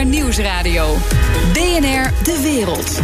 BNR 0.00 0.06
Nieuwsradio. 0.06 0.96
BNR 1.52 2.12
De 2.22 2.40
Wereld. 2.42 3.00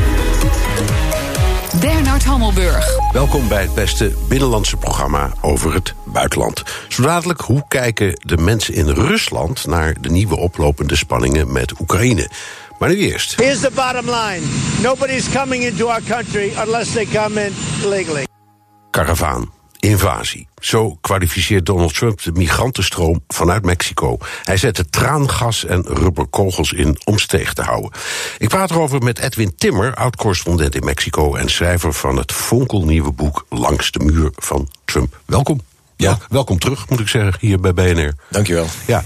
Bernard 1.81 2.25
Hammelburg. 2.25 3.13
Welkom 3.13 3.49
bij 3.49 3.63
het 3.63 3.75
beste 3.75 4.13
binnenlandse 4.29 4.77
programma 4.77 5.33
over 5.41 5.75
het 5.75 5.95
buitenland. 6.05 6.63
Zo 6.89 7.03
dadelijk, 7.03 7.41
hoe 7.41 7.65
kijken 7.69 8.13
de 8.19 8.37
mensen 8.37 8.75
in 8.75 8.89
Rusland 8.89 9.67
naar 9.67 9.97
de 10.01 10.11
nieuwe 10.11 10.37
oplopende 10.37 10.97
spanningen 10.97 11.53
met 11.53 11.81
Oekraïne? 11.81 12.31
Maar 12.79 12.89
nu 12.89 12.97
eerst. 12.97 13.37
Here's 13.37 13.61
the 13.61 13.71
bottom 13.75 14.05
line. 14.05 14.43
Nobody's 14.83 15.33
coming 15.33 15.65
into 15.65 15.87
our 15.87 16.03
country 16.09 16.53
unless 16.67 16.93
they 16.93 17.07
come 17.13 17.45
in 17.45 17.55
illegally. 17.83 18.27
Karavaan. 18.91 19.56
Invasie. 19.87 20.49
Zo 20.61 20.99
kwalificeert 21.01 21.67
Donald 21.67 21.95
Trump 21.95 22.23
de 22.23 22.33
migrantenstroom 22.33 23.23
vanuit 23.29 23.65
Mexico. 23.65 24.19
Hij 24.45 24.57
zette 24.57 24.89
traangas 24.89 25.65
en 25.65 25.83
rubberkogels 25.83 26.73
in 26.73 26.99
om 27.05 27.19
steeg 27.19 27.53
te 27.53 27.63
houden. 27.63 27.91
Ik 28.39 28.49
praat 28.49 28.71
erover 28.71 29.03
met 29.03 29.19
Edwin 29.19 29.55
Timmer, 29.57 29.95
oud-correspondent 29.95 30.75
in 30.75 30.85
Mexico... 30.85 31.35
en 31.35 31.49
schrijver 31.51 31.93
van 31.93 32.17
het 32.17 32.33
fonkelnieuwe 32.33 33.13
boek 33.13 33.47
Langs 33.49 33.91
de 33.91 33.99
muur 33.99 34.31
van 34.35 34.69
Trump. 34.85 35.21
Welkom. 35.27 35.61
Ja, 35.97 36.19
welkom 36.29 36.59
terug, 36.59 36.89
moet 36.89 37.01
ik 37.01 37.09
zeggen, 37.09 37.35
hier 37.41 37.61
bij 37.61 37.75
BNR. 37.75 38.15
Dankjewel. 38.31 38.67
Ja, 38.87 39.05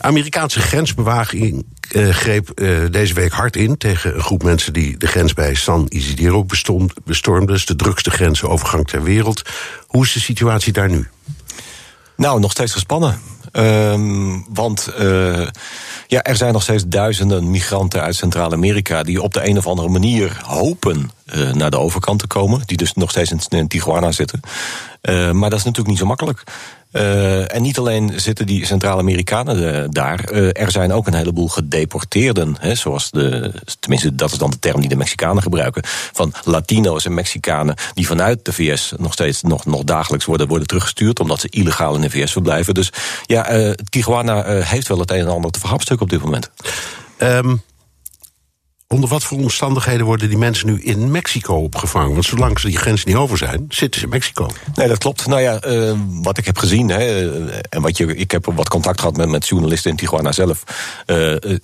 Amerikaanse 0.00 0.60
grensbewaging 0.60 1.64
uh, 1.92 2.14
greep 2.14 2.50
uh, 2.54 2.78
deze 2.90 3.14
week 3.14 3.32
hard 3.32 3.56
in 3.56 3.76
tegen 3.76 4.14
een 4.14 4.22
groep 4.22 4.42
mensen 4.42 4.72
die 4.72 4.96
de 4.96 5.06
grens 5.06 5.34
bij 5.34 5.54
San 5.54 5.86
Isidro 5.88 6.44
bestond, 6.44 6.92
bestormde. 7.04 7.52
Dus 7.52 7.66
de 7.66 7.76
drukste 7.76 8.10
grensovergang 8.10 8.88
ter 8.88 9.02
wereld. 9.02 9.42
Hoe 9.86 10.04
is 10.04 10.12
de 10.12 10.20
situatie 10.20 10.72
daar 10.72 10.90
nu? 10.90 11.08
Nou, 12.16 12.40
nog 12.40 12.50
steeds 12.50 12.72
gespannen. 12.72 13.20
Uh, 13.52 14.38
want 14.48 14.88
uh, 15.00 15.46
ja, 16.06 16.22
er 16.22 16.36
zijn 16.36 16.52
nog 16.52 16.62
steeds 16.62 16.84
duizenden 16.86 17.50
migranten 17.50 18.02
uit 18.02 18.14
Centraal-Amerika 18.14 19.02
die 19.02 19.22
op 19.22 19.34
de 19.34 19.48
een 19.48 19.58
of 19.58 19.66
andere 19.66 19.88
manier 19.88 20.40
hopen 20.44 21.10
uh, 21.34 21.52
naar 21.52 21.70
de 21.70 21.78
overkant 21.78 22.18
te 22.18 22.26
komen. 22.26 22.62
Die 22.66 22.76
dus 22.76 22.92
nog 22.94 23.10
steeds 23.10 23.30
in, 23.30 23.40
in 23.48 23.68
Tijuana 23.68 24.12
zitten. 24.12 24.40
Uh, 25.02 25.30
maar 25.30 25.50
dat 25.50 25.58
is 25.58 25.64
natuurlijk 25.64 25.88
niet 25.88 25.98
zo 25.98 26.06
makkelijk. 26.06 26.44
Uh, 26.92 27.54
en 27.54 27.62
niet 27.62 27.78
alleen 27.78 28.12
zitten 28.16 28.46
die 28.46 28.66
Centraal-Amerikanen 28.66 29.90
daar. 29.90 30.32
Uh, 30.32 30.48
er 30.52 30.70
zijn 30.70 30.92
ook 30.92 31.06
een 31.06 31.14
heleboel 31.14 31.48
gedeporteerden. 31.48 32.56
Hè, 32.58 32.74
zoals 32.74 33.10
de, 33.10 33.52
tenminste, 33.80 34.14
dat 34.14 34.32
is 34.32 34.38
dan 34.38 34.50
de 34.50 34.58
term 34.58 34.80
die 34.80 34.88
de 34.88 34.96
Mexicanen 34.96 35.42
gebruiken. 35.42 35.82
Van 36.12 36.32
Latino's 36.44 37.04
en 37.04 37.14
Mexicanen 37.14 37.74
die 37.94 38.06
vanuit 38.06 38.44
de 38.44 38.52
VS 38.52 38.92
nog 38.96 39.12
steeds 39.12 39.42
nog, 39.42 39.64
dagelijks 39.84 40.24
worden, 40.24 40.48
worden 40.48 40.66
teruggestuurd. 40.66 41.20
Omdat 41.20 41.40
ze 41.40 41.48
illegaal 41.48 41.94
in 41.94 42.00
de 42.00 42.10
VS 42.10 42.32
verblijven. 42.32 42.74
Dus 42.74 42.92
ja, 43.26 43.74
Tijuana 43.90 44.44
heeft 44.44 44.88
wel 44.88 44.98
het 44.98 45.10
een 45.10 45.18
en 45.18 45.28
ander 45.28 45.50
te 45.50 45.60
verhapstuk 45.60 46.00
op 46.00 46.10
dit 46.10 46.22
moment. 46.22 46.50
Um 47.18 47.62
onder 48.92 49.08
wat 49.08 49.24
voor 49.24 49.38
omstandigheden 49.38 50.06
worden 50.06 50.28
die 50.28 50.38
mensen 50.38 50.66
nu 50.66 50.80
in 50.82 51.10
Mexico 51.10 51.54
opgevangen? 51.54 52.12
Want 52.12 52.24
zolang 52.24 52.60
ze 52.60 52.66
die 52.66 52.78
grens 52.78 53.04
niet 53.04 53.16
over 53.16 53.38
zijn, 53.38 53.64
zitten 53.68 54.00
ze 54.00 54.06
in 54.06 54.12
Mexico. 54.12 54.50
Nee, 54.74 54.88
dat 54.88 54.98
klopt. 54.98 55.26
Nou 55.26 55.40
ja, 55.40 55.64
uh, 55.66 55.92
wat 56.22 56.38
ik 56.38 56.46
heb 56.46 56.58
gezien, 56.58 56.88
hè, 56.88 57.30
en 57.68 57.82
wat 57.82 57.96
je, 57.96 58.16
ik 58.16 58.30
heb 58.30 58.46
wat 58.54 58.68
contact 58.68 59.00
gehad 59.00 59.16
met, 59.16 59.28
met 59.28 59.48
journalisten 59.48 59.90
in 59.90 59.96
Tijuana 59.96 60.32
zelf. 60.32 60.64
Uh, 61.06 61.30
uh, 61.30 61.56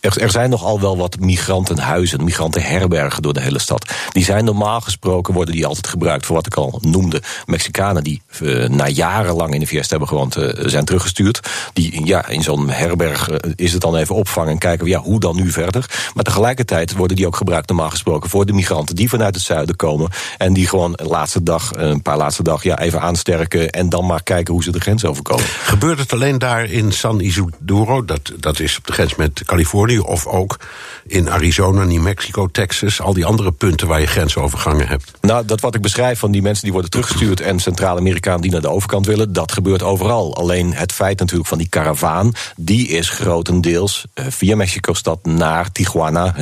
er, 0.00 0.20
er, 0.22 0.30
zijn 0.30 0.50
nogal 0.50 0.80
wel 0.80 0.96
wat 0.96 1.20
migrantenhuizen, 1.20 2.24
migrantenherbergen 2.24 3.22
door 3.22 3.32
de 3.32 3.40
hele 3.40 3.58
stad. 3.58 3.92
Die 4.12 4.24
zijn 4.24 4.44
normaal 4.44 4.80
gesproken, 4.80 5.34
worden 5.34 5.54
die 5.54 5.66
altijd 5.66 5.86
gebruikt 5.86 6.26
voor 6.26 6.36
wat 6.36 6.46
ik 6.46 6.54
al 6.54 6.78
noemde. 6.80 7.22
Mexicanen 7.46 8.04
die 8.04 8.22
uh, 8.40 8.68
na 8.68 8.88
jarenlang 8.88 9.54
in 9.54 9.60
de 9.60 9.66
VS 9.66 9.90
hebben 9.90 10.08
gewoond, 10.08 10.36
uh, 10.36 10.48
zijn 10.54 10.84
teruggestuurd. 10.84 11.40
Die 11.72 12.06
ja, 12.06 12.28
in 12.28 12.42
zo'n 12.42 12.70
herberg 12.70 13.30
uh, 13.30 13.36
is 13.56 13.72
het 13.72 13.80
dan 13.80 13.96
even 13.96 14.14
opvangen 14.14 14.50
en 14.50 14.58
kijken 14.58 14.86
ja, 14.86 15.00
hoe 15.00 15.20
dan 15.20 15.36
nu 15.36 15.50
verder. 15.50 16.10
Maar 16.14 16.24
tegelijkertijd 16.24 16.94
worden 16.96 17.16
die 17.16 17.26
ook 17.26 17.36
gebruikt 17.36 17.68
normaal 17.68 17.90
gesproken 17.90 18.30
voor 18.30 18.46
de 18.46 18.52
migranten 18.52 18.96
die 18.96 19.08
vanuit 19.08 19.34
het 19.34 19.44
zuiden 19.44 19.76
komen. 19.76 20.10
En 20.38 20.52
die 20.52 20.68
gewoon 20.68 20.98
laatste 21.02 21.42
dag, 21.42 21.70
een 21.76 22.02
paar 22.02 22.16
laatste 22.16 22.42
dag, 22.42 22.62
ja, 22.62 22.78
even 22.78 23.00
aansterken 23.00 23.70
en 23.70 23.88
dan 23.88 24.06
maar 24.06 24.22
kijken 24.22 24.54
hoe 24.54 24.62
ze 24.62 24.72
de 24.72 24.80
grens 24.80 25.04
overkomen. 25.04 25.44
Gebeurt 25.44 25.98
het 25.98 26.12
alleen 26.12 26.38
daar 26.38 26.64
in 26.64 26.92
San 26.92 27.20
Isidro? 27.20 28.04
Dat, 28.04 28.32
dat 28.36 28.60
is 28.60 28.78
op 28.78 28.86
de 28.86 28.92
grens 28.92 29.14
met 29.14 29.42
of 29.64 30.26
ook 30.26 30.58
in 31.06 31.30
Arizona, 31.30 31.84
New 31.84 32.02
Mexico, 32.02 32.46
Texas, 32.46 33.00
al 33.00 33.12
die 33.12 33.24
andere 33.24 33.52
punten 33.52 33.88
waar 33.88 34.00
je 34.00 34.06
grensovergangen 34.06 34.88
hebt? 34.88 35.12
Nou, 35.20 35.44
dat 35.44 35.60
wat 35.60 35.74
ik 35.74 35.80
beschrijf 35.80 36.18
van 36.18 36.30
die 36.30 36.42
mensen 36.42 36.62
die 36.62 36.72
worden 36.72 36.90
teruggestuurd 36.90 37.40
en 37.40 37.60
Centraal-Amerikaan 37.60 38.40
die 38.40 38.50
naar 38.50 38.60
de 38.60 38.70
overkant 38.70 39.06
willen, 39.06 39.32
dat 39.32 39.52
gebeurt 39.52 39.82
overal. 39.82 40.36
Alleen 40.36 40.74
het 40.74 40.92
feit 40.92 41.18
natuurlijk 41.18 41.48
van 41.48 41.58
die 41.58 41.68
karavaan, 41.68 42.32
die 42.56 42.88
is 42.88 43.08
grotendeels 43.08 44.04
uh, 44.14 44.26
via 44.28 44.56
Mexico-stad 44.56 45.24
naar 45.24 45.72
Tijuana. 45.72 46.34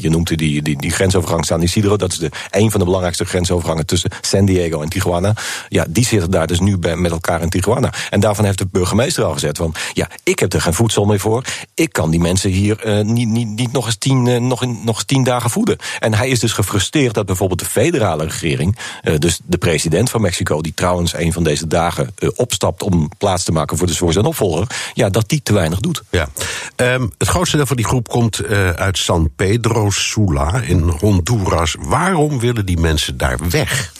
Je 0.00 0.10
noemt 0.10 0.38
die, 0.38 0.62
die, 0.62 0.76
die 0.76 0.90
grensovergang 0.90 1.44
San 1.44 1.62
Isidro, 1.62 1.96
dat 1.96 2.12
is 2.12 2.18
de, 2.18 2.30
een 2.50 2.70
van 2.70 2.78
de 2.78 2.84
belangrijkste 2.84 3.24
grensovergangen 3.24 3.86
tussen 3.86 4.10
San 4.20 4.44
Diego 4.44 4.82
en 4.82 4.88
Tijuana. 4.88 5.34
Ja, 5.68 5.84
die 5.88 6.04
zitten 6.04 6.30
daar 6.30 6.46
dus 6.46 6.60
nu 6.60 6.78
bij, 6.78 6.96
met 6.96 7.10
elkaar 7.10 7.42
in 7.42 7.48
Tijuana. 7.48 7.92
En 8.10 8.20
daarvan 8.20 8.44
heeft 8.44 8.58
de 8.58 8.66
burgemeester 8.70 9.24
al 9.24 9.32
gezegd 9.32 9.56
van, 9.56 9.74
ja, 9.92 10.08
ik 10.22 10.38
heb 10.38 10.52
er 10.52 10.60
geen 10.60 10.74
voedsel 10.74 11.04
meer 11.04 11.20
voor. 11.20 11.44
Ik 11.74 11.92
kan 11.92 12.10
die 12.10 12.20
mensen 12.20 12.47
hier 12.48 12.98
uh, 12.98 13.04
niet, 13.04 13.28
niet, 13.28 13.48
niet 13.48 13.72
nog 13.72 13.86
eens 13.86 13.96
tien, 13.96 14.26
uh, 14.26 14.40
nog, 14.40 14.62
in, 14.62 14.78
nog 14.84 14.96
eens 14.96 15.04
tien 15.04 15.24
dagen 15.24 15.50
voeden. 15.50 15.76
En 15.98 16.14
hij 16.14 16.28
is 16.28 16.40
dus 16.40 16.52
gefrustreerd 16.52 17.14
dat 17.14 17.26
bijvoorbeeld 17.26 17.60
de 17.60 17.66
federale 17.66 18.24
regering, 18.24 18.78
uh, 19.02 19.18
dus 19.18 19.40
de 19.44 19.58
president 19.58 20.10
van 20.10 20.20
Mexico, 20.20 20.60
die 20.60 20.74
trouwens 20.74 21.14
een 21.14 21.32
van 21.32 21.42
deze 21.42 21.66
dagen 21.66 22.14
opstapt 22.34 22.82
om 22.82 23.10
plaats 23.18 23.44
te 23.44 23.52
maken 23.52 23.78
voor, 23.78 23.86
de, 23.86 23.94
voor 23.94 24.12
zijn 24.12 24.24
opvolger, 24.24 24.66
ja, 24.94 25.08
dat 25.08 25.28
die 25.28 25.42
te 25.42 25.52
weinig 25.52 25.80
doet. 25.80 26.02
Ja. 26.10 26.28
Um, 26.76 27.12
het 27.18 27.28
grootste 27.28 27.56
deel 27.56 27.66
van 27.66 27.76
die 27.76 27.86
groep 27.86 28.08
komt 28.08 28.44
uit 28.76 28.98
San 28.98 29.30
Pedro 29.36 29.90
Sula 29.90 30.60
in 30.60 30.88
Honduras. 30.88 31.76
Waarom 31.78 32.40
willen 32.40 32.66
die 32.66 32.78
mensen 32.78 33.16
daar 33.16 33.38
weg? 33.50 33.92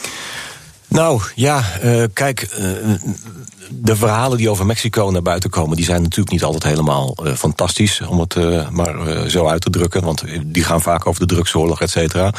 Nou 0.88 1.22
ja, 1.34 1.64
uh, 1.84 2.04
kijk, 2.12 2.48
uh, 2.58 2.94
de 3.70 3.96
verhalen 3.96 4.38
die 4.38 4.50
over 4.50 4.66
Mexico 4.66 5.10
naar 5.10 5.22
buiten 5.22 5.50
komen, 5.50 5.76
die 5.76 5.84
zijn 5.84 6.02
natuurlijk 6.02 6.30
niet 6.30 6.42
altijd 6.42 6.62
helemaal 6.62 7.16
uh, 7.22 7.34
fantastisch, 7.34 8.00
om 8.00 8.20
het 8.20 8.34
maar 8.70 9.30
zo 9.30 9.46
uit 9.46 9.60
te 9.60 9.70
drukken. 9.70 10.02
Want 10.02 10.24
die 10.44 10.64
gaan 10.64 10.82
vaak 10.82 11.06
over 11.06 11.20
de 11.26 11.34
drugsoorlog, 11.34 11.80
et 11.80 11.90
cetera. 11.90 12.32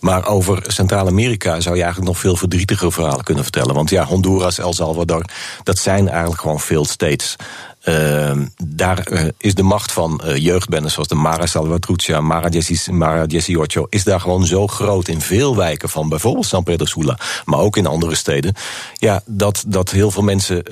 Maar 0.00 0.26
over 0.26 0.64
Centraal-Amerika 0.66 1.60
zou 1.60 1.76
je 1.76 1.82
eigenlijk 1.82 2.12
nog 2.12 2.20
veel 2.20 2.36
verdrietigere 2.36 2.92
verhalen 2.92 3.24
kunnen 3.24 3.42
vertellen. 3.42 3.74
Want 3.74 3.90
ja, 3.90 4.04
Honduras, 4.04 4.58
El 4.58 4.72
Salvador, 4.72 5.24
dat 5.62 5.78
zijn 5.78 6.08
eigenlijk 6.08 6.40
gewoon 6.40 6.60
failed 6.60 6.88
states. 6.88 7.36
Uh, 7.84 8.32
daar 8.64 9.06
uh, 9.12 9.28
is 9.38 9.54
de 9.54 9.62
macht 9.62 9.92
van 9.92 10.20
uh, 10.24 10.60
zoals 10.86 11.08
de 11.08 11.14
Mara 11.14 11.46
Salvatrucha, 11.46 12.20
Mara, 12.20 12.48
Jessie, 12.48 12.92
Mara 12.92 13.22
18, 13.22 13.86
is 13.88 14.04
daar 14.04 14.20
gewoon 14.20 14.46
zo 14.46 14.66
groot 14.66 15.08
in 15.08 15.20
veel 15.20 15.56
wijken 15.56 15.88
van 15.88 16.08
bijvoorbeeld 16.08 16.46
San 16.46 16.62
Pedro 16.62 16.86
Sula, 16.86 17.18
maar 17.44 17.58
ook 17.58 17.76
in 17.76 17.86
andere 17.86 18.14
steden. 18.14 18.54
Ja, 18.94 19.22
dat, 19.26 19.64
dat 19.66 19.90
heel 19.90 20.10
veel 20.10 20.22
mensen. 20.22 20.62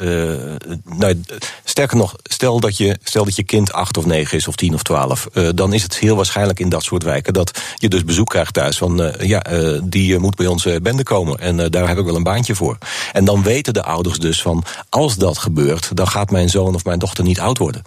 nou, 0.84 1.20
sterker 1.64 1.96
nog, 1.96 2.16
stel 2.22 2.60
dat, 2.60 2.76
je, 2.76 2.98
stel 3.02 3.24
dat 3.24 3.36
je 3.36 3.42
kind 3.42 3.72
acht 3.72 3.96
of 3.96 4.06
negen 4.06 4.36
is, 4.36 4.48
of 4.48 4.56
tien 4.56 4.74
of 4.74 4.82
twaalf, 4.82 5.28
dan 5.54 5.72
is 5.72 5.82
het 5.82 5.98
heel 5.98 6.16
waarschijnlijk 6.16 6.60
in 6.60 6.68
dat 6.68 6.82
soort 6.82 7.02
wijken 7.02 7.32
dat 7.32 7.60
je 7.76 7.88
dus 7.88 8.04
bezoek 8.04 8.28
krijgt 8.28 8.54
thuis 8.54 8.78
van 8.78 9.14
ja, 9.18 9.42
die 9.82 10.18
moet 10.18 10.36
bij 10.36 10.46
onze 10.46 10.80
bende 10.82 11.02
komen 11.02 11.38
en 11.38 11.70
daar 11.70 11.88
heb 11.88 11.98
ik 11.98 12.04
wel 12.04 12.16
een 12.16 12.22
baantje 12.22 12.54
voor. 12.54 12.78
En 13.12 13.24
dan 13.24 13.42
weten 13.42 13.74
de 13.74 13.82
ouders 13.82 14.18
dus 14.18 14.42
van 14.42 14.64
als 14.88 15.16
dat 15.16 15.38
gebeurt, 15.38 15.96
dan 15.96 16.08
gaat 16.08 16.30
mijn 16.30 16.48
zoon 16.48 16.74
of 16.74 16.84
mijn 16.84 16.99
dochter 17.00 17.24
niet 17.24 17.40
oud 17.40 17.58
worden. 17.58 17.82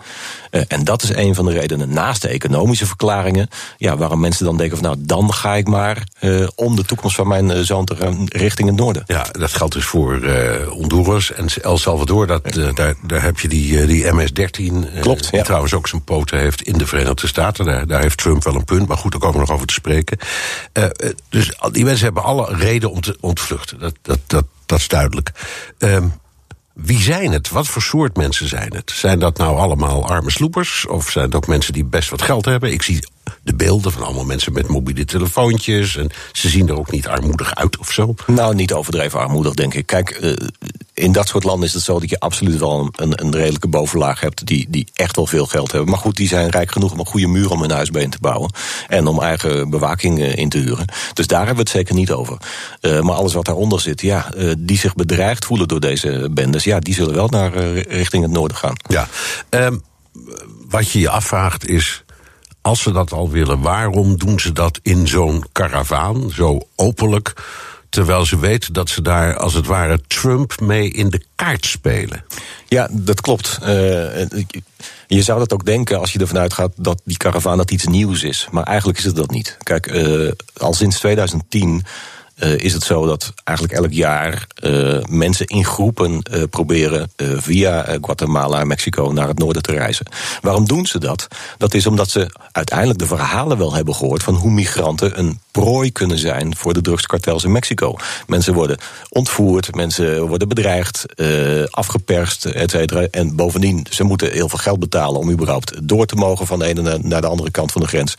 Uh, 0.52 0.62
en 0.68 0.84
dat 0.84 1.04
is 1.04 1.16
een 1.16 1.36
van 1.36 1.46
de 1.46 1.52
redenen, 1.52 1.94
naast 1.94 2.22
de 2.22 2.28
economische 2.28 2.86
verklaringen, 2.86 3.48
ja, 3.78 3.98
waarom 3.98 4.20
mensen 4.20 4.46
dan 4.46 4.58
denken 4.58 4.78
van 4.78 4.86
nou, 4.86 4.98
dan 5.00 5.34
ga 5.34 5.56
ik 5.56 5.68
maar 5.68 6.04
uh, 6.22 6.48
om 6.56 6.76
de 6.76 6.86
toekomst 6.86 7.16
van 7.16 7.28
mijn 7.28 7.50
uh, 7.50 7.60
zoon 7.60 7.86
te 7.86 7.96
gaan 7.96 8.26
richting 8.28 8.68
het 8.68 8.78
noorden. 8.78 9.04
Ja, 9.06 9.26
dat 9.32 9.54
geldt 9.54 9.74
dus 9.74 9.86
voor 9.86 10.28
Honduras 10.68 11.32
en 11.32 11.48
El 11.62 11.78
Salvador. 11.78 12.28
Dat, 12.28 12.54
daar, 12.54 12.96
daar 13.02 13.22
heb 13.22 13.40
je 13.40 13.48
die, 13.48 13.86
die 13.86 14.14
MS-13, 14.14 15.00
Klopt, 15.00 15.30
die 15.30 15.40
ja. 15.40 15.44
trouwens 15.44 15.74
ook 15.74 15.88
zijn 15.88 16.04
poten 16.04 16.40
heeft 16.40 16.62
in 16.62 16.78
de 16.78 16.88
Verenigde 16.88 17.28
Staten. 17.28 17.66
Daar, 17.66 17.88
daar 17.88 18.02
heeft 18.02 18.18
Trump 18.18 18.44
wel 18.44 18.56
een 18.56 18.66
punt, 18.66 18.88
maar 18.88 18.98
goed, 18.98 19.12
daar 19.12 19.20
komen 19.20 19.36
we 19.36 19.46
nog 19.46 19.56
over 19.56 19.68
te 19.68 19.74
spreken. 19.74 20.18
dus 21.30 21.52
die 21.72 21.86
mensen 21.86 22.06
hebben 22.06 22.24
alle 22.24 22.56
reden 22.56 22.92
om 22.92 23.02
te 23.02 23.18
ontvluchten. 23.20 23.80
Dat, 23.80 23.94
dat, 24.02 24.20
dat, 24.28 24.46
dat 24.66 24.80
is 24.80 24.88
duidelijk. 24.88 25.32
Um, 25.78 26.14
wie 26.74 27.02
zijn 27.02 27.32
het? 27.32 27.50
Wat 27.50 27.68
voor 27.68 27.82
soort 27.82 28.18
mensen 28.18 28.48
zijn 28.48 28.74
het? 28.76 28.92
Zijn 28.92 29.20
dat 29.20 29.38
nou 29.38 29.58
allemaal 29.58 30.08
arme 30.08 30.32
sloepers? 30.32 30.88
Of 30.88 31.10
zijn 31.10 31.26
het 31.26 31.36
ook 31.36 31.48
mensen 31.48 31.74
die 31.74 31.86
best 31.86 32.10
wat 32.10 32.22
geld 32.22 32.46
hebben? 32.46 32.72
Ik 32.72 32.82
zie 32.82 33.08
de 33.44 33.56
beelden 33.56 33.92
van 33.92 34.04
allemaal 34.04 34.26
mensen 34.26 34.54
met 34.54 34.68
mobiele 34.68 35.06
telefoontjes. 35.06 35.98
En 35.98 36.10
ze 36.32 36.50
zien 36.50 36.68
er 36.68 36.78
ook 36.78 36.92
niet 36.92 37.08
armoedig 37.08 37.56
uit 37.56 37.78
of 37.78 37.92
zo. 37.92 38.16
Nou, 38.28 38.56
niet 38.56 38.74
overdreven 38.74 39.20
armoedig, 39.20 39.54
denk 39.54 39.74
ik. 39.74 39.86
Kijk, 39.86 40.20
uh, 40.22 40.34
in 40.94 41.12
dat 41.12 41.28
soort 41.28 41.44
landen 41.44 41.68
is 41.68 41.74
het 41.74 41.84
zo 41.84 42.00
dat 42.00 42.10
je 42.10 42.20
absoluut 42.20 42.60
wel 42.60 42.92
een, 42.96 43.24
een 43.24 43.36
redelijke 43.36 43.68
bovenlaag 43.68 44.20
hebt. 44.20 44.46
Die, 44.46 44.68
die 44.70 44.88
echt 44.94 45.16
wel 45.16 45.28
veel 45.28 45.46
geld 45.46 45.72
hebben. 45.72 45.90
Maar 45.90 46.00
goed, 46.00 46.16
die 46.16 46.28
zijn 46.28 46.50
rijk 46.50 46.72
genoeg 46.72 46.92
om 46.92 47.00
een 47.00 47.06
goede 47.06 47.28
muur 47.28 47.52
om 47.52 47.62
hun 47.62 47.72
huis 47.72 47.90
bij 47.90 48.02
in 48.02 48.10
te 48.10 48.18
bouwen. 48.22 48.54
En 48.88 49.08
om 49.08 49.22
eigen 49.22 49.70
bewaking 49.70 50.20
uh, 50.20 50.36
in 50.36 50.50
te 50.50 50.58
huren. 50.58 50.86
Dus 51.14 51.28
daar 51.28 51.46
hebben 51.46 51.56
we 51.56 51.62
het 51.62 51.80
zeker 51.80 51.96
niet 51.96 52.12
over. 52.12 52.38
Uh, 52.82 53.02
maar 53.02 53.16
alles 53.16 53.34
wat 53.34 53.46
daaronder 53.46 53.80
zit, 53.80 54.02
ja, 54.02 54.30
die 54.58 54.78
zich 54.78 54.96
bedreigd 54.96 55.46
voelen 55.46 55.68
door 55.68 55.80
deze 55.80 56.30
bendes. 56.32 56.64
Ja, 56.64 56.80
die 56.80 56.94
zullen 56.94 57.14
wel 57.14 57.28
naar 57.28 57.58
richting 57.78 58.24
het 58.24 58.32
noorden 58.32 58.58
gaan. 58.58 58.76
Ja, 58.88 59.08
um, 59.50 59.82
wat 60.70 60.92
je 60.92 61.00
je 61.00 61.10
afvraagt 61.10 61.68
is 61.68 62.03
als 62.64 62.82
ze 62.82 62.92
dat 62.92 63.12
al 63.12 63.30
willen, 63.30 63.62
waarom 63.62 64.18
doen 64.18 64.40
ze 64.40 64.52
dat 64.52 64.80
in 64.82 65.08
zo'n 65.08 65.44
karavaan, 65.52 66.32
zo 66.32 66.60
openlijk? 66.76 67.34
Terwijl 67.90 68.26
ze 68.26 68.40
weten 68.40 68.74
dat 68.74 68.90
ze 68.90 69.02
daar 69.02 69.38
als 69.38 69.54
het 69.54 69.66
ware 69.66 70.00
Trump 70.08 70.60
mee 70.60 70.90
in 70.90 71.10
de 71.10 71.22
kaart 71.36 71.66
spelen. 71.66 72.26
Ja, 72.68 72.88
dat 72.92 73.22
klopt. 73.22 73.58
Uh, 73.62 73.68
je 75.08 75.22
zou 75.22 75.40
dat 75.40 75.54
ook 75.54 75.66
denken 75.66 76.00
als 76.00 76.14
je 76.14 76.20
ervan 76.20 76.38
uitgaat 76.38 76.72
dat 76.76 77.02
die 77.04 77.18
karavaan 77.18 77.58
dat 77.58 77.72
iets 77.72 77.86
nieuws 77.86 78.24
is. 78.24 78.48
Maar 78.52 78.64
eigenlijk 78.64 78.98
is 78.98 79.04
het 79.04 79.16
dat 79.16 79.32
niet. 79.32 79.58
Kijk, 79.64 79.92
uh, 79.92 80.32
al 80.58 80.74
sinds 80.74 81.00
2010 81.00 81.86
uh, 82.36 82.58
is 82.58 82.74
het 82.74 82.84
zo 82.84 83.06
dat 83.06 83.34
eigenlijk 83.44 83.78
elk 83.78 83.92
jaar 83.92 84.48
uh, 84.64 85.04
mensen 85.10 85.46
in 85.46 85.66
groepen 85.66 86.12
uh, 86.32 86.44
proberen 86.50 87.12
via 87.18 87.98
Guatemala 88.02 88.60
en 88.60 88.68
Mexico 88.68 89.12
naar 89.12 89.28
het 89.28 89.38
noorden 89.38 89.62
te 89.62 89.72
reizen. 89.72 90.06
Waarom 90.42 90.68
doen 90.68 90.86
ze 90.86 91.00
dat? 91.00 91.28
Dat 91.58 91.74
is 91.74 91.86
omdat 91.86 92.10
ze 92.10 92.30
uiteindelijk 92.52 93.00
de 93.00 93.06
verhalen 93.06 93.58
wel 93.58 93.74
hebben 93.74 93.96
gehoord 93.96 94.24
van 94.24 94.36
hoe 94.36 94.52
migranten 94.52 95.20
een 95.20 95.40
prooi 95.52 95.92
kunnen 95.92 96.18
zijn 96.18 96.56
voor 96.56 96.74
de 96.74 96.82
drugskartels 96.82 97.44
in 97.44 97.52
Mexico. 97.52 97.96
Mensen 98.28 98.54
worden 98.54 98.78
ontvoerd, 99.10 99.76
mensen 99.76 100.28
worden 100.28 100.48
bedreigd, 100.48 101.06
afgeperst, 101.70 102.46
et 102.46 102.72
cetera. 102.72 103.08
En 103.12 103.36
bovendien, 103.36 103.86
ze 103.90 104.04
moeten 104.04 104.32
heel 104.32 104.50
veel 104.50 104.60
geld 104.60 104.80
betalen 104.80 105.20
om 105.20 105.32
überhaupt 105.32 105.88
door 105.88 106.06
te 106.06 106.16
mogen 106.16 106.48
van 106.48 106.60
de 106.60 106.66
ene 106.66 107.00
naar 107.02 107.22
de 107.22 107.28
andere 107.28 107.52
kant 107.52 107.72
van 107.72 107.82
de 107.82 107.88
grens. 107.88 108.16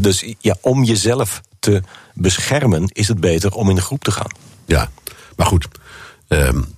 dus 0.00 0.34
ja, 0.38 0.56
om 0.60 0.84
jezelf 0.84 1.40
te 1.60 1.82
beschermen, 2.14 2.88
is 2.92 3.08
het 3.08 3.20
beter 3.20 3.52
om 3.52 3.68
in 3.68 3.74
de 3.74 3.82
groep 3.82 4.04
te 4.04 4.10
gaan. 4.10 4.30
Ja, 4.64 4.90
maar 5.36 5.46
goed. 5.46 5.68
Um, 6.28 6.74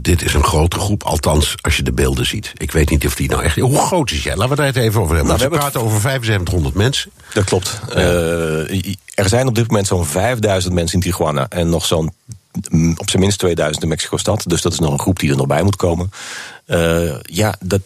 dit 0.00 0.22
is 0.22 0.34
een 0.34 0.44
grote 0.44 0.78
groep, 0.78 1.02
althans 1.02 1.54
als 1.60 1.76
je 1.76 1.82
de 1.82 1.92
beelden 1.92 2.26
ziet. 2.26 2.52
Ik 2.56 2.72
weet 2.72 2.90
niet 2.90 3.06
of 3.06 3.14
die 3.14 3.28
nou 3.28 3.42
echt. 3.42 3.56
Hoe 3.56 3.78
groot 3.78 4.10
is 4.10 4.22
jij? 4.22 4.36
Laten 4.36 4.56
we 4.56 4.62
het 4.62 4.76
even 4.76 5.00
over 5.00 5.16
hebben. 5.16 5.36
Nou, 5.36 5.50
we 5.50 5.56
praten 5.56 5.80
over 5.80 6.00
7500 6.00 6.74
mensen. 6.74 7.10
Dat 7.34 7.44
klopt. 7.44 7.80
Ja. 7.88 7.96
Uh, 7.96 8.94
er 9.14 9.28
zijn 9.28 9.46
op 9.46 9.54
dit 9.54 9.66
moment 9.66 9.86
zo'n 9.86 10.06
5000 10.06 10.74
mensen 10.74 11.00
in 11.00 11.10
Tijuana 11.10 11.48
en 11.48 11.68
nog 11.68 11.84
zo'n 11.84 12.12
mm, 12.70 12.94
op 12.96 13.10
zijn 13.10 13.22
minst 13.22 13.38
2000 13.38 13.82
in 13.82 13.88
Mexico-stad. 13.88 14.44
Dus 14.46 14.62
dat 14.62 14.72
is 14.72 14.78
nog 14.78 14.92
een 14.92 15.00
groep 15.00 15.18
die 15.18 15.30
er 15.30 15.36
nog 15.36 15.46
bij 15.46 15.62
moet 15.62 15.76
komen. 15.76 16.10
Uh, 16.66 17.14
ja, 17.22 17.54
dat, 17.60 17.82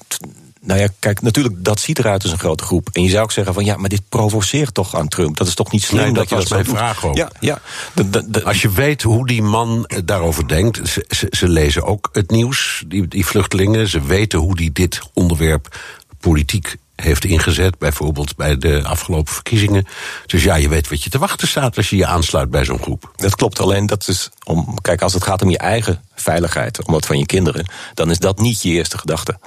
nou 0.67 0.81
ja, 0.81 0.89
kijk, 0.99 1.23
natuurlijk, 1.23 1.65
dat 1.65 1.81
ziet 1.81 1.99
eruit 1.99 2.23
als 2.23 2.33
een 2.33 2.39
grote 2.39 2.65
groep. 2.65 2.89
En 2.93 3.03
je 3.03 3.09
zou 3.09 3.23
ook 3.23 3.33
zeggen 3.33 3.55
van 3.55 3.65
ja, 3.65 3.77
maar 3.77 3.89
dit 3.89 4.09
provoceert 4.09 4.75
toch 4.75 4.95
aan 4.95 5.09
Trump. 5.09 5.37
Dat 5.37 5.47
is 5.47 5.55
toch 5.55 5.73
niet 5.73 5.83
slim 5.83 6.03
nee, 6.03 6.13
dat, 6.13 6.29
dat 6.29 6.29
je 6.29 6.49
dat 6.49 6.49
mijn 6.49 6.77
vraag 6.77 7.05
ook. 7.05 7.17
Ja, 7.17 7.31
ja. 7.41 7.61
Als 8.45 8.63
je 8.63 8.71
weet 8.71 9.03
hoe 9.03 9.27
die 9.27 9.43
man 9.43 9.91
daarover 10.05 10.49
denkt, 10.49 10.89
ze, 10.89 11.05
ze, 11.09 11.27
ze 11.31 11.49
lezen 11.49 11.83
ook 11.83 12.09
het 12.13 12.31
nieuws, 12.31 12.85
die, 12.87 13.09
die 13.09 13.27
vluchtelingen. 13.27 13.89
Ze 13.89 14.01
weten 14.01 14.39
hoe 14.39 14.57
die 14.57 14.73
dit 14.73 15.01
onderwerp 15.13 15.79
politiek 16.21 16.77
heeft 16.97 17.25
ingezet, 17.25 17.79
bijvoorbeeld 17.79 18.37
bij 18.37 18.59
de 18.59 18.83
afgelopen 18.85 19.33
verkiezingen. 19.33 19.87
Dus 20.27 20.43
ja, 20.43 20.55
je 20.55 20.69
weet 20.69 20.89
wat 20.89 21.03
je 21.03 21.11
te 21.11 21.19
wachten 21.19 21.49
staat 21.49 21.77
als 21.77 21.91
je 21.91 21.97
je 21.97 22.07
aansluit 22.07 22.51
bij 22.51 22.65
zo'n 22.65 22.83
groep. 22.83 23.13
Dat 23.17 23.37
klopt, 23.37 23.61
alleen 23.61 23.87
dat 23.87 24.09
is 24.09 24.31
om. 24.45 24.81
Kijk, 24.81 25.03
als 25.03 25.13
het 25.13 25.23
gaat 25.23 25.43
om 25.43 25.51
je 25.51 25.59
eigen 25.59 26.03
veiligheid, 26.17 26.85
om 26.85 26.93
wat 26.93 27.07
van 27.07 27.19
je 27.19 27.27
kinderen, 27.27 27.67
dan 27.95 28.11
is 28.11 28.19
dat 28.19 28.39
niet 28.39 28.63
je 28.63 28.69
eerste 28.69 28.99
gedachte. 28.99 29.39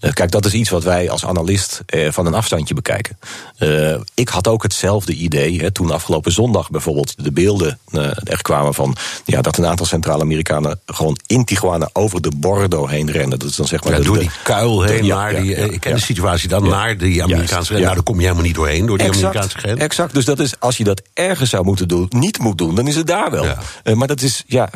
Uh, 0.00 0.12
kijk, 0.12 0.30
dat 0.30 0.44
is 0.44 0.52
iets 0.52 0.70
wat 0.70 0.84
wij 0.84 1.10
als 1.10 1.26
analist 1.26 1.82
uh, 1.94 2.10
van 2.10 2.26
een 2.26 2.34
afstandje 2.34 2.74
bekijken. 2.74 3.18
Uh, 3.58 3.96
ik 4.14 4.28
had 4.28 4.48
ook 4.48 4.62
hetzelfde 4.62 5.12
idee 5.12 5.60
hè, 5.60 5.70
toen 5.70 5.90
afgelopen 5.90 6.32
zondag 6.32 6.70
bijvoorbeeld 6.70 7.24
de 7.24 7.32
beelden 7.32 7.78
er 8.24 8.42
kwamen 8.42 8.74
van 8.74 8.96
ja, 9.24 9.42
dat 9.42 9.58
een 9.58 9.66
aantal 9.66 9.86
Centraal-Amerikanen 9.86 10.80
gewoon 10.86 11.18
in 11.26 11.44
Tijuana 11.44 11.90
over 11.92 12.20
de 12.22 12.32
Bordo 12.36 12.86
heen 12.86 13.10
rennen. 13.10 13.38
Dat 13.38 13.48
is 13.48 13.56
dan 13.56 13.66
zeg 13.66 13.84
maar 13.84 13.92
ja, 13.92 13.98
de, 13.98 14.04
door 14.04 14.18
die 14.18 14.30
kuil 14.42 14.82
heen 14.82 15.06
naar 15.06 15.42
die. 15.42 15.54
ik 15.54 15.80
ken 15.80 15.94
de 15.94 16.00
situatie 16.00 16.48
dan 16.48 16.68
naar 16.68 16.98
die 16.98 17.22
Amerikaanse 17.22 17.66
grens. 17.66 17.82
Nou, 17.82 17.94
daar 17.94 18.02
kom 18.02 18.16
je 18.16 18.22
helemaal 18.22 18.44
niet 18.44 18.54
doorheen 18.54 18.86
door 18.86 18.98
die 18.98 19.06
exact, 19.06 19.24
Amerikaanse 19.24 19.58
grens. 19.58 19.80
Exact. 19.80 20.14
Dus 20.14 20.24
dat 20.24 20.38
is 20.38 20.60
als 20.60 20.76
je 20.76 20.84
dat 20.84 21.02
ergens 21.14 21.50
zou 21.50 21.64
moeten 21.64 21.88
doen, 21.88 22.06
niet 22.08 22.38
moet 22.38 22.58
doen, 22.58 22.74
dan 22.74 22.86
is 22.86 22.96
het 22.96 23.06
daar 23.06 23.30
wel. 23.30 23.46
maar 23.94 24.06
dat 24.06 24.20
is 24.20 24.44
ja 24.46 24.70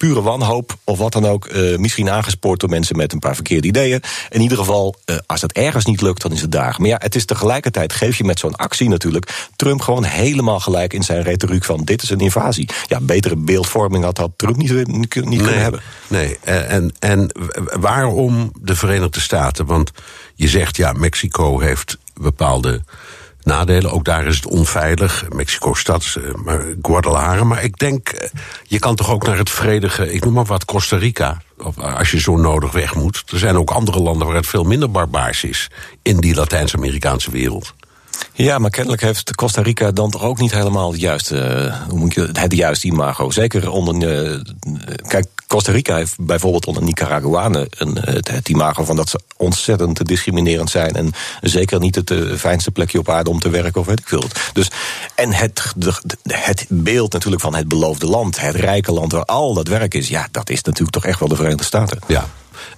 pure 0.00 0.22
wanhoop 0.22 0.76
of 0.84 0.98
wat 0.98 1.12
dan 1.12 1.26
ook. 1.26 1.46
Uh, 1.46 1.78
misschien 1.78 2.10
aangespoord 2.10 2.60
door 2.60 2.68
mensen 2.68 2.96
met 2.96 3.12
een 3.12 3.18
paar 3.18 3.34
verkeerde 3.34 3.68
ideeën. 3.68 4.02
In 4.28 4.40
ieder 4.40 4.58
geval, 4.58 4.94
uh, 5.06 5.16
als 5.26 5.40
dat 5.40 5.52
ergens 5.52 5.84
niet 5.84 6.00
lukt, 6.00 6.22
dan 6.22 6.32
is 6.32 6.40
het 6.40 6.52
daar. 6.52 6.74
Maar 6.78 6.88
ja, 6.88 6.96
het 6.98 7.14
is 7.14 7.24
tegelijkertijd, 7.24 7.92
geef 7.92 8.18
je 8.18 8.24
met 8.24 8.38
zo'n 8.38 8.56
actie 8.56 8.88
natuurlijk... 8.88 9.48
Trump 9.56 9.80
gewoon 9.80 10.04
helemaal 10.04 10.60
gelijk 10.60 10.92
in 10.92 11.02
zijn 11.02 11.22
retoriek 11.22 11.64
van... 11.64 11.84
dit 11.84 12.02
is 12.02 12.10
een 12.10 12.20
invasie. 12.20 12.68
Ja, 12.86 13.00
betere 13.00 13.36
beeldvorming 13.36 14.04
had, 14.04 14.18
had 14.18 14.30
Trump 14.36 14.56
niet, 14.56 14.86
niet, 14.86 15.14
nee, 15.14 15.26
kunnen 15.26 15.60
hebben. 15.60 15.80
Nee, 16.08 16.38
en, 16.44 16.94
en 16.98 17.30
waarom 17.80 18.52
de 18.60 18.76
Verenigde 18.76 19.20
Staten? 19.20 19.66
Want 19.66 19.90
je 20.34 20.48
zegt, 20.48 20.76
ja, 20.76 20.92
Mexico 20.92 21.60
heeft 21.60 21.98
bepaalde 22.14 22.82
nadelen. 23.50 23.92
Ook 23.92 24.04
daar 24.04 24.26
is 24.26 24.36
het 24.36 24.46
onveilig. 24.46 25.24
Mexico-stad, 25.28 26.16
maar 26.44 26.64
Guadalajara. 26.82 27.44
Maar 27.44 27.62
ik 27.62 27.78
denk, 27.78 28.30
je 28.62 28.78
kan 28.78 28.94
toch 28.94 29.10
ook 29.10 29.26
naar 29.26 29.38
het 29.38 29.50
vredige, 29.50 30.12
ik 30.12 30.24
noem 30.24 30.32
maar 30.32 30.44
wat, 30.44 30.64
Costa 30.64 30.96
Rica. 30.96 31.42
Als 31.76 32.10
je 32.10 32.20
zo 32.20 32.36
nodig 32.36 32.72
weg 32.72 32.94
moet. 32.94 33.22
Er 33.32 33.38
zijn 33.38 33.56
ook 33.56 33.70
andere 33.70 34.00
landen 34.00 34.26
waar 34.26 34.36
het 34.36 34.46
veel 34.46 34.64
minder 34.64 34.90
barbaars 34.90 35.44
is. 35.44 35.70
In 36.02 36.16
die 36.16 36.34
Latijns-Amerikaanse 36.34 37.30
wereld. 37.30 37.74
Ja, 38.32 38.58
maar 38.58 38.70
kennelijk 38.70 39.02
heeft 39.02 39.34
Costa 39.34 39.62
Rica 39.62 39.90
dan 39.90 40.10
toch 40.10 40.22
ook 40.22 40.38
niet 40.38 40.52
helemaal 40.52 40.92
het 40.92 41.00
juiste, 41.00 41.72
hoe 41.88 41.98
moet 41.98 42.14
je, 42.14 42.28
het 42.32 42.52
juiste 42.52 42.86
imago. 42.86 43.30
Zeker 43.30 43.70
onder. 43.70 43.94
Uh, 43.94 44.40
kijk, 45.06 45.26
Costa 45.50 45.72
Rica 45.72 45.96
heeft 45.96 46.16
bijvoorbeeld 46.18 46.66
onder 46.66 46.82
Nicaraguanen 46.82 47.66
een, 47.70 47.98
het, 48.00 48.30
het, 48.30 48.48
imago 48.48 48.84
van 48.84 48.96
dat 48.96 49.08
ze 49.08 49.20
ontzettend 49.36 50.06
discriminerend 50.06 50.70
zijn. 50.70 50.94
En 50.94 51.12
zeker 51.40 51.80
niet 51.80 51.94
het 51.94 52.10
uh, 52.10 52.34
fijnste 52.34 52.70
plekje 52.70 52.98
op 52.98 53.08
aarde 53.08 53.30
om 53.30 53.40
te 53.40 53.48
werken 53.48 53.80
of 53.80 53.86
weet 53.86 54.00
ik 54.00 54.08
veel. 54.08 54.24
Dus, 54.52 54.70
en 55.14 55.32
het, 55.32 55.72
de, 55.76 55.92
het 56.28 56.66
beeld 56.68 57.12
natuurlijk 57.12 57.42
van 57.42 57.54
het 57.54 57.68
beloofde 57.68 58.06
land, 58.06 58.40
het 58.40 58.54
rijke 58.54 58.92
land 58.92 59.12
waar 59.12 59.24
al 59.24 59.54
dat 59.54 59.68
werk 59.68 59.94
is, 59.94 60.08
ja, 60.08 60.28
dat 60.30 60.50
is 60.50 60.62
natuurlijk 60.62 60.92
toch 60.92 61.04
echt 61.04 61.18
wel 61.18 61.28
de 61.28 61.36
Verenigde 61.36 61.64
Staten. 61.64 61.98
Ja. 62.06 62.28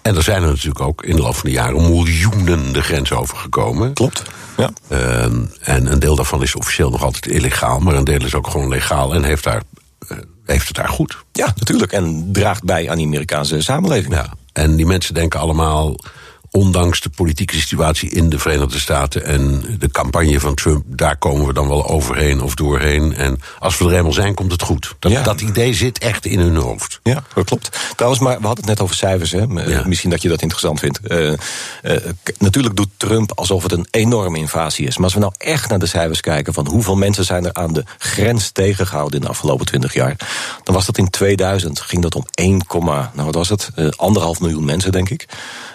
En 0.03 0.17
er 0.17 0.23
zijn 0.23 0.43
er 0.43 0.49
natuurlijk 0.49 0.81
ook 0.81 1.05
in 1.05 1.17
de 1.17 1.23
loop 1.23 1.35
van 1.35 1.49
de 1.51 1.57
jaren 1.57 1.91
miljoenen 1.91 2.73
de 2.73 2.83
grens 2.83 3.13
overgekomen. 3.13 3.93
Klopt. 3.93 4.23
Ja. 4.57 4.71
Uh, 4.89 5.25
en 5.61 5.93
een 5.93 5.99
deel 5.99 6.17
daarvan 6.17 6.43
is 6.43 6.55
officieel 6.55 6.91
nog 6.91 7.03
altijd 7.03 7.27
illegaal, 7.27 7.79
maar 7.79 7.95
een 7.95 8.05
deel 8.05 8.25
is 8.25 8.35
ook 8.35 8.51
gewoon 8.51 8.69
legaal 8.69 9.15
en 9.15 9.25
heeft, 9.25 9.45
daar, 9.45 9.63
heeft 10.45 10.67
het 10.67 10.77
daar 10.77 10.89
goed. 10.89 11.17
Ja, 11.33 11.53
natuurlijk. 11.57 11.93
En 11.93 12.29
draagt 12.33 12.65
bij 12.65 12.91
aan 12.91 12.97
die 12.97 13.07
Amerikaanse 13.07 13.63
samenleving. 13.63 14.15
Ja. 14.15 14.33
En 14.53 14.77
die 14.77 14.87
mensen 14.87 15.15
denken 15.15 15.41
allemaal 15.41 15.97
ondanks 16.53 17.01
de 17.01 17.11
politieke 17.11 17.55
situatie 17.55 18.11
in 18.11 18.29
de 18.29 18.39
Verenigde 18.39 18.79
Staten 18.79 19.25
en 19.25 19.65
de 19.79 19.91
campagne 19.91 20.41
van 20.41 20.55
Trump, 20.55 20.85
daar 20.87 21.17
komen 21.17 21.47
we 21.47 21.53
dan 21.53 21.69
wel 21.69 21.89
overheen 21.89 22.41
of 22.41 22.55
doorheen. 22.55 23.15
En 23.15 23.41
als 23.59 23.79
we 23.79 23.85
er 23.85 23.95
eenmaal 23.95 24.13
zijn, 24.13 24.35
komt 24.35 24.53
het 24.53 24.63
goed. 24.63 24.95
Dat, 24.99 25.13
ja. 25.13 25.23
dat 25.23 25.41
idee 25.41 25.75
zit 25.75 25.99
echt 25.99 26.27
in 26.27 26.39
hun 26.39 26.57
hoofd. 26.57 27.01
Ja, 27.03 27.23
dat 27.35 27.45
klopt. 27.45 27.79
Trouwens, 27.97 28.23
maar 28.23 28.41
we 28.41 28.47
hadden 28.47 28.65
het 28.65 28.75
net 28.75 28.81
over 28.81 28.97
cijfers. 28.97 29.31
Hè? 29.31 29.39
Ja. 29.39 29.83
Misschien 29.87 30.11
dat 30.11 30.23
je 30.23 30.29
dat 30.29 30.43
interessant 30.43 30.81
vindt. 30.81 31.01
Uh, 31.05 31.31
uh, 31.31 31.37
natuurlijk 32.39 32.77
doet 32.77 32.89
Trump 32.97 33.33
alsof 33.35 33.63
het 33.63 33.73
een 33.73 33.87
enorme 33.91 34.39
invasie 34.39 34.87
is. 34.87 34.97
Maar 34.97 35.05
als 35.05 35.15
we 35.15 35.21
nou 35.21 35.33
echt 35.39 35.69
naar 35.69 35.79
de 35.79 35.87
cijfers 35.87 36.21
kijken 36.21 36.55
van 36.55 36.69
hoeveel 36.69 36.97
mensen 36.97 37.25
zijn 37.25 37.45
er 37.45 37.53
aan 37.53 37.73
de 37.73 37.85
grens 37.99 38.51
tegengehouden 38.51 39.19
in 39.19 39.25
de 39.25 39.31
afgelopen 39.31 39.67
20 39.67 39.95
jaar, 39.95 40.17
dan 40.63 40.75
was 40.75 40.87
dat 40.87 40.99
in 40.99 41.11
2000 41.11 41.81
ging 41.81 42.03
dat 42.03 42.15
om 42.15 42.25
1, 42.31 42.63
nou 42.69 43.11
wat 43.15 43.35
was 43.35 43.49
het? 43.49 43.71
Uh, 43.77 43.89
anderhalf 43.97 44.41
miljoen 44.41 44.65
mensen, 44.65 44.93
denk 44.93 45.09
ik. 45.09 45.27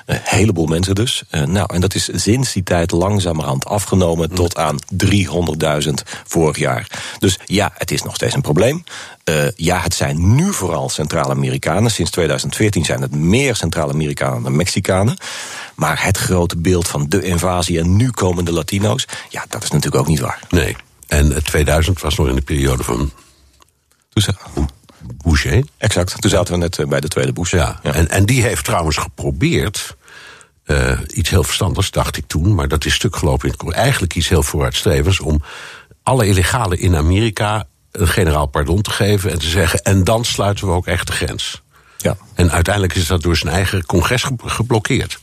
Een 0.05 0.19
heleboel 0.24 0.66
mensen 0.69 0.95
dus. 0.95 1.24
Uh, 1.31 1.43
nou, 1.43 1.74
en 1.74 1.81
dat 1.81 1.95
is 1.95 2.09
sinds 2.13 2.53
die 2.53 2.63
tijd 2.63 2.91
langzamerhand 2.91 3.65
afgenomen 3.65 4.33
tot 4.33 4.57
aan 4.57 4.77
300.000 5.03 5.89
vorig 6.27 6.57
jaar. 6.57 6.88
Dus 7.19 7.39
ja, 7.45 7.71
het 7.77 7.91
is 7.91 8.03
nog 8.03 8.15
steeds 8.15 8.33
een 8.33 8.41
probleem. 8.41 8.83
Uh, 9.29 9.47
ja, 9.55 9.79
het 9.79 9.93
zijn 9.93 10.36
nu 10.36 10.53
vooral 10.53 10.89
Centraal-Amerikanen. 10.89 11.91
Sinds 11.91 12.12
2014 12.12 12.86
zijn 12.86 13.01
het 13.01 13.15
meer 13.15 13.55
Centraal-Amerikanen 13.55 14.43
dan 14.43 14.55
Mexicanen. 14.55 15.17
Maar 15.75 16.03
het 16.03 16.17
grote 16.17 16.57
beeld 16.57 16.88
van 16.88 17.09
de 17.09 17.21
invasie 17.21 17.79
en 17.79 17.95
nu 17.95 18.12
komen 18.12 18.45
de 18.45 18.51
Latino's, 18.51 19.05
ja, 19.29 19.45
dat 19.50 19.63
is 19.63 19.71
natuurlijk 19.71 20.01
ook 20.01 20.09
niet 20.09 20.19
waar. 20.19 20.39
Nee. 20.50 20.75
En 21.07 21.43
2000 21.43 22.01
was 22.01 22.15
nog 22.15 22.27
in 22.27 22.36
de 22.36 22.41
periode 22.41 22.83
van. 22.83 23.12
Bush, 25.24 25.43
hè? 25.43 25.59
Exact. 25.77 26.21
Toen 26.21 26.29
zaten 26.29 26.53
we 26.53 26.59
net 26.59 26.89
bij 26.89 27.00
de 27.00 27.07
tweede. 27.07 27.33
Ja. 27.43 27.79
ja. 27.83 27.93
En, 27.93 28.09
en 28.09 28.25
die 28.25 28.41
heeft 28.41 28.65
trouwens 28.65 28.97
geprobeerd 28.97 29.95
uh, 30.67 31.00
iets 31.13 31.29
heel 31.29 31.43
verstandigs, 31.43 31.91
dacht 31.91 32.17
ik 32.17 32.27
toen, 32.27 32.55
maar 32.55 32.67
dat 32.67 32.86
is 32.86 32.93
stuk 32.93 33.15
gelopen 33.15 33.50
in 33.50 33.55
het 33.57 33.74
Eigenlijk 33.74 34.15
iets 34.15 34.29
heel 34.29 34.43
vooruitstrevends 34.43 35.19
om 35.19 35.41
alle 36.03 36.27
illegale 36.27 36.77
in 36.77 36.95
Amerika 36.95 37.67
een 37.91 38.07
generaal 38.07 38.45
pardon 38.45 38.81
te 38.81 38.89
geven 38.91 39.31
en 39.31 39.39
te 39.39 39.47
zeggen: 39.47 39.83
en 39.83 40.03
dan 40.03 40.25
sluiten 40.25 40.67
we 40.67 40.74
ook 40.74 40.88
echt 40.88 41.07
de 41.07 41.13
grens. 41.13 41.62
Ja. 41.97 42.17
En 42.33 42.51
uiteindelijk 42.51 42.95
is 42.95 43.07
dat 43.07 43.21
door 43.21 43.38
zijn 43.38 43.53
eigen 43.53 43.86
congres 43.86 44.25
geblokkeerd. 44.45 45.19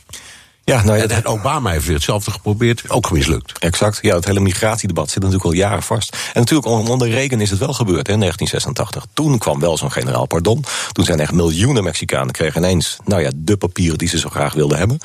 Ja, 0.65 0.83
nou 0.83 0.97
ja, 0.97 1.03
En, 1.03 1.09
en 1.09 1.25
Obama 1.25 1.69
heeft 1.69 1.85
weer 1.85 1.95
hetzelfde 1.95 2.31
geprobeerd, 2.31 2.89
ook 2.89 3.11
mislukt. 3.11 3.59
Exact. 3.59 3.99
Ja, 4.01 4.15
het 4.15 4.25
hele 4.25 4.39
migratiedebat 4.39 5.09
zit 5.09 5.21
natuurlijk 5.21 5.45
al 5.45 5.51
jaren 5.51 5.83
vast. 5.83 6.17
En 6.33 6.39
natuurlijk 6.39 6.67
onder 6.67 7.09
Reagan 7.09 7.41
is 7.41 7.49
het 7.49 7.59
wel 7.59 7.73
gebeurd 7.73 8.07
hè, 8.07 8.13
in 8.13 8.19
1986. 8.19 9.05
Toen 9.13 9.37
kwam 9.37 9.59
wel 9.59 9.77
zo'n 9.77 9.91
generaal 9.91 10.25
pardon. 10.25 10.63
Toen 10.91 11.05
zijn 11.05 11.19
echt 11.19 11.31
miljoenen 11.31 11.83
Mexicanen 11.83 12.31
kregen 12.31 12.61
ineens... 12.61 12.97
nou 13.05 13.21
ja, 13.21 13.31
de 13.35 13.57
papieren 13.57 13.97
die 13.97 14.07
ze 14.07 14.19
zo 14.19 14.29
graag 14.29 14.53
wilden 14.53 14.77
hebben. 14.77 14.99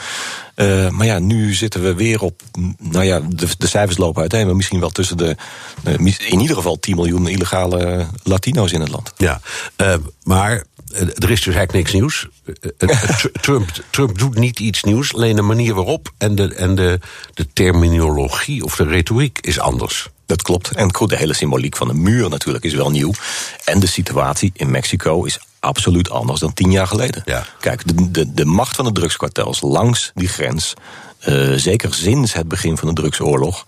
Uh, 0.56 0.88
maar 0.88 1.06
ja, 1.06 1.18
nu 1.18 1.54
zitten 1.54 1.82
we 1.82 1.94
weer 1.94 2.22
op... 2.22 2.42
nou 2.78 3.04
ja, 3.04 3.20
de, 3.28 3.46
de 3.58 3.66
cijfers 3.66 3.98
lopen 3.98 4.20
uiteen... 4.20 4.46
maar 4.46 4.56
misschien 4.56 4.80
wel 4.80 4.90
tussen 4.90 5.16
de... 5.16 5.36
Uh, 5.84 5.94
in 6.30 6.40
ieder 6.40 6.56
geval 6.56 6.78
10 6.78 6.94
miljoen 6.94 7.28
illegale 7.28 8.06
Latino's 8.22 8.72
in 8.72 8.80
het 8.80 8.90
land. 8.90 9.12
Ja, 9.16 9.40
uh, 9.76 9.94
maar 10.22 10.64
er 10.94 11.30
is 11.30 11.42
dus 11.42 11.54
eigenlijk 11.54 11.72
niks 11.72 11.92
nieuws. 11.92 12.26
Trump, 13.40 13.70
Trump 13.90 14.18
doet 14.18 14.38
niet 14.38 14.58
iets 14.58 14.82
nieuws, 14.82 15.14
alleen 15.14 15.36
de 15.36 15.42
manier 15.42 15.74
waarop 15.74 16.12
en, 16.18 16.34
de, 16.34 16.54
en 16.54 16.74
de, 16.74 17.00
de 17.34 17.46
terminologie 17.52 18.64
of 18.64 18.76
de 18.76 18.84
retoriek 18.84 19.38
is 19.40 19.58
anders. 19.58 20.08
Dat 20.26 20.42
klopt. 20.42 20.70
En 20.70 20.94
goed, 20.94 21.10
de 21.10 21.16
hele 21.16 21.34
symboliek 21.34 21.76
van 21.76 21.88
de 21.88 21.94
muur 21.94 22.28
natuurlijk 22.28 22.64
is 22.64 22.74
wel 22.74 22.90
nieuw. 22.90 23.12
En 23.64 23.80
de 23.80 23.86
situatie 23.86 24.52
in 24.54 24.70
Mexico 24.70 25.24
is 25.24 25.38
absoluut 25.60 26.10
anders 26.10 26.40
dan 26.40 26.52
tien 26.52 26.70
jaar 26.70 26.86
geleden. 26.86 27.22
Ja. 27.24 27.46
Kijk, 27.60 27.82
de, 27.86 28.10
de, 28.10 28.32
de 28.34 28.44
macht 28.44 28.76
van 28.76 28.84
de 28.84 28.92
drugskartels 28.92 29.60
langs 29.60 30.10
die 30.14 30.28
grens, 30.28 30.74
uh, 31.28 31.52
zeker 31.56 31.94
sinds 31.94 32.32
het 32.32 32.48
begin 32.48 32.76
van 32.76 32.88
de 32.88 32.94
drugsoorlog. 32.94 33.64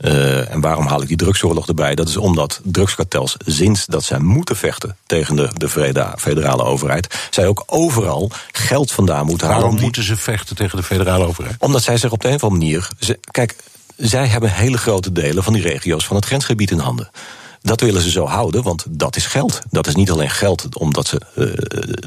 Uh, 0.00 0.52
en 0.52 0.60
waarom 0.60 0.86
haal 0.86 1.02
ik 1.02 1.08
die 1.08 1.16
drugsoorlog 1.16 1.68
erbij? 1.68 1.94
Dat 1.94 2.08
is 2.08 2.16
omdat 2.16 2.60
drugskartels, 2.62 3.36
sinds 3.46 3.86
dat 3.86 4.04
zij 4.04 4.18
moeten 4.18 4.56
vechten 4.56 4.96
tegen 5.06 5.36
de, 5.36 5.50
de 5.54 5.68
federale 6.16 6.62
overheid, 6.62 7.28
zij 7.30 7.46
ook 7.46 7.62
overal 7.66 8.30
geld 8.52 8.92
vandaan 8.92 9.26
moeten 9.26 9.46
halen. 9.46 9.62
Waarom 9.62 9.80
moeten 9.80 10.02
ze 10.02 10.16
vechten 10.16 10.56
tegen 10.56 10.76
de 10.76 10.82
federale 10.82 11.26
overheid? 11.26 11.56
Omdat 11.58 11.82
zij 11.82 11.96
zich 11.96 12.12
op 12.12 12.20
de 12.20 12.28
een 12.28 12.34
of 12.34 12.42
andere 12.42 12.60
manier. 12.60 12.88
Ze, 12.98 13.18
kijk, 13.30 13.56
zij 13.96 14.26
hebben 14.26 14.52
hele 14.52 14.78
grote 14.78 15.12
delen 15.12 15.42
van 15.42 15.52
die 15.52 15.62
regio's 15.62 16.06
van 16.06 16.16
het 16.16 16.24
grensgebied 16.24 16.70
in 16.70 16.78
handen. 16.78 17.10
Dat 17.62 17.80
willen 17.80 18.02
ze 18.02 18.10
zo 18.10 18.26
houden, 18.26 18.62
want 18.62 18.84
dat 18.88 19.16
is 19.16 19.26
geld. 19.26 19.60
Dat 19.70 19.86
is 19.86 19.94
niet 19.94 20.10
alleen 20.10 20.30
geld 20.30 20.76
omdat 20.76 21.06
ze 21.06 21.20
uh, 21.36 21.46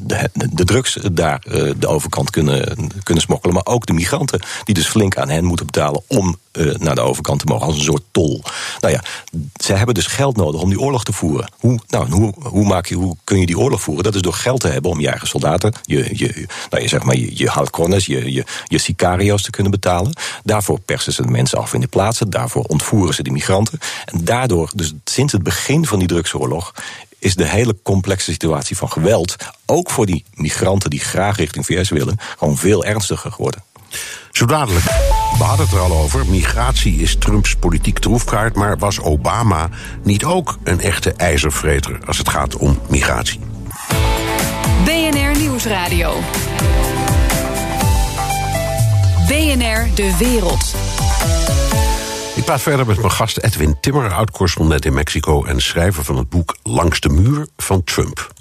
de, 0.02 0.30
de, 0.54 0.66
drugs 0.66 0.98
daar 1.12 1.44
uh, 1.48 1.74
de 1.78 1.88
overkant 1.88 2.30
kunnen, 2.30 2.92
kunnen 3.04 3.24
smokkelen, 3.24 3.56
maar 3.56 3.66
ook 3.66 3.86
de 3.86 3.94
migranten, 3.94 4.42
die 4.64 4.76
dus 4.76 4.88
flink 4.88 5.18
aan 5.18 5.30
hen 5.30 5.44
moeten 5.44 5.66
betalen 5.66 6.04
om 6.08 6.38
uh, 6.58 6.76
naar 6.76 6.96
de 6.96 7.02
overkant 7.02 7.40
te 7.40 7.46
mogen, 7.46 7.68
als 7.68 7.76
een 7.76 7.84
soort 7.84 8.04
tol. 8.12 8.42
Nou 8.80 8.94
ja, 8.94 9.04
ze 9.64 9.74
hebben 9.74 9.96
dus 9.96 10.08
geld 10.08 10.38
nodig 10.38 10.62
om 10.62 10.70
die 10.70 10.80
oorlog 10.80 11.04
te 11.04 11.14
voeren. 11.14 11.52
Hoe, 11.60 11.80
nou, 11.88 12.10
hoe, 12.12 12.34
hoe, 12.40 12.66
maak 12.66 12.86
je, 12.86 12.96
hoe 12.96 13.16
kun 13.24 13.40
je 13.40 13.46
die 13.46 13.58
oorlog 13.58 13.82
voeren? 13.82 14.04
Dat 14.04 14.16
is 14.16 14.22
door 14.22 14.34
geld 14.34 14.60
te 14.60 14.68
hebben 14.68 14.92
om 14.92 15.00
je 15.00 15.08
eigen 15.08 15.28
soldaten, 15.28 15.74
je, 15.84 16.10
je, 16.14 16.48
nou, 16.70 16.84
je, 16.84 16.90
zeg 16.90 17.04
maar, 17.04 17.16
je, 17.16 17.38
je 17.38 17.50
halcones, 17.50 18.06
je, 18.06 18.34
je, 18.34 18.46
je 18.66 18.78
sicario's 18.78 19.42
te 19.42 19.50
kunnen 19.50 19.72
betalen. 19.72 20.14
Daarvoor 20.44 20.80
persen 20.80 21.14
ze 21.14 21.22
de 21.22 21.28
mensen 21.28 21.58
af 21.58 21.74
in 21.74 21.82
de 21.82 21.88
plaatsen, 21.88 22.30
daarvoor 22.30 22.64
ontvoeren 22.64 23.14
ze 23.14 23.24
de 23.24 23.32
migranten. 23.32 23.80
En 24.06 24.24
daardoor, 24.24 24.72
dus 24.76 24.94
sinds 25.04 25.34
het 25.34 25.44
begin 25.44 25.86
van 25.86 26.00
die 26.00 26.08
drugsoorlog, 26.08 26.74
is 27.20 27.36
de 27.36 27.48
hele 27.48 27.76
complexe 27.84 28.32
situatie 28.32 28.78
van 28.78 28.92
geweld, 28.92 29.36
ook 29.66 29.90
voor 29.90 30.06
die 30.06 30.26
migranten 30.34 30.90
die 30.90 31.00
graag 31.00 31.38
richting 31.38 31.66
VS 31.66 31.90
willen, 31.90 32.20
gewoon 32.38 32.58
veel 32.58 32.84
ernstiger 32.84 33.32
geworden. 33.32 33.64
Zo 34.32 34.46
dadelijk. 34.46 34.86
We 35.38 35.44
hadden 35.44 35.66
het 35.66 35.76
er 35.76 35.82
al 35.82 35.92
over. 35.92 36.26
Migratie 36.26 36.96
is 36.96 37.16
Trumps 37.16 37.56
politiek 37.56 38.00
troefkaart. 38.00 38.56
Maar 38.56 38.78
was 38.78 39.00
Obama 39.00 39.70
niet 40.04 40.24
ook 40.24 40.58
een 40.64 40.80
echte 40.80 41.14
ijzervreter 41.14 42.00
als 42.06 42.18
het 42.18 42.30
gaat 42.30 42.56
om 42.56 42.80
migratie? 42.90 43.40
BNR 44.84 45.40
Nieuwsradio. 45.40 46.14
BNR 49.28 49.88
De 49.96 50.16
Wereld. 50.20 50.76
Ik 52.36 52.44
praat 52.44 52.62
verder 52.62 52.86
met 52.86 52.98
mijn 52.98 53.12
gast 53.12 53.38
Edwin 53.38 53.78
Timmer, 53.82 54.14
oud-correspondent 54.14 54.86
in 54.86 54.94
Mexico 54.94 55.44
en 55.44 55.62
schrijver 55.62 56.04
van 56.04 56.18
het 56.18 56.30
boek 56.30 56.56
Langs 56.64 57.00
de 57.00 57.10
muur 57.10 57.48
van 57.58 57.84
Trump. 57.84 58.32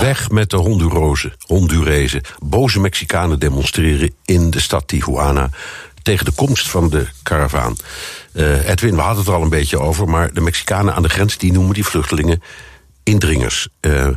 Weg 0.00 0.30
met 0.30 0.50
de 0.50 0.56
Hondurozen, 0.56 1.32
Hondurezen. 1.46 2.20
Boze 2.42 2.80
Mexicanen 2.80 3.38
demonstreren 3.38 4.14
in 4.24 4.50
de 4.50 4.60
stad 4.60 4.88
Tijuana 4.88 5.50
tegen 6.02 6.24
de 6.24 6.32
komst 6.32 6.68
van 6.68 6.90
de 6.90 7.06
karavaan. 7.22 7.76
Uh, 8.32 8.68
Edwin, 8.68 8.94
we 8.94 9.00
hadden 9.00 9.18
het 9.18 9.28
er 9.28 9.34
al 9.34 9.42
een 9.42 9.48
beetje 9.48 9.80
over, 9.80 10.08
maar 10.08 10.32
de 10.32 10.40
Mexicanen 10.40 10.94
aan 10.94 11.02
de 11.02 11.08
grens 11.08 11.38
die 11.38 11.52
noemen 11.52 11.74
die 11.74 11.84
vluchtelingen 11.84 12.42
indringers. 13.02 13.68
Uh, 13.80 14.08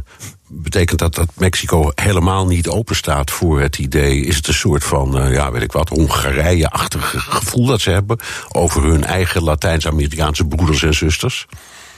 betekent 0.47 0.99
dat 0.99 1.15
dat 1.15 1.29
Mexico 1.35 1.91
helemaal 1.95 2.47
niet 2.47 2.67
open 2.67 2.95
staat 2.95 3.31
voor 3.31 3.61
het 3.61 3.77
idee? 3.77 4.21
Is 4.21 4.35
het 4.35 4.47
een 4.47 4.53
soort 4.53 4.83
van, 4.83 5.21
uh, 5.21 5.33
ja, 5.33 5.51
weet 5.51 5.61
ik 5.61 5.71
wat, 5.71 5.89
Hongarije-achtig 5.89 7.13
gevoel 7.29 7.65
dat 7.65 7.81
ze 7.81 7.89
hebben 7.89 8.19
over 8.49 8.83
hun 8.83 9.03
eigen 9.03 9.43
Latijns-Amerikaanse 9.43 10.45
broeders 10.45 10.83
en 10.83 10.93
zusters? 10.93 11.45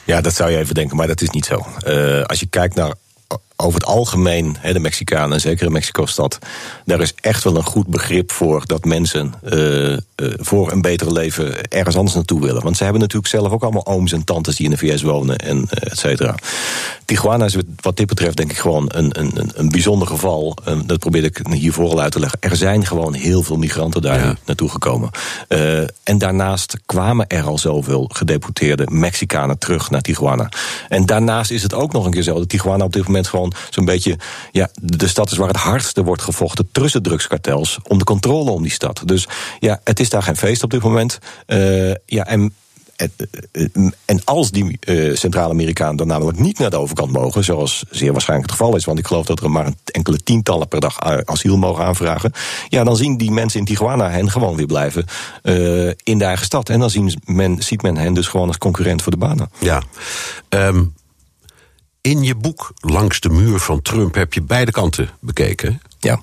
Ja, 0.04 0.22
dat 0.22 0.36
zou 0.36 0.52
je 0.52 0.58
even 0.58 0.76
denken, 0.76 0.98
maar 0.98 1.08
dat 1.08 1.22
is 1.22 1.30
niet 1.30 1.46
zo. 1.46 1.56
Als 2.26 2.40
je 2.40 2.48
kijkt 2.50 2.76
naar 2.76 2.94
over 3.62 3.80
het 3.80 3.90
algemeen, 3.90 4.58
de 4.74 4.80
Mexicanen, 4.80 5.34
en 5.34 5.40
zeker 5.40 5.66
in 5.66 5.72
Mexico-stad, 5.72 6.40
daar 6.86 7.02
is 7.02 7.14
echt 7.22 7.44
wel 7.44 7.56
een 7.56 7.64
goed 7.64 7.88
begrip 7.88 8.32
voor 8.32 8.66
dat 8.66 8.86
mensen 8.86 9.34
uh, 9.44 9.92
uh, 9.92 9.98
voor 10.18 10.72
een 10.72 10.82
betere 10.82 11.12
leven 11.12 11.64
ergens 11.64 11.96
anders 11.96 12.16
naartoe 12.16 12.42
willen. 12.42 12.64
Want 12.64 12.78
ze 12.78 12.84
hebben 12.84 13.02
natuurlijk 13.02 13.32
zelf 13.32 13.52
ook 13.52 13.64
allemaal 13.64 13.86
ooms 13.86 14.12
en 14.12 14.24
tantes 14.24 14.56
die 14.56 14.66
in 14.66 14.72
de 14.72 14.78
VS 14.78 15.02
wonen 15.02 15.38
en 15.38 15.58
uh, 15.58 15.92
et 15.92 16.00
cetera. 16.00 16.36
Tijuana 17.06 17.46
is 17.46 17.56
wat 17.82 17.98
dit 17.98 18.08
betreft 18.08 18.38
denk 18.38 18.52
ik 18.52 18.58
gewoon 18.58 18.86
een, 18.88 19.20
een, 19.20 19.52
een 19.56 19.70
bijzonder 19.70 20.08
geval. 20.08 20.58
dat 20.86 21.00
probeerde 21.00 21.28
ik 21.28 21.48
hiervoor 21.52 21.90
al 21.90 22.02
uit 22.02 22.12
te 22.12 22.20
leggen. 22.20 22.40
Er 22.42 22.56
zijn 22.56 22.86
gewoon 22.86 23.14
heel 23.14 23.44
veel 23.44 23.58
migranten 23.58 24.02
daar 24.02 24.20
ja. 24.20 24.36
naartoe 24.46 24.70
gekomen. 24.70 25.10
en 26.04 26.18
daarnaast 26.18 26.78
kwamen 26.86 27.28
er 27.28 27.44
al 27.44 27.58
zoveel 27.58 28.10
gedeputeerde 28.14 28.88
Mexicanen 28.90 29.58
terug 29.58 29.90
naar 29.90 30.02
Tijuana. 30.02 30.50
En 30.90 31.06
daarnaast 31.06 31.52
is 31.52 31.64
het 31.64 31.74
ook 31.74 31.92
nog 31.92 32.06
een 32.06 32.12
keer 32.12 32.22
zo 32.22 32.34
dat 32.34 32.50
Tijuana 32.50 32.84
op 32.84 32.94
dit 32.94 33.06
moment 33.06 33.28
gewoon 33.28 33.51
zo'n 33.70 33.86
beetje 33.86 34.18
ja, 34.52 34.70
de 34.82 35.08
stad 35.08 35.32
is 35.32 35.38
waar 35.38 35.48
het 35.48 35.58
hardste 35.58 36.04
wordt 36.04 36.22
gevochten 36.22 36.70
tussen 36.72 37.04
drugskartels 37.04 37.80
om 37.88 37.98
de 37.98 38.04
controle 38.04 38.52
om 38.52 38.62
die 38.62 38.72
stad. 38.72 39.02
Dus 39.06 39.28
ja, 39.60 39.80
het 39.84 40.00
is 40.00 40.10
daar 40.10 40.24
geen 40.24 40.38
feest 40.38 40.64
op 40.64 40.70
dit 40.70 40.84
moment. 40.84 41.20
Uh, 41.48 41.94
ja, 42.06 42.26
en 42.26 42.54
en 44.06 44.24
als 44.24 44.52
die 44.52 44.78
uh, 44.88 45.16
Centraal-Amerikanen 45.16 45.96
dan 45.96 46.08
namelijk 46.08 46.40
niet 46.40 46.60
naar 46.60 46.70
de 46.70 46.80
overkant 46.80 47.12
mogen, 47.12 47.44
zoals 47.44 47.84
zeer 47.90 48.12
waarschijnlijk 48.12 48.50
het 48.50 48.60
geval 48.60 48.76
is, 48.76 48.86
want 48.86 49.00
ik 49.00 49.08
geloof 49.08 49.26
dat 49.26 49.40
er 49.40 49.52
maar 49.52 49.74
enkele 49.86 50.24
tientallen 50.24 50.68
per 50.68 50.80
dag 50.80 51.00
asiel 51.26 51.58
mogen 51.58 51.86
aanvragen, 51.86 52.32
ja, 52.70 52.84
dan 52.84 52.96
zien 52.96 53.18
die 53.18 53.32
mensen 53.32 53.60
in 53.60 53.66
Tijuana 53.66 54.10
hen 54.10 54.32
gewoon 54.32 54.56
weer 54.56 54.66
blijven 54.66 55.06
in 56.04 56.18
de 56.18 56.26
eigen 56.26 56.46
stad. 56.46 56.70
En 56.70 56.80
dan 56.80 56.90
zien 56.90 57.22
men, 57.26 57.64
ziet 57.64 57.82
men 57.82 57.98
hen 57.98 58.14
dus 58.14 58.28
gewoon 58.28 58.48
als 58.48 58.58
concurrent 58.58 59.02
voor 59.02 59.12
de 59.12 59.18
banen. 59.18 59.52
Ja. 59.60 59.82
Um, 60.50 60.94
in 62.02 62.24
je 62.24 62.36
boek 62.36 62.74
Langs 62.80 63.20
de 63.20 63.30
muur 63.30 63.60
van 63.60 63.82
Trump 63.82 64.16
heb 64.16 64.34
je 64.34 64.42
beide 64.42 64.72
kanten 64.72 65.10
bekeken. 65.20 65.82
Ja. 66.00 66.22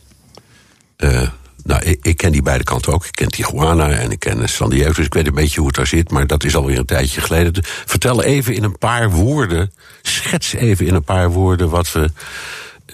Uh, 0.96 1.28
nou, 1.64 1.82
ik, 1.82 1.98
ik, 2.02 2.16
ken 2.16 2.32
die 2.32 2.42
beide 2.42 2.64
kanten 2.64 2.92
ook. 2.92 3.06
Ik 3.06 3.12
ken 3.12 3.30
Tijuana 3.30 3.90
en 3.90 4.10
ik 4.10 4.18
ken 4.18 4.48
San 4.48 4.70
Diego, 4.70 4.92
dus 4.92 5.06
ik 5.06 5.14
weet 5.14 5.26
een 5.26 5.34
beetje 5.34 5.58
hoe 5.58 5.66
het 5.66 5.76
daar 5.76 5.86
zit. 5.86 6.10
Maar 6.10 6.26
dat 6.26 6.44
is 6.44 6.56
alweer 6.56 6.78
een 6.78 6.84
tijdje 6.84 7.20
geleden. 7.20 7.64
Vertel 7.64 8.22
even 8.22 8.54
in 8.54 8.62
een 8.62 8.78
paar 8.78 9.10
woorden, 9.10 9.72
schets 10.02 10.52
even 10.52 10.86
in 10.86 10.94
een 10.94 11.04
paar 11.04 11.30
woorden 11.30 11.68
wat 11.68 11.92
we... 11.92 12.10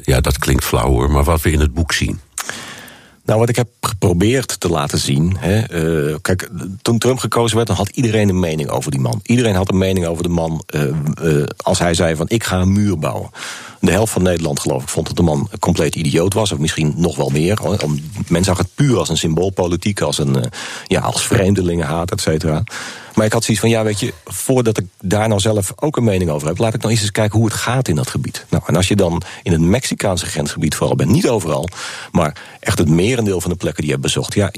Ja, 0.03 0.21
dat 0.21 0.39
klinkt 0.39 0.65
flauw 0.65 0.89
hoor, 0.89 1.11
maar 1.11 1.25
wat 1.25 1.43
we 1.43 1.51
in 1.51 1.61
het 1.61 1.75
boek 1.75 1.93
zien. 1.93 2.21
Nou, 3.25 3.39
wat 3.39 3.49
ik 3.49 3.57
heb 3.57 3.69
geprobeerd 3.81 4.61
te 4.61 4.69
laten 4.69 4.99
zien. 4.99 5.37
Hè, 5.39 5.85
uh, 6.09 6.17
kijk, 6.23 6.51
toen 6.83 6.99
Trump 6.99 7.19
gekozen 7.19 7.57
werd, 7.57 7.69
dan 7.69 7.77
had 7.77 7.89
iedereen 7.89 8.29
een 8.29 8.41
mening 8.41 8.69
over 8.69 8.91
die 8.91 9.01
man. 9.01 9.21
Iedereen 9.23 9.55
had 9.55 9.71
een 9.71 9.79
mening 9.79 10.07
over 10.07 10.23
de 10.23 10.29
man 10.29 10.65
uh, 10.75 11.47
als 11.57 11.79
hij 11.79 11.95
zei 11.95 12.17
van 12.17 12.29
ik 12.29 12.45
ga 12.45 12.61
een 12.61 12.73
muur 12.73 12.99
bouwen. 12.99 13.31
De 13.81 13.91
helft 13.91 14.13
van 14.13 14.23
Nederland, 14.23 14.61
geloof 14.61 14.83
ik, 14.83 14.89
vond 14.89 15.07
dat 15.07 15.17
de 15.17 15.23
man 15.23 15.49
compleet 15.61 15.95
idioot 15.95 16.35
was. 16.35 16.53
Of 16.53 16.59
misschien 16.59 16.95
nog 16.97 17.17
wel 17.17 17.31
meer. 17.31 17.59
Men 18.29 18.45
zag 18.45 18.59
het 18.59 18.75
puur 18.75 18.99
als 18.99 19.09
een 19.09 19.17
symboolpolitiek, 19.17 20.01
als, 20.01 20.19
een, 20.19 20.51
ja, 20.87 21.01
als 21.01 21.27
vreemdelingenhaat, 21.27 22.11
et 22.11 22.21
cetera. 22.21 22.63
Maar 23.15 23.27
ik 23.27 23.33
had 23.33 23.45
zoiets 23.45 23.63
van, 23.63 23.73
ja, 23.73 23.83
weet 23.83 24.01
je, 24.01 24.15
voordat 24.25 24.79
ik 24.79 24.87
daar 25.01 25.29
nou 25.29 25.41
zelf 25.41 25.73
ook 25.77 25.97
een 25.97 26.05
mening 26.05 26.31
over 26.31 26.49
heb, 26.49 26.59
laat 26.59 26.75
ik 26.75 26.83
nou 26.83 26.93
eens 26.93 27.11
kijken 27.11 27.39
hoe 27.39 27.49
het 27.49 27.57
gaat 27.57 27.89
in 27.89 27.95
dat 27.95 28.11
gebied. 28.11 28.47
Nou, 28.49 28.63
en 28.67 28.77
als 28.77 28.89
je 28.89 28.97
dan 28.97 29.23
in 29.43 29.53
het 29.53 29.61
Mexicaanse 29.61 30.27
grensgebied 30.27 30.75
vooral 30.75 30.97
bent, 30.97 31.11
niet 31.11 31.29
overal, 31.29 31.69
maar 32.13 32.37
echt 32.61 32.79
het 32.79 32.89
merendeel 32.89 33.41
van 33.41 33.51
de 33.51 33.57
plekken 33.57 33.83
die 33.83 33.93
je 33.93 33.99
hebt 33.99 34.07
bezocht, 34.07 34.35
ja, 34.35 34.51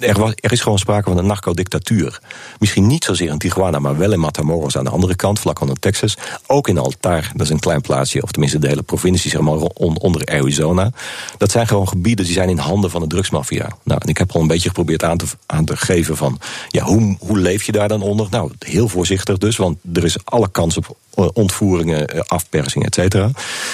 er, 0.00 0.18
was, 0.18 0.32
er 0.36 0.52
is 0.52 0.60
gewoon 0.60 0.78
sprake 0.78 1.08
van 1.08 1.18
een 1.18 1.26
narcodictatuur. 1.26 2.20
Misschien 2.58 2.86
niet 2.86 3.04
zozeer 3.04 3.30
in 3.30 3.38
Tijuana, 3.38 3.78
maar 3.78 3.98
wel 3.98 4.12
in 4.12 4.20
Matamoros 4.20 4.76
aan 4.76 4.84
de 4.84 4.90
andere 4.90 5.16
kant, 5.16 5.40
vlak 5.40 5.60
onder 5.60 5.78
Texas. 5.78 6.16
Ook 6.46 6.68
in 6.68 6.78
Altar, 6.78 7.30
dat 7.34 7.46
is 7.46 7.52
een 7.52 7.58
klein 7.58 7.80
plaatsje, 7.80 8.22
of 8.22 8.30
tenminste 8.30 8.58
de 8.58 8.68
hele 8.68 8.82
provincie, 8.82 9.30
zeg 9.30 9.40
maar, 9.40 9.54
onder 9.54 10.26
Arizona. 10.26 10.90
Dat 11.38 11.50
zijn 11.50 11.66
gewoon 11.66 11.88
gebieden 11.88 12.24
die 12.24 12.34
zijn 12.34 12.48
in 12.48 12.58
handen 12.58 12.90
van 12.90 13.00
de 13.00 13.06
drugsmafia. 13.06 13.70
Nou, 13.84 14.00
en 14.02 14.08
ik 14.08 14.18
heb 14.18 14.32
al 14.32 14.40
een 14.40 14.46
beetje 14.46 14.68
geprobeerd 14.68 15.04
aan 15.04 15.16
te, 15.16 15.26
aan 15.46 15.64
te 15.64 15.76
geven 15.76 16.16
van, 16.16 16.38
ja, 16.68 16.84
hoe, 16.84 17.16
hoe 17.18 17.38
leef 17.38 17.62
je 17.62 17.72
daar? 17.72 17.81
Dan 17.88 18.02
onder? 18.02 18.26
Nou, 18.30 18.52
heel 18.58 18.88
voorzichtig 18.88 19.38
dus, 19.38 19.56
want 19.56 19.78
er 19.92 20.04
is 20.04 20.24
alle 20.24 20.50
kans 20.50 20.76
op 20.76 20.96
ontvoeringen, 21.14 22.26
afpersing, 22.28 22.84
et 22.84 22.94
cetera. 22.94 23.30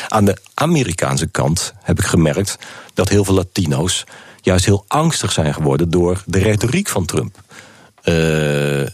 Aan 0.08 0.24
de 0.24 0.36
Amerikaanse 0.54 1.26
kant 1.26 1.72
heb 1.82 1.98
ik 1.98 2.04
gemerkt 2.04 2.58
dat 2.94 3.08
heel 3.08 3.24
veel 3.24 3.34
Latino's 3.34 4.04
juist 4.40 4.64
heel 4.64 4.84
angstig 4.88 5.32
zijn 5.32 5.54
geworden 5.54 5.90
door 5.90 6.22
de 6.26 6.38
retoriek 6.38 6.88
van 6.88 7.04
Trump. 7.04 7.40
Uh, 8.08 8.14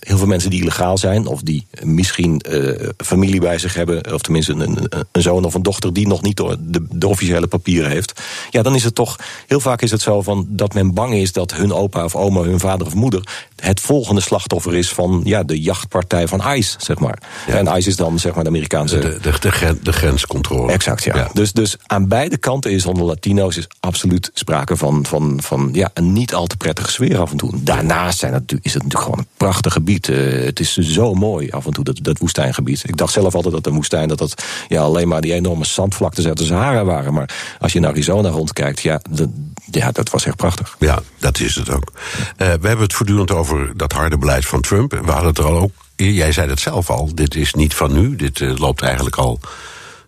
heel 0.00 0.18
veel 0.18 0.26
mensen 0.26 0.50
die 0.50 0.60
illegaal 0.60 0.98
zijn, 0.98 1.26
of 1.26 1.42
die 1.42 1.66
misschien 1.82 2.42
uh, 2.48 2.88
familie 2.96 3.40
bij 3.40 3.58
zich 3.58 3.74
hebben, 3.74 4.14
of 4.14 4.20
tenminste 4.20 4.52
een, 4.52 4.88
een, 5.12 5.22
zoon 5.22 5.44
of 5.44 5.54
een 5.54 5.62
dochter 5.62 5.92
die 5.92 6.06
nog 6.06 6.22
niet 6.22 6.36
de, 6.36 6.86
de, 6.90 7.08
officiële 7.08 7.46
papieren 7.46 7.90
heeft. 7.90 8.22
Ja, 8.50 8.62
dan 8.62 8.74
is 8.74 8.84
het 8.84 8.94
toch, 8.94 9.16
heel 9.46 9.60
vaak 9.60 9.82
is 9.82 9.90
het 9.90 10.00
zo 10.00 10.22
van 10.22 10.46
dat 10.48 10.74
men 10.74 10.94
bang 10.94 11.14
is 11.14 11.32
dat 11.32 11.54
hun 11.54 11.72
opa 11.72 12.04
of 12.04 12.16
oma, 12.16 12.42
hun 12.42 12.60
vader 12.60 12.86
of 12.86 12.94
moeder 12.94 13.22
het 13.64 13.80
volgende 13.80 14.20
slachtoffer 14.20 14.74
is 14.74 14.92
van 14.92 15.20
ja, 15.24 15.42
de 15.42 15.60
jachtpartij 15.60 16.28
van 16.28 16.42
ICE, 16.54 16.76
zeg 16.78 16.98
maar. 16.98 17.18
Ja. 17.46 17.54
En 17.54 17.76
ICE 17.76 17.88
is 17.88 17.96
dan 17.96 18.18
zeg 18.18 18.34
maar 18.34 18.44
de 18.44 18.50
Amerikaanse... 18.50 18.98
De, 18.98 19.18
de, 19.20 19.32
de, 19.40 19.78
de 19.82 19.92
grenscontrole. 19.92 20.72
Exact, 20.72 21.04
ja. 21.04 21.16
ja. 21.16 21.30
Dus, 21.32 21.52
dus 21.52 21.76
aan 21.86 22.08
beide 22.08 22.36
kanten 22.36 22.70
is 22.70 22.86
onder 22.86 23.04
Latino's 23.04 23.56
is 23.56 23.66
absoluut 23.80 24.30
sprake 24.34 24.76
van, 24.76 25.06
van, 25.06 25.38
van 25.42 25.68
ja, 25.72 25.90
een 25.94 26.12
niet 26.12 26.34
al 26.34 26.46
te 26.46 26.56
prettige 26.56 26.90
sfeer 26.90 27.18
af 27.18 27.30
en 27.30 27.36
toe. 27.36 27.50
Daarnaast 27.54 28.18
zijn 28.18 28.32
is 28.62 28.74
het 28.74 28.82
natuurlijk 28.82 29.03
gewoon 29.04 29.18
een 29.18 29.26
prachtig 29.36 29.72
gebied. 29.72 30.08
Uh, 30.08 30.44
het 30.44 30.60
is 30.60 30.76
zo 30.76 31.14
mooi 31.14 31.50
af 31.50 31.66
en 31.66 31.72
toe, 31.72 31.84
dat, 31.84 31.98
dat 32.02 32.18
woestijngebied. 32.18 32.82
Ik 32.86 32.96
dacht 32.96 33.12
zelf 33.12 33.34
altijd 33.34 33.54
dat 33.54 33.64
de 33.64 33.70
woestijn 33.70 34.08
dat 34.08 34.18
dat 34.18 34.44
ja, 34.68 34.80
alleen 34.80 35.08
maar 35.08 35.20
die 35.20 35.32
enorme 35.32 35.64
zandvlaktes 35.64 36.26
uit 36.26 36.38
de 36.38 36.44
Sahara 36.44 36.84
waren. 36.84 37.14
Maar 37.14 37.56
als 37.58 37.72
je 37.72 37.80
naar 37.80 37.90
Arizona 37.90 38.28
rondkijkt, 38.28 38.80
ja, 38.80 39.00
de, 39.10 39.28
ja, 39.70 39.92
dat 39.92 40.10
was 40.10 40.26
echt 40.26 40.36
prachtig. 40.36 40.76
Ja, 40.78 41.02
dat 41.18 41.40
is 41.40 41.54
het 41.54 41.70
ook. 41.70 41.92
Uh, 41.94 42.36
we 42.36 42.44
hebben 42.44 42.78
het 42.78 42.92
voortdurend 42.92 43.30
over 43.30 43.76
dat 43.76 43.92
harde 43.92 44.18
beleid 44.18 44.46
van 44.46 44.60
Trump. 44.60 44.90
We 44.90 45.10
hadden 45.10 45.28
het 45.28 45.38
er 45.38 45.44
al 45.44 45.58
ook. 45.58 45.72
Jij 45.96 46.32
zei 46.32 46.48
het 46.48 46.60
zelf 46.60 46.90
al. 46.90 47.14
Dit 47.14 47.34
is 47.34 47.54
niet 47.54 47.74
van 47.74 47.92
nu. 47.92 48.16
Dit 48.16 48.40
uh, 48.40 48.56
loopt 48.56 48.82
eigenlijk 48.82 49.16
al 49.16 49.40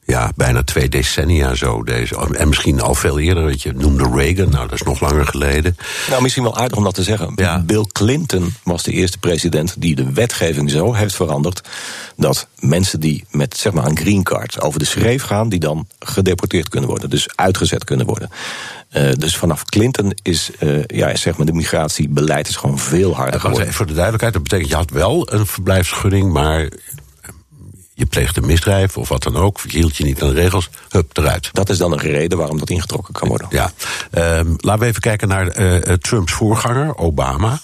ja, 0.07 0.33
bijna 0.37 0.63
twee 0.63 0.89
decennia 0.89 1.55
zo. 1.55 1.83
Deze, 1.83 2.29
en 2.33 2.49
misschien 2.49 2.81
al 2.81 2.95
veel 2.95 3.19
eerder, 3.19 3.45
weet 3.45 3.63
je, 3.63 3.73
noemde 3.73 4.11
Reagan, 4.15 4.51
nou 4.51 4.69
dat 4.69 4.73
is 4.73 4.83
nog 4.83 5.01
langer 5.01 5.27
geleden. 5.27 5.77
Nou, 6.09 6.23
misschien 6.23 6.43
wel 6.43 6.57
aardig 6.57 6.79
om 6.79 6.85
dat 6.85 6.95
te 6.95 7.03
zeggen. 7.03 7.33
Ja. 7.37 7.61
Bill 7.61 7.85
Clinton 7.93 8.55
was 8.63 8.83
de 8.83 8.93
eerste 8.93 9.19
president 9.19 9.75
die 9.79 9.95
de 9.95 10.13
wetgeving 10.13 10.71
zo 10.71 10.95
heeft 10.95 11.15
veranderd 11.15 11.69
dat 12.17 12.49
mensen 12.59 13.01
die 13.01 13.25
met 13.31 13.57
zeg 13.57 13.73
maar 13.73 13.87
een 13.87 13.99
green 13.99 14.23
card 14.23 14.61
over 14.61 14.79
de 14.79 14.85
schreef 14.85 15.23
gaan, 15.23 15.49
die 15.49 15.61
dan 15.61 15.87
gedeporteerd 15.99 16.69
kunnen 16.69 16.91
worden, 16.91 17.11
dus 17.11 17.29
uitgezet 17.35 17.85
kunnen 17.85 18.07
worden. 18.07 18.31
Uh, 18.93 19.13
dus 19.13 19.37
vanaf 19.37 19.65
Clinton 19.65 20.13
is, 20.23 20.51
uh, 20.61 20.85
ja, 20.87 21.17
zeg 21.17 21.37
maar, 21.37 21.47
de 21.47 21.53
migratiebeleid 21.53 22.49
is 22.49 22.57
gewoon 22.57 22.79
veel 22.79 23.15
harder 23.15 23.41
geworden. 23.41 23.73
Voor 23.73 23.87
de 23.87 23.93
duidelijkheid, 23.93 24.33
dat 24.33 24.43
betekent 24.43 24.69
je 24.69 24.77
had 24.77 24.91
wel 24.91 25.33
een 25.33 25.47
verblijfsvergunning, 25.47 26.33
maar 26.33 26.69
je 27.97 28.07
pleegt 28.07 28.37
een 28.37 28.47
misdrijf 28.47 28.97
of 28.97 29.09
wat 29.09 29.23
dan 29.23 29.37
ook, 29.37 29.61
hield 29.61 29.97
je 29.97 30.05
niet 30.05 30.23
aan 30.23 30.29
de 30.29 30.35
regels, 30.35 30.69
hup, 30.89 31.17
eruit. 31.19 31.49
Dat 31.53 31.69
is 31.69 31.79
dan 31.79 31.93
een 31.93 31.99
reden 31.99 32.39
waarom 32.39 32.59
dat 32.59 32.71
ingetrokken 32.71 33.15
kan 33.15 33.29
worden. 33.29 33.49
Ja. 33.51 33.73
Um, 34.39 34.55
laten 34.57 34.81
we 34.81 34.87
even 34.87 35.01
kijken 35.01 35.29
naar 35.29 35.59
uh, 35.61 35.79
Trumps 35.95 36.33
voorganger, 36.33 36.97
Obama. 36.97 37.61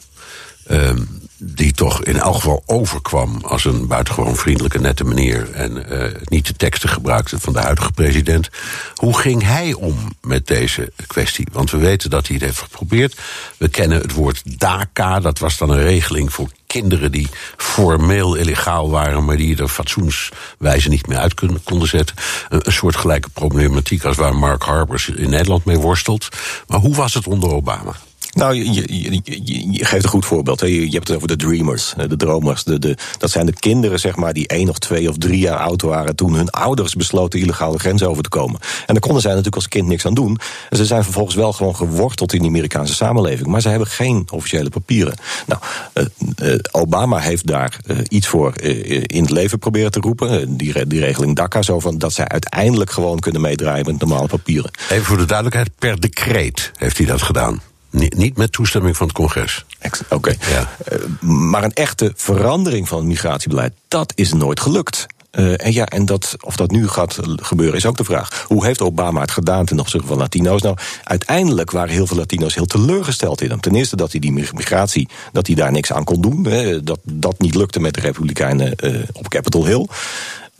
Um, 0.70 1.21
die 1.44 1.72
toch 1.72 2.04
in 2.04 2.18
elk 2.18 2.34
geval 2.34 2.62
overkwam 2.66 3.40
als 3.44 3.64
een 3.64 3.86
buitengewoon 3.86 4.36
vriendelijke, 4.36 4.80
nette 4.80 5.04
meneer. 5.04 5.50
En 5.52 5.92
uh, 5.92 6.04
niet 6.24 6.46
de 6.46 6.56
teksten 6.56 6.88
gebruikte 6.88 7.40
van 7.40 7.52
de 7.52 7.58
huidige 7.58 7.92
president. 7.92 8.48
Hoe 8.94 9.18
ging 9.18 9.42
hij 9.42 9.72
om 9.72 9.96
met 10.20 10.46
deze 10.46 10.92
kwestie? 11.06 11.46
Want 11.52 11.70
we 11.70 11.78
weten 11.78 12.10
dat 12.10 12.26
hij 12.26 12.36
het 12.36 12.44
heeft 12.44 12.58
geprobeerd. 12.58 13.20
We 13.56 13.68
kennen 13.68 14.00
het 14.00 14.12
woord 14.12 14.60
DACA, 14.60 15.20
dat 15.20 15.38
was 15.38 15.58
dan 15.58 15.70
een 15.70 15.82
regeling 15.82 16.32
voor 16.32 16.48
kinderen 16.66 17.12
die 17.12 17.28
formeel 17.56 18.34
illegaal 18.34 18.90
waren, 18.90 19.24
maar 19.24 19.36
die 19.36 19.56
er 19.56 19.68
fatsoenswijze 19.68 20.88
niet 20.88 21.06
meer 21.06 21.18
uit 21.18 21.34
konden 21.64 21.88
zetten. 21.88 22.16
Een, 22.48 22.60
een 22.62 22.72
soort 22.72 22.96
gelijke 22.96 23.28
problematiek 23.28 24.04
als 24.04 24.16
waar 24.16 24.34
Mark 24.34 24.62
Harbers 24.62 25.08
in 25.08 25.30
Nederland 25.30 25.64
mee 25.64 25.78
worstelt. 25.78 26.28
Maar 26.66 26.80
hoe 26.80 26.94
was 26.94 27.14
het 27.14 27.26
onder 27.26 27.50
Obama? 27.50 27.92
Nou, 28.32 28.54
je, 28.54 29.84
geeft 29.84 30.04
een 30.04 30.10
goed 30.10 30.24
voorbeeld. 30.24 30.60
Hè. 30.60 30.66
Je, 30.66 30.90
hebt 30.90 31.08
het 31.08 31.16
over 31.16 31.28
de 31.28 31.36
dreamers, 31.36 31.94
de 32.08 32.16
dromers. 32.16 32.64
De, 32.64 32.78
de, 32.78 32.96
dat 33.18 33.30
zijn 33.30 33.46
de 33.46 33.52
kinderen 33.52 34.00
zeg 34.00 34.16
maar, 34.16 34.32
die 34.32 34.48
één 34.48 34.68
of 34.68 34.78
twee 34.78 35.08
of 35.08 35.16
drie 35.18 35.38
jaar 35.38 35.56
oud 35.56 35.82
waren... 35.82 36.16
toen 36.16 36.34
hun 36.34 36.50
ouders 36.50 36.94
besloten 36.94 37.40
illegale 37.40 37.78
grens 37.78 38.02
over 38.02 38.22
te 38.22 38.28
komen. 38.28 38.60
En 38.60 38.94
daar 38.94 39.00
konden 39.00 39.20
zij 39.20 39.30
natuurlijk 39.30 39.56
als 39.56 39.68
kind 39.68 39.86
niks 39.86 40.06
aan 40.06 40.14
doen. 40.14 40.38
En 40.70 40.76
ze 40.76 40.84
zijn 40.84 41.04
vervolgens 41.04 41.34
wel 41.34 41.52
gewoon 41.52 41.76
geworteld 41.76 42.32
in 42.32 42.42
de 42.42 42.48
Amerikaanse 42.48 42.94
samenleving. 42.94 43.48
Maar 43.48 43.60
ze 43.60 43.68
hebben 43.68 43.88
geen 43.88 44.26
officiële 44.30 44.68
papieren. 44.68 45.14
Nou, 45.46 45.60
uh, 45.94 46.52
uh, 46.52 46.58
Obama 46.70 47.18
heeft 47.18 47.46
daar 47.46 47.76
uh, 47.86 47.98
iets 48.08 48.26
voor 48.26 48.60
in 48.60 49.22
het 49.22 49.30
leven 49.30 49.58
proberen 49.58 49.90
te 49.90 50.00
roepen. 50.00 50.56
die, 50.56 50.86
die 50.86 51.00
regeling 51.00 51.36
DACA, 51.36 51.62
zo 51.62 51.80
van 51.80 51.98
dat 51.98 52.12
zij 52.12 52.28
uiteindelijk 52.28 52.90
gewoon 52.90 53.18
kunnen 53.18 53.40
meedraaien 53.40 53.86
met 53.86 54.00
normale 54.00 54.26
papieren. 54.26 54.70
Even 54.90 55.04
voor 55.04 55.16
de 55.16 55.24
duidelijkheid, 55.24 55.70
per 55.78 56.00
decreet 56.00 56.72
heeft 56.76 56.98
hij 56.98 57.06
dat 57.06 57.22
gedaan. 57.22 57.60
Niet 57.92 58.36
met 58.36 58.52
toestemming 58.52 58.96
van 58.96 59.06
het 59.06 59.16
congres. 59.16 59.64
Oké. 60.08 60.34
Ja. 60.50 60.68
Uh, 60.92 61.28
maar 61.28 61.64
een 61.64 61.72
echte 61.72 62.12
verandering 62.16 62.88
van 62.88 62.98
het 62.98 63.06
migratiebeleid, 63.06 63.72
dat 63.88 64.12
is 64.14 64.32
nooit 64.32 64.60
gelukt. 64.60 65.06
Uh, 65.38 65.64
en 65.64 65.72
ja, 65.72 65.86
en 65.86 66.06
dat, 66.06 66.36
of 66.40 66.56
dat 66.56 66.70
nu 66.70 66.88
gaat 66.88 67.18
gebeuren 67.36 67.76
is 67.76 67.86
ook 67.86 67.96
de 67.96 68.04
vraag. 68.04 68.44
Hoe 68.48 68.64
heeft 68.64 68.80
Obama 68.80 69.20
het 69.20 69.30
gedaan 69.30 69.64
ten 69.64 69.80
opzichte 69.80 70.06
van 70.06 70.18
Latino's? 70.18 70.62
Nou, 70.62 70.76
uiteindelijk 71.04 71.70
waren 71.70 71.94
heel 71.94 72.06
veel 72.06 72.16
Latino's 72.16 72.54
heel 72.54 72.66
teleurgesteld 72.66 73.40
in 73.40 73.50
hem. 73.50 73.60
Ten 73.60 73.74
eerste 73.74 73.96
dat 73.96 74.10
hij 74.10 74.20
die 74.20 74.32
migratie, 74.32 75.08
dat 75.32 75.46
hij 75.46 75.56
daar 75.56 75.72
niks 75.72 75.92
aan 75.92 76.04
kon 76.04 76.20
doen. 76.20 76.44
Hè, 76.44 76.82
dat 76.82 76.98
dat 77.02 77.38
niet 77.38 77.54
lukte 77.54 77.80
met 77.80 77.94
de 77.94 78.00
Republikeinen 78.00 78.74
uh, 78.84 79.02
op 79.12 79.28
Capitol 79.28 79.66
Hill. 79.66 79.86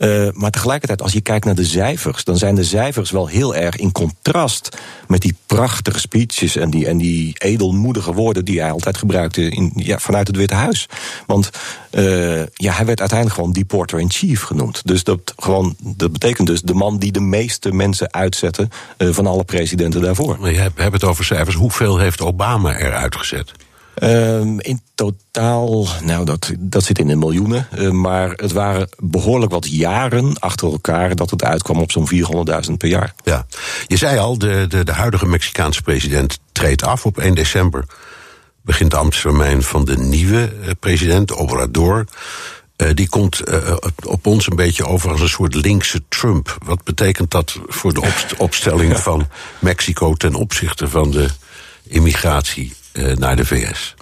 Uh, 0.03 0.27
maar 0.33 0.51
tegelijkertijd, 0.51 1.01
als 1.01 1.13
je 1.13 1.21
kijkt 1.21 1.45
naar 1.45 1.55
de 1.55 1.65
cijfers, 1.65 2.23
dan 2.23 2.37
zijn 2.37 2.55
de 2.55 2.63
cijfers 2.63 3.11
wel 3.11 3.27
heel 3.27 3.55
erg 3.55 3.75
in 3.75 3.91
contrast 3.91 4.77
met 5.07 5.21
die 5.21 5.35
prachtige 5.45 5.99
speeches 5.99 6.55
en 6.55 6.69
die, 6.69 6.87
en 6.87 6.97
die 6.97 7.33
edelmoedige 7.37 8.13
woorden 8.13 8.45
die 8.45 8.61
hij 8.61 8.71
altijd 8.71 8.97
gebruikte 8.97 9.49
in, 9.49 9.71
ja, 9.75 9.99
vanuit 9.99 10.27
het 10.27 10.35
Witte 10.35 10.53
Huis. 10.53 10.89
Want 11.25 11.49
uh, 11.91 12.45
ja, 12.53 12.73
hij 12.73 12.85
werd 12.85 12.99
uiteindelijk 12.99 13.39
gewoon 13.39 13.53
deporter 13.53 13.99
in 13.99 14.11
chief 14.11 14.41
genoemd. 14.41 14.81
Dus 14.85 15.03
dat, 15.03 15.33
gewoon, 15.37 15.75
dat 15.79 16.11
betekent 16.11 16.47
dus 16.47 16.61
de 16.61 16.73
man 16.73 16.97
die 16.97 17.11
de 17.11 17.19
meeste 17.19 17.71
mensen 17.71 18.13
uitzette 18.13 18.67
uh, 18.97 19.13
van 19.13 19.27
alle 19.27 19.43
presidenten 19.43 20.01
daarvoor. 20.01 20.49
Je 20.49 20.69
hebt 20.75 20.93
het 20.93 21.03
over 21.03 21.25
cijfers. 21.25 21.55
Hoeveel 21.55 21.97
heeft 21.97 22.21
Obama 22.21 22.77
eruit 22.77 23.15
gezet? 23.15 23.51
Um, 24.01 24.59
in 24.59 24.81
totaal, 24.95 25.87
nou 26.03 26.25
dat, 26.25 26.51
dat 26.59 26.83
zit 26.83 26.99
in 26.99 27.07
de 27.07 27.15
miljoenen. 27.15 27.67
Uh, 27.77 27.89
maar 27.89 28.29
het 28.29 28.51
waren 28.51 28.89
behoorlijk 28.97 29.51
wat 29.51 29.67
jaren 29.69 30.39
achter 30.39 30.71
elkaar 30.71 31.15
dat 31.15 31.29
het 31.29 31.43
uitkwam 31.43 31.79
op 31.79 31.91
zo'n 31.91 32.09
400.000 32.69 32.73
per 32.77 32.89
jaar. 32.89 33.13
Ja, 33.23 33.45
je 33.87 33.97
zei 33.97 34.17
al, 34.17 34.37
de, 34.37 34.65
de, 34.67 34.83
de 34.83 34.91
huidige 34.91 35.25
Mexicaanse 35.25 35.81
president 35.81 36.39
treedt 36.51 36.83
af 36.83 37.05
op 37.05 37.17
1 37.17 37.35
december. 37.35 37.85
Begint 38.61 38.91
de 38.91 38.97
ambtstermijn 38.97 39.63
van 39.63 39.85
de 39.85 39.97
nieuwe 39.97 40.53
uh, 40.61 40.69
president, 40.79 41.31
Obrador. 41.31 42.05
Uh, 42.77 42.89
die 42.93 43.09
komt 43.09 43.43
op 44.05 44.25
ons 44.25 44.49
een 44.49 44.55
beetje 44.55 44.85
over 44.85 45.11
als 45.11 45.21
een 45.21 45.29
soort 45.29 45.55
linkse 45.55 46.03
Trump. 46.09 46.57
Wat 46.65 46.83
betekent 46.83 47.31
dat 47.31 47.59
voor 47.67 47.93
de 47.93 48.13
opstelling 48.37 48.99
van 49.09 49.27
Mexico 49.59 50.13
ten 50.13 50.35
opzichte 50.35 50.87
van 50.87 51.11
de 51.11 51.29
immigratie? 51.87 52.73
Uh, 52.93 53.15
naar 53.15 53.35
de 53.35 53.45
VS? 53.45 53.95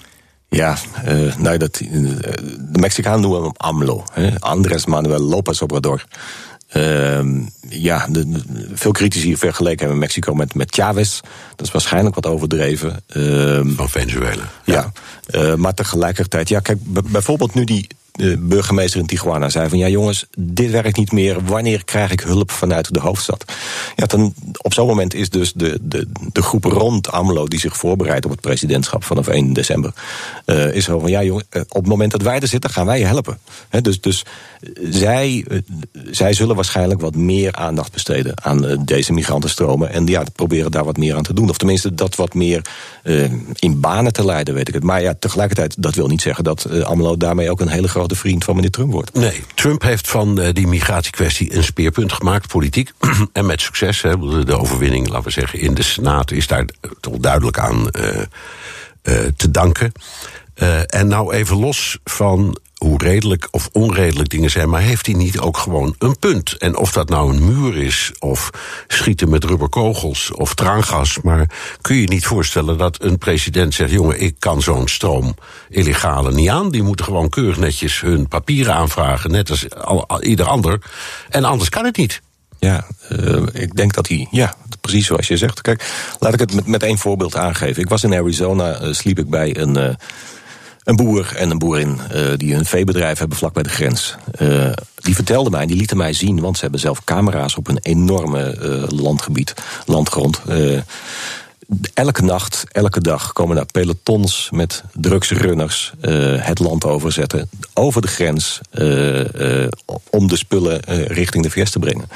Ja, 0.49 0.77
uh, 1.07 1.35
nou 1.35 1.57
dat, 1.57 1.73
de 1.77 2.79
Mexicanen 2.79 3.21
noemen 3.21 3.41
hem 3.41 3.51
AMLO. 3.57 4.03
Hè? 4.13 4.39
Andres 4.39 4.85
Manuel 4.85 5.19
López 5.19 5.61
Obrador. 5.61 6.05
Uh, 6.73 7.19
ja, 7.69 8.07
de, 8.07 8.29
de, 8.29 8.41
veel 8.73 8.91
critici 8.91 9.37
vergeleken 9.37 9.79
hebben 9.79 9.97
Mexico 9.97 10.33
met, 10.33 10.55
met 10.55 10.73
Chavez. 10.75 11.19
Dat 11.55 11.65
is 11.65 11.71
waarschijnlijk 11.71 12.15
wat 12.15 12.25
overdreven. 12.25 13.03
Uh, 13.13 13.59
Van 13.63 13.89
Venezuela. 13.89 14.43
Ja, 14.63 14.91
ja. 15.27 15.55
Maar 15.55 15.73
tegelijkertijd, 15.73 16.49
ja, 16.49 16.59
kijk, 16.59 16.79
bijvoorbeeld 17.11 17.53
nu 17.53 17.63
die 17.63 17.87
de 18.11 18.37
burgemeester 18.37 18.99
in 18.99 19.05
Tijuana 19.05 19.49
zei 19.49 19.69
van 19.69 19.77
ja 19.77 19.87
jongens, 19.87 20.25
dit 20.37 20.71
werkt 20.71 20.97
niet 20.97 21.11
meer. 21.11 21.45
Wanneer 21.45 21.85
krijg 21.85 22.11
ik 22.11 22.19
hulp 22.19 22.51
vanuit 22.51 22.93
de 22.93 22.99
hoofdstad? 22.99 23.45
Ja, 23.95 24.05
dan, 24.05 24.33
op 24.57 24.73
zo'n 24.73 24.87
moment 24.87 25.13
is 25.13 25.29
dus 25.29 25.53
de, 25.53 25.79
de, 25.81 26.07
de 26.31 26.41
groep 26.41 26.63
rond 26.63 27.11
AMLO 27.11 27.47
die 27.47 27.59
zich 27.59 27.77
voorbereidt 27.77 28.25
op 28.25 28.31
het 28.31 28.41
presidentschap 28.41 29.03
vanaf 29.03 29.27
1 29.27 29.53
december. 29.53 29.93
Uh, 30.45 30.75
is 30.75 30.83
zo 30.83 30.99
van 30.99 31.09
ja 31.09 31.23
jongens, 31.23 31.45
uh, 31.51 31.61
op 31.61 31.75
het 31.75 31.87
moment 31.87 32.11
dat 32.11 32.21
wij 32.21 32.39
er 32.39 32.47
zitten 32.47 32.69
gaan 32.69 32.85
wij 32.85 32.99
je 32.99 33.05
helpen. 33.05 33.37
He, 33.69 33.81
dus 33.81 34.01
dus 34.01 34.25
zij, 34.89 35.45
uh, 35.47 35.59
zij 36.11 36.33
zullen 36.33 36.55
waarschijnlijk 36.55 37.01
wat 37.01 37.15
meer 37.15 37.53
aandacht 37.53 37.91
besteden 37.91 38.45
aan 38.45 38.83
deze 38.85 39.13
migrantenstromen. 39.13 39.91
En 39.91 40.05
ja, 40.05 40.23
proberen 40.35 40.71
daar 40.71 40.85
wat 40.85 40.97
meer 40.97 41.15
aan 41.15 41.23
te 41.23 41.33
doen. 41.33 41.49
Of 41.49 41.57
tenminste 41.57 41.95
dat 41.95 42.15
wat 42.15 42.33
meer 42.33 42.65
in 43.53 43.79
banen 43.79 44.13
te 44.13 44.25
leiden, 44.25 44.53
weet 44.53 44.67
ik 44.67 44.73
het. 44.73 44.83
Maar 44.83 45.01
ja, 45.01 45.13
tegelijkertijd, 45.19 45.75
dat 45.77 45.95
wil 45.95 46.07
niet 46.07 46.21
zeggen 46.21 46.43
dat 46.43 46.83
AMLO 46.83 47.17
daarmee 47.17 47.51
ook 47.51 47.61
een 47.61 47.67
hele 47.67 47.87
grote 47.87 48.00
de 48.07 48.15
vriend 48.15 48.43
van 48.43 48.55
meneer 48.55 48.71
Trump 48.71 48.91
wordt. 48.91 49.13
Nee, 49.13 49.43
Trump 49.55 49.81
heeft 49.81 50.07
van 50.07 50.39
uh, 50.39 50.47
die 50.53 50.67
migratiekwestie 50.67 51.55
een 51.55 51.63
speerpunt 51.63 52.13
gemaakt, 52.13 52.47
politiek. 52.47 52.91
en 53.33 53.45
met 53.45 53.61
succes. 53.61 54.01
Hè, 54.01 54.43
de 54.43 54.57
overwinning, 54.57 55.07
laten 55.07 55.23
we 55.23 55.31
zeggen, 55.31 55.59
in 55.59 55.73
de 55.73 55.83
Senaat 55.83 56.31
is 56.31 56.47
daar 56.47 56.65
toch 56.99 57.17
duidelijk 57.17 57.59
aan 57.59 57.87
uh, 57.91 58.07
uh, 59.03 59.19
te 59.35 59.51
danken. 59.51 59.91
en 60.85 61.07
nou 61.07 61.33
even 61.33 61.57
los 61.57 61.97
van 62.03 62.57
hoe 62.83 62.97
redelijk 62.97 63.47
of 63.51 63.69
onredelijk 63.71 64.29
dingen 64.29 64.49
zijn, 64.49 64.69
maar 64.69 64.81
heeft 64.81 65.05
hij 65.05 65.15
niet 65.15 65.39
ook 65.39 65.57
gewoon 65.57 65.95
een 65.97 66.17
punt? 66.19 66.57
En 66.57 66.77
of 66.77 66.91
dat 66.91 67.09
nou 67.09 67.33
een 67.33 67.45
muur 67.45 67.77
is, 67.77 68.11
of 68.19 68.49
schieten 68.87 69.29
met 69.29 69.43
rubberkogels, 69.43 70.31
of 70.31 70.53
traangas, 70.53 71.21
maar 71.21 71.49
kun 71.81 71.95
je 71.95 72.07
niet 72.07 72.25
voorstellen 72.25 72.77
dat 72.77 73.03
een 73.03 73.17
president 73.17 73.73
zegt: 73.73 73.91
jongen, 73.91 74.21
ik 74.21 74.35
kan 74.39 74.61
zo'n 74.61 74.87
stroom 74.87 75.35
illegale 75.69 76.31
niet 76.31 76.49
aan. 76.49 76.71
Die 76.71 76.83
moeten 76.83 77.05
gewoon 77.05 77.29
keurig 77.29 77.57
netjes 77.57 78.01
hun 78.01 78.27
papieren 78.27 78.73
aanvragen, 78.73 79.31
net 79.31 79.49
als 79.49 79.65
ieder 80.19 80.45
ander. 80.45 80.79
En 81.29 81.43
anders 81.43 81.69
kan 81.69 81.85
het 81.85 81.97
niet. 81.97 82.21
Ja, 82.59 82.87
uh, 83.11 83.43
ik 83.51 83.75
denk 83.75 83.93
dat 83.93 84.07
hij, 84.07 84.27
ja, 84.31 84.53
precies 84.81 85.05
zoals 85.05 85.27
je 85.27 85.37
zegt. 85.37 85.61
Kijk, 85.61 85.83
laat 86.19 86.33
ik 86.33 86.39
het 86.39 86.53
met, 86.53 86.67
met 86.67 86.83
één 86.83 86.97
voorbeeld 86.97 87.35
aangeven. 87.35 87.81
Ik 87.81 87.89
was 87.89 88.03
in 88.03 88.13
Arizona, 88.13 88.81
uh, 88.81 88.93
sliep 88.93 89.19
ik 89.19 89.29
bij 89.29 89.57
een, 89.57 89.77
uh, 89.77 89.93
een 90.83 90.95
boer 90.95 91.35
en 91.35 91.49
een 91.49 91.59
boerin 91.59 91.99
die 92.35 92.55
een 92.55 92.65
veebedrijf 92.65 93.19
hebben 93.19 93.37
vlak 93.37 93.53
bij 93.53 93.63
de 93.63 93.69
grens. 93.69 94.15
die 94.95 95.15
vertelden 95.15 95.51
mij, 95.51 95.65
die 95.65 95.77
lieten 95.77 95.97
mij 95.97 96.13
zien, 96.13 96.39
want 96.39 96.55
ze 96.55 96.61
hebben 96.61 96.79
zelf 96.79 97.03
camera's 97.03 97.57
op 97.57 97.67
een 97.67 97.79
enorme 97.81 98.55
landgebied, 98.89 99.53
landgrond 99.85 100.41
elke 101.93 102.23
nacht, 102.23 102.63
elke 102.71 103.01
dag 103.01 103.33
komen 103.33 103.55
daar 103.55 103.65
pelotons 103.65 104.49
met 104.51 104.83
drugsrunners 104.93 105.93
uh, 106.01 106.45
het 106.45 106.59
land 106.59 106.85
overzetten. 106.85 107.49
Over 107.73 108.01
de 108.01 108.07
grens 108.07 108.59
uh, 108.73 109.33
uh, 109.33 109.67
om 110.09 110.27
de 110.27 110.37
spullen 110.37 110.81
richting 111.07 111.43
de 111.43 111.51
VS 111.51 111.71
te 111.71 111.79
brengen. 111.79 112.07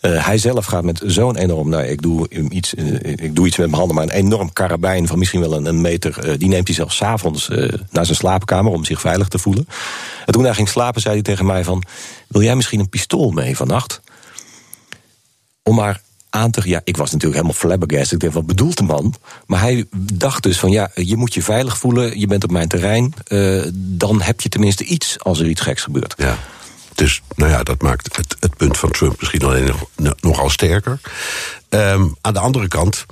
hij 0.00 0.38
zelf 0.38 0.64
gaat 0.64 0.84
met 0.84 1.02
zo'n 1.06 1.36
enorm, 1.36 1.68
nou, 1.68 1.84
ik 1.84 2.02
doe, 2.02 2.28
iets, 2.28 2.74
ik 2.74 3.36
doe 3.36 3.46
iets 3.46 3.56
met 3.56 3.66
mijn 3.66 3.78
handen, 3.78 3.94
maar 3.94 4.04
een 4.04 4.24
enorm 4.24 4.52
karabijn 4.52 5.06
van 5.06 5.18
misschien 5.18 5.40
wel 5.40 5.54
een, 5.54 5.66
een 5.66 5.80
meter. 5.80 6.38
die 6.38 6.48
neemt 6.48 6.66
hij 6.66 6.76
zelfs 6.76 6.96
s'avonds 6.96 7.48
naar 7.90 8.04
zijn 8.04 8.16
slaapkamer 8.16 8.72
om 8.72 8.84
zich 8.84 9.00
veilig 9.00 9.28
te 9.28 9.38
voelen. 9.38 9.66
En 10.26 10.32
toen 10.32 10.44
hij 10.44 10.54
ging 10.54 10.68
slapen, 10.68 11.00
zei 11.00 11.14
hij 11.14 11.22
tegen 11.22 11.46
mij 11.46 11.64
van: 11.64 11.82
Wil 12.26 12.42
jij 12.42 12.56
misschien 12.56 12.80
een 12.80 12.88
pistool 12.88 13.30
mee 13.30 13.56
vannacht? 13.56 14.00
Om 15.62 15.74
maar 15.74 16.00
aan. 16.30 16.50
Ja, 16.64 16.80
ik 16.84 16.96
was 16.96 17.10
natuurlijk 17.10 17.40
helemaal 17.40 17.60
flabbergasted. 17.60 18.12
Ik 18.12 18.20
dacht, 18.20 18.34
wat 18.34 18.46
bedoelt 18.46 18.76
de 18.76 18.82
man? 18.82 19.14
Maar 19.46 19.60
hij 19.60 19.84
dacht 19.92 20.42
dus 20.42 20.58
van, 20.58 20.70
ja, 20.70 20.90
je 20.94 21.16
moet 21.16 21.34
je 21.34 21.42
veilig 21.42 21.78
voelen. 21.78 22.18
Je 22.18 22.26
bent 22.26 22.44
op 22.44 22.50
mijn 22.50 22.68
terrein. 22.68 23.14
Uh, 23.28 23.66
dan 23.74 24.20
heb 24.20 24.40
je 24.40 24.48
tenminste 24.48 24.84
iets 24.84 25.18
als 25.18 25.38
er 25.38 25.48
iets 25.48 25.60
geks 25.60 25.82
gebeurt. 25.82 26.14
Ja. 26.16 26.38
Dus, 26.94 27.22
nou 27.34 27.50
ja, 27.50 27.62
dat 27.62 27.82
maakt 27.82 28.16
het, 28.16 28.36
het 28.40 28.56
punt 28.56 28.78
van 28.78 28.90
Trump 28.90 29.20
misschien 29.20 29.44
alleen 29.44 29.72
nog, 29.96 30.14
nogal 30.20 30.50
sterker. 30.50 31.00
Um, 31.68 32.16
aan 32.20 32.32
de 32.32 32.40
andere 32.40 32.68
kant, 32.68 33.06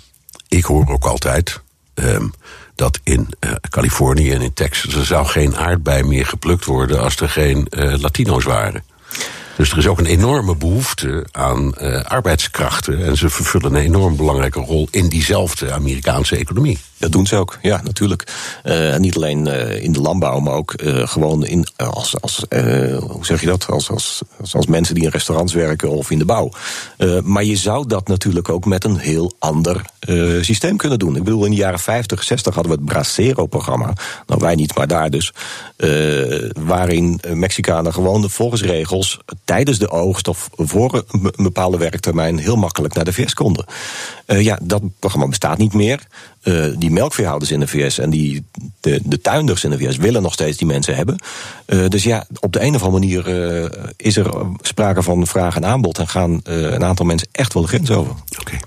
ik 0.48 0.64
hoor 0.64 0.88
ook 0.88 1.04
altijd... 1.04 1.60
Um, 1.94 2.32
dat 2.74 2.98
in 3.02 3.28
uh, 3.40 3.52
Californië 3.70 4.32
en 4.32 4.42
in 4.42 4.52
Texas... 4.52 4.94
er 4.94 5.06
zou 5.06 5.26
geen 5.26 5.56
aardbei 5.56 6.02
meer 6.02 6.26
geplukt 6.26 6.64
worden... 6.64 7.02
als 7.02 7.16
er 7.16 7.28
geen 7.28 7.66
uh, 7.70 7.94
Latino's 7.98 8.44
waren. 8.44 8.82
Dus 9.58 9.70
er 9.70 9.78
is 9.78 9.86
ook 9.86 9.98
een 9.98 10.06
enorme 10.06 10.56
behoefte 10.56 11.26
aan 11.30 11.74
uh, 11.80 12.00
arbeidskrachten. 12.02 13.04
En 13.04 13.16
ze 13.16 13.28
vervullen 13.28 13.74
een 13.74 13.82
enorm 13.82 14.16
belangrijke 14.16 14.60
rol 14.60 14.88
in 14.90 15.08
diezelfde 15.08 15.72
Amerikaanse 15.72 16.36
economie. 16.36 16.78
Dat 16.98 17.12
doen 17.12 17.26
ze 17.26 17.36
ook, 17.36 17.58
ja, 17.62 17.80
natuurlijk. 17.82 18.26
Uh, 18.64 18.96
niet 18.96 19.16
alleen 19.16 19.46
uh, 19.46 19.82
in 19.82 19.92
de 19.92 20.00
landbouw, 20.00 20.38
maar 20.38 20.54
ook 20.54 20.82
uh, 20.82 21.06
gewoon 21.06 21.46
in, 21.46 21.66
als, 21.76 22.20
als 22.20 22.44
hoe 23.00 23.26
zeg 23.26 23.40
je 23.40 23.46
dat? 23.46 23.66
Als, 23.68 23.90
als, 23.90 24.22
als 24.52 24.66
mensen 24.66 24.94
die 24.94 25.04
in 25.04 25.10
restaurants 25.10 25.52
werken 25.52 25.90
of 25.90 26.10
in 26.10 26.18
de 26.18 26.24
bouw. 26.24 26.50
maar 27.22 27.44
je 27.44 27.56
zou 27.56 27.86
dat 27.86 28.08
natuurlijk 28.08 28.48
ook 28.48 28.64
met 28.64 28.84
een 28.84 28.98
heel 28.98 29.32
ander 29.38 29.82
systeem 30.40 30.76
kunnen 30.76 30.98
doen. 30.98 31.16
Ik 31.16 31.24
bedoel, 31.24 31.44
in 31.44 31.50
de 31.50 31.56
jaren 31.56 31.78
50, 31.78 32.22
60 32.22 32.54
hadden 32.54 32.72
we 32.72 32.78
het 32.78 32.88
Bracero-programma. 32.88 33.92
Nou, 34.26 34.40
wij 34.40 34.54
niet, 34.54 34.74
maar 34.74 34.86
daar 34.86 35.10
dus. 35.10 35.32
waarin 36.60 37.20
Mexicanen 37.32 37.92
gewoon 37.92 38.30
volgens 38.30 38.62
regels 38.62 39.18
tijdens 39.44 39.78
de 39.78 39.90
oogst 39.90 40.28
of 40.28 40.48
voor 40.56 41.04
een 41.10 41.32
bepaalde 41.36 41.78
werktermijn 41.78 42.38
heel 42.38 42.56
makkelijk 42.56 42.94
naar 42.94 43.04
de 43.04 43.12
VS 43.12 43.34
konden. 43.34 43.64
ja, 44.26 44.58
dat 44.62 44.82
programma 44.98 45.28
bestaat 45.28 45.58
niet 45.58 45.74
meer. 45.74 46.06
Uh, 46.48 46.66
die 46.78 46.90
melkveehouders 46.90 47.50
in 47.50 47.60
de 47.60 47.66
VS 47.66 47.98
en 47.98 48.10
die, 48.10 48.44
de, 48.80 49.00
de 49.04 49.20
tuinders 49.20 49.64
in 49.64 49.70
de 49.70 49.78
VS 49.78 49.96
willen 49.96 50.22
nog 50.22 50.32
steeds 50.32 50.56
die 50.56 50.66
mensen 50.66 50.96
hebben. 50.96 51.18
Uh, 51.66 51.88
dus 51.88 52.02
ja, 52.02 52.26
op 52.40 52.52
de 52.52 52.60
een 52.60 52.74
of 52.74 52.82
andere 52.82 53.00
manier 53.00 53.52
uh, 53.62 53.70
is 53.96 54.16
er 54.16 54.30
sprake 54.60 55.02
van 55.02 55.26
vraag 55.26 55.56
en 55.56 55.66
aanbod 55.66 55.98
en 55.98 56.08
gaan 56.08 56.40
een 56.44 56.84
aantal 56.84 57.06
mensen 57.06 57.28
echt 57.32 57.54
wel 57.54 57.62
de 57.62 57.68
grens 57.68 57.90
over. 57.90 58.12
Oké, 58.12 58.40
okay. 58.40 58.60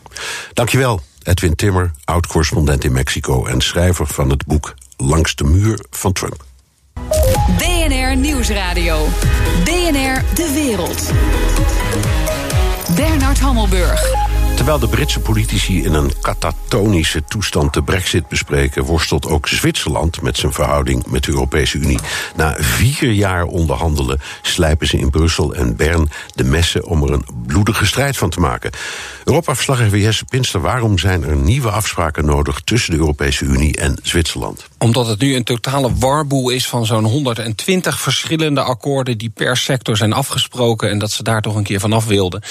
dankjewel. 0.54 1.02
Edwin 1.24 1.56
Timmer, 1.56 1.92
oud-correspondent 2.04 2.84
in 2.84 2.92
Mexico 2.92 3.46
en 3.46 3.62
schrijver 3.62 4.08
van 4.08 4.30
het 4.30 4.46
boek 4.46 4.74
Langs 4.98 5.36
de 5.36 5.44
muur 5.44 5.86
van 5.90 6.14
Trump. 6.14 6.46
BNR 7.58 8.16
Nieuwsradio. 8.16 9.08
BNR 9.64 10.24
De 10.34 10.52
Wereld. 10.54 11.12
Bernard 12.96 13.40
Hammelburg. 13.40 14.31
Terwijl 14.62 14.80
de 14.80 14.96
Britse 14.96 15.20
politici 15.20 15.84
in 15.84 15.94
een 15.94 16.12
katatonische 16.22 17.24
toestand 17.24 17.74
de 17.74 17.84
brexit 17.84 18.28
bespreken, 18.28 18.84
worstelt 18.84 19.26
ook 19.28 19.48
Zwitserland 19.48 20.22
met 20.22 20.38
zijn 20.38 20.54
verhouding 20.54 21.06
met 21.08 21.24
de 21.24 21.32
Europese 21.32 21.78
Unie. 21.78 22.00
Na 22.36 22.56
vier 22.60 23.12
jaar 23.12 23.46
onderhandelen 23.46 24.20
slijpen 24.42 24.88
ze 24.88 24.98
in 24.98 25.10
Brussel 25.10 25.54
en 25.54 25.76
Bern 25.76 26.10
de 26.36 26.44
messen 26.44 26.86
om 26.86 27.04
er 27.04 27.12
een 27.12 27.26
bloedige 27.48 27.86
strijd 27.86 28.18
van 28.18 28.30
te 28.30 28.40
maken. 28.40 28.72
Europa-verslaggever 29.24 30.24
Pinster, 30.30 30.62
waarom 30.62 30.98
zijn 30.98 31.24
er 31.24 31.36
nieuwe 31.36 31.72
afspraken 31.72 32.26
nodig 32.26 32.62
tussen 32.64 32.92
de 32.92 32.98
Europese 33.00 33.46
Unie 33.46 33.78
en 33.78 33.98
Zwitserland? 34.02 34.71
Omdat 34.82 35.08
het 35.08 35.20
nu 35.20 35.36
een 35.36 35.44
totale 35.44 35.96
warboel 35.96 36.50
is 36.50 36.68
van 36.68 36.86
zo'n 36.86 37.04
120 37.04 38.00
verschillende 38.00 38.62
akkoorden 38.62 39.18
die 39.18 39.30
per 39.30 39.58
sector 39.58 39.98
zijn 39.98 40.14
afgesproken 40.14 40.90
en 40.90 41.00
dat 41.00 41.12
ze 41.12 41.24
daar 41.24 41.42
toch 41.42 41.56
een 41.56 41.64
keer 41.64 41.80
vanaf 41.80 42.06
wilden. 42.06 42.42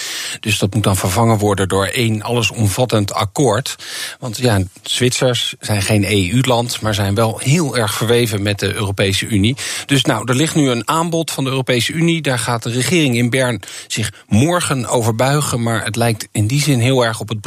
Dus 0.41 0.59
dat 0.59 0.75
moet 0.75 0.83
dan 0.83 0.97
vervangen 0.97 1.39
worden 1.39 1.69
door 1.69 1.87
één 1.87 2.23
allesomvattend 2.23 3.13
akkoord. 3.13 3.77
Want 4.19 4.37
ja, 4.37 4.61
Zwitsers 4.83 5.55
zijn 5.61 5.83
geen 5.83 6.05
EU-land, 6.05 6.81
maar 6.81 6.95
zijn 6.95 7.15
wel 7.15 7.39
heel 7.39 7.77
erg 7.77 7.95
verweven 7.95 8.43
met 8.43 8.59
de 8.59 8.75
Europese 8.75 9.27
Unie. 9.27 9.57
Dus 9.87 10.05
nou, 10.05 10.23
er 10.25 10.37
ligt 10.37 10.55
nu 10.55 10.71
een 10.71 10.89
aanbod 10.89 11.31
van 11.31 11.45
de 11.45 11.51
Europese 11.51 11.93
Unie. 11.93 12.23
Daar 12.23 12.39
gaat 12.39 12.63
de 12.63 12.71
regering 12.71 13.17
in 13.17 13.31
Bern 13.31 13.63
zich 13.87 14.13
morgen 14.29 14.87
over 14.87 15.15
buigen. 15.15 15.63
Maar 15.63 15.85
het 15.85 15.97
lijkt 15.97 16.29
in 16.33 16.47
die 16.47 16.63
zin 16.63 16.81
heel 16.81 17.05
erg 17.05 17.21
op 17.21 17.29
het 17.29 17.41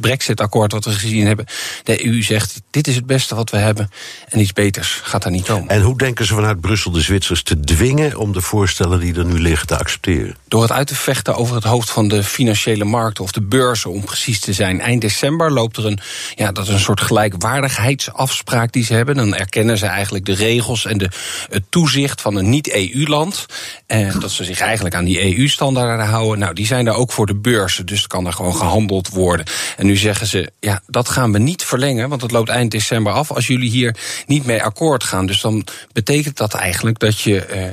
Brexit-akkoord 0.00 0.72
wat 0.72 0.84
we 0.84 0.90
gezien 0.90 1.26
hebben. 1.26 1.46
De 1.82 2.06
EU 2.06 2.22
zegt: 2.22 2.62
dit 2.70 2.86
is 2.86 2.94
het 2.94 3.06
beste 3.06 3.34
wat 3.34 3.50
we 3.50 3.56
hebben. 3.56 3.90
En 4.28 4.40
iets 4.40 4.52
beters 4.52 5.00
gaat 5.02 5.22
daar 5.22 5.32
niet 5.32 5.44
komen. 5.44 5.68
En 5.68 5.82
hoe 5.82 5.98
denken 5.98 6.26
ze 6.26 6.34
vanuit 6.34 6.60
Brussel 6.60 6.90
de 6.90 7.00
Zwitsers 7.00 7.42
te 7.42 7.60
dwingen 7.60 8.16
om 8.16 8.32
de 8.32 8.40
voorstellen 8.40 9.00
die 9.00 9.14
er 9.14 9.24
nu 9.24 9.40
liggen 9.40 9.66
te 9.66 9.78
accepteren? 9.78 10.36
Door 10.48 10.62
het 10.62 10.72
uit 10.72 10.86
te 10.86 10.94
vechten 10.94 11.34
over 11.34 11.54
het 11.54 11.64
hoofd 11.64 11.90
van 11.90 12.08
de 12.08 12.22
financiële 12.22 12.84
markten 12.84 13.24
of 13.24 13.32
de 13.32 13.42
beurzen, 13.42 13.90
om 13.90 14.04
precies 14.04 14.40
te 14.40 14.52
zijn. 14.52 14.80
Eind 14.80 15.00
december 15.00 15.52
loopt 15.52 15.76
er 15.76 15.86
een, 15.86 15.98
ja, 16.34 16.52
dat 16.52 16.66
is 16.66 16.72
een 16.72 16.80
soort 16.80 17.00
gelijkwaardigheidsafspraak 17.00 18.72
die 18.72 18.84
ze 18.84 18.94
hebben. 18.94 19.14
Dan 19.14 19.34
erkennen 19.34 19.78
ze 19.78 19.86
eigenlijk 19.86 20.24
de 20.24 20.34
regels 20.34 20.84
en 20.86 20.98
de, 20.98 21.10
het 21.50 21.64
toezicht 21.68 22.20
van 22.20 22.36
een 22.36 22.48
niet-EU-land. 22.48 23.46
En 23.86 24.20
dat 24.20 24.30
ze 24.30 24.44
zich 24.44 24.60
eigenlijk 24.60 24.94
aan 24.94 25.04
die 25.04 25.36
EU-standaarden 25.36 26.06
houden. 26.06 26.38
Nou, 26.38 26.54
die 26.54 26.66
zijn 26.66 26.84
daar 26.84 26.94
ook 26.94 27.12
voor 27.12 27.26
de 27.26 27.34
beurzen, 27.34 27.86
dus 27.86 28.06
kan 28.06 28.26
er 28.26 28.32
gewoon 28.32 28.56
gehandeld 28.56 29.08
worden. 29.08 29.46
En 29.76 29.86
nu 29.86 29.96
zeggen 29.96 30.26
ze, 30.26 30.52
ja, 30.60 30.80
dat 30.86 31.08
gaan 31.08 31.32
we 31.32 31.38
niet 31.38 31.64
verlengen, 31.64 32.08
want 32.08 32.22
het 32.22 32.30
loopt 32.30 32.48
eind 32.48 32.70
december 32.70 33.12
af. 33.12 33.32
Als 33.32 33.46
jullie 33.46 33.70
hier 33.70 33.95
niet 34.26 34.46
mee 34.46 34.62
akkoord 34.62 35.04
gaan. 35.04 35.26
Dus 35.26 35.40
dan 35.40 35.66
betekent 35.92 36.36
dat 36.36 36.54
eigenlijk 36.54 36.98
dat 36.98 37.20
je. 37.20 37.46
Uh, 37.54 37.64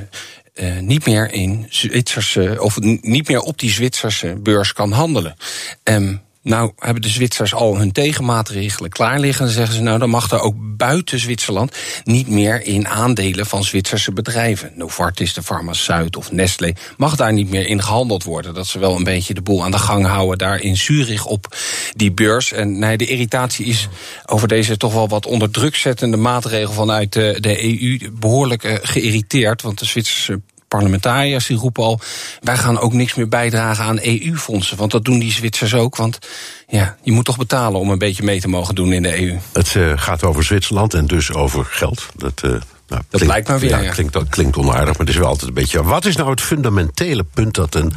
uh, 0.54 0.78
niet 0.78 1.06
meer 1.06 1.32
in 1.32 1.66
Zwitserse 1.70 2.56
of 2.60 2.80
niet 2.80 3.28
meer 3.28 3.40
op 3.40 3.58
die 3.58 3.70
Zwitserse 3.70 4.34
beurs 4.42 4.72
kan 4.72 4.92
handelen. 4.92 5.36
Um, 5.84 6.20
nou 6.44 6.72
hebben 6.78 7.02
de 7.02 7.08
Zwitsers 7.08 7.54
al 7.54 7.78
hun 7.78 7.92
tegenmaatregelen 7.92 8.90
klaar 8.90 9.20
liggen. 9.20 9.44
Dan 9.44 9.54
zeggen 9.54 9.74
ze, 9.74 9.82
nou 9.82 9.98
dan 9.98 10.10
mag 10.10 10.30
er 10.30 10.40
ook 10.40 10.54
buiten 10.58 11.18
Zwitserland 11.18 11.76
niet 12.04 12.28
meer 12.28 12.62
in 12.62 12.88
aandelen 12.88 13.46
van 13.46 13.64
Zwitserse 13.64 14.12
bedrijven. 14.12 14.72
Novartis, 14.74 15.34
de 15.34 15.42
Farmaceut 15.42 16.16
of 16.16 16.32
Nestlé 16.32 16.72
mag 16.96 17.16
daar 17.16 17.32
niet 17.32 17.50
meer 17.50 17.66
in 17.66 17.82
gehandeld 17.82 18.24
worden. 18.24 18.54
Dat 18.54 18.66
ze 18.66 18.78
wel 18.78 18.96
een 18.96 19.04
beetje 19.04 19.34
de 19.34 19.42
boel 19.42 19.64
aan 19.64 19.70
de 19.70 19.78
gang 19.78 20.06
houden 20.06 20.38
daar 20.38 20.60
in 20.60 20.76
Zurich 20.76 21.26
op 21.26 21.56
die 21.96 22.12
beurs. 22.12 22.52
En 22.52 22.78
nee, 22.78 22.96
de 22.96 23.06
irritatie 23.06 23.66
is 23.66 23.88
over 24.26 24.48
deze 24.48 24.76
toch 24.76 24.92
wel 24.92 25.08
wat 25.08 25.26
onder 25.26 25.50
druk 25.50 25.76
zettende 25.76 26.16
maatregel 26.16 26.72
vanuit 26.72 27.12
de, 27.12 27.36
de 27.40 27.64
EU 27.64 28.10
behoorlijk 28.12 28.64
uh, 28.64 28.74
geïrriteerd. 28.82 29.62
Want 29.62 29.78
de 29.78 29.84
Zwitserse 29.84 30.40
parlementariërs 30.74 31.46
die 31.46 31.56
roepen 31.56 31.82
al... 31.82 32.00
wij 32.40 32.56
gaan 32.56 32.78
ook 32.78 32.92
niks 32.92 33.14
meer 33.14 33.28
bijdragen 33.28 33.84
aan 33.84 33.98
EU-fondsen. 34.02 34.76
Want 34.76 34.90
dat 34.90 35.04
doen 35.04 35.18
die 35.18 35.32
Zwitsers 35.32 35.74
ook. 35.74 35.96
Want 35.96 36.18
ja, 36.68 36.96
je 37.02 37.12
moet 37.12 37.24
toch 37.24 37.36
betalen 37.36 37.80
om 37.80 37.90
een 37.90 37.98
beetje 37.98 38.22
mee 38.22 38.40
te 38.40 38.48
mogen 38.48 38.74
doen 38.74 38.92
in 38.92 39.02
de 39.02 39.20
EU. 39.20 39.38
Het 39.52 39.74
uh, 39.74 39.92
gaat 39.96 40.22
over 40.22 40.44
Zwitserland 40.44 40.94
en 40.94 41.06
dus 41.06 41.32
over 41.32 41.64
geld. 41.64 42.06
Dat, 42.16 42.42
uh, 42.44 42.50
nou, 42.88 43.02
dat 43.08 43.20
lijkt 43.20 43.48
maar 43.48 43.58
weer. 43.58 43.82
Ja, 43.82 43.90
Klinkt, 43.90 44.28
klinkt 44.28 44.56
onaardig, 44.56 44.84
maar 44.84 45.06
het 45.06 45.08
is 45.08 45.16
wel 45.16 45.28
altijd 45.28 45.48
een 45.48 45.54
beetje... 45.54 45.82
Wat 45.82 46.04
is 46.04 46.16
nou 46.16 46.30
het 46.30 46.40
fundamentele 46.40 47.24
punt 47.24 47.54
dat 47.54 47.74
een 47.74 47.92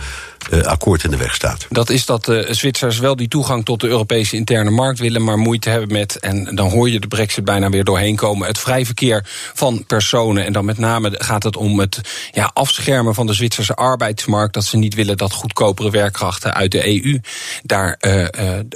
akkoord 0.64 1.04
in 1.04 1.12
de 1.12 1.18
weg 1.18 1.36
staat. 1.36 1.66
Dat 1.70 1.90
is 1.90 2.06
dat 2.06 2.26
de 2.26 2.48
Zwitsers 2.50 3.00
wel 3.00 3.16
die 3.16 3.28
toegang 3.28 3.66
tot 3.66 3.80
de 3.80 3.88
Europese 3.88 4.36
interne 4.36 4.70
markt 4.70 5.00
willen, 5.00 5.24
maar 5.24 5.38
moeite 5.38 5.70
hebben 5.70 5.92
met, 5.92 6.20
en 6.20 6.56
dan 6.56 6.70
hoor 6.70 6.90
je 6.90 7.00
de 7.00 7.08
brexit 7.08 7.44
bijna 7.44 7.70
weer 7.70 7.84
doorheen 7.84 8.16
komen, 8.16 8.48
het 8.48 8.60
vrij 8.60 8.86
verkeer 8.86 9.26
van 9.54 9.86
personen. 9.86 10.46
En 10.46 10.54
dan 10.54 10.66
met 10.66 10.78
name 10.78 11.12
gaat 11.18 11.44
het 11.44 11.58
om 11.58 11.80
het 11.80 12.02
ja, 12.32 12.52
afschermen 12.54 13.14
van 13.14 13.28
de 13.28 13.34
Zwitserse 13.34 13.74
arbeidsmarkt, 13.74 14.54
dat 14.54 14.64
ze 14.64 14.78
niet 14.78 14.96
willen 14.96 15.18
dat 15.18 15.32
goedkopere 15.32 15.92
werkkrachten 15.92 16.54
uit 16.54 16.72
de 16.72 17.04
EU 17.04 17.20
daar 17.64 17.98
uh, 18.02 18.26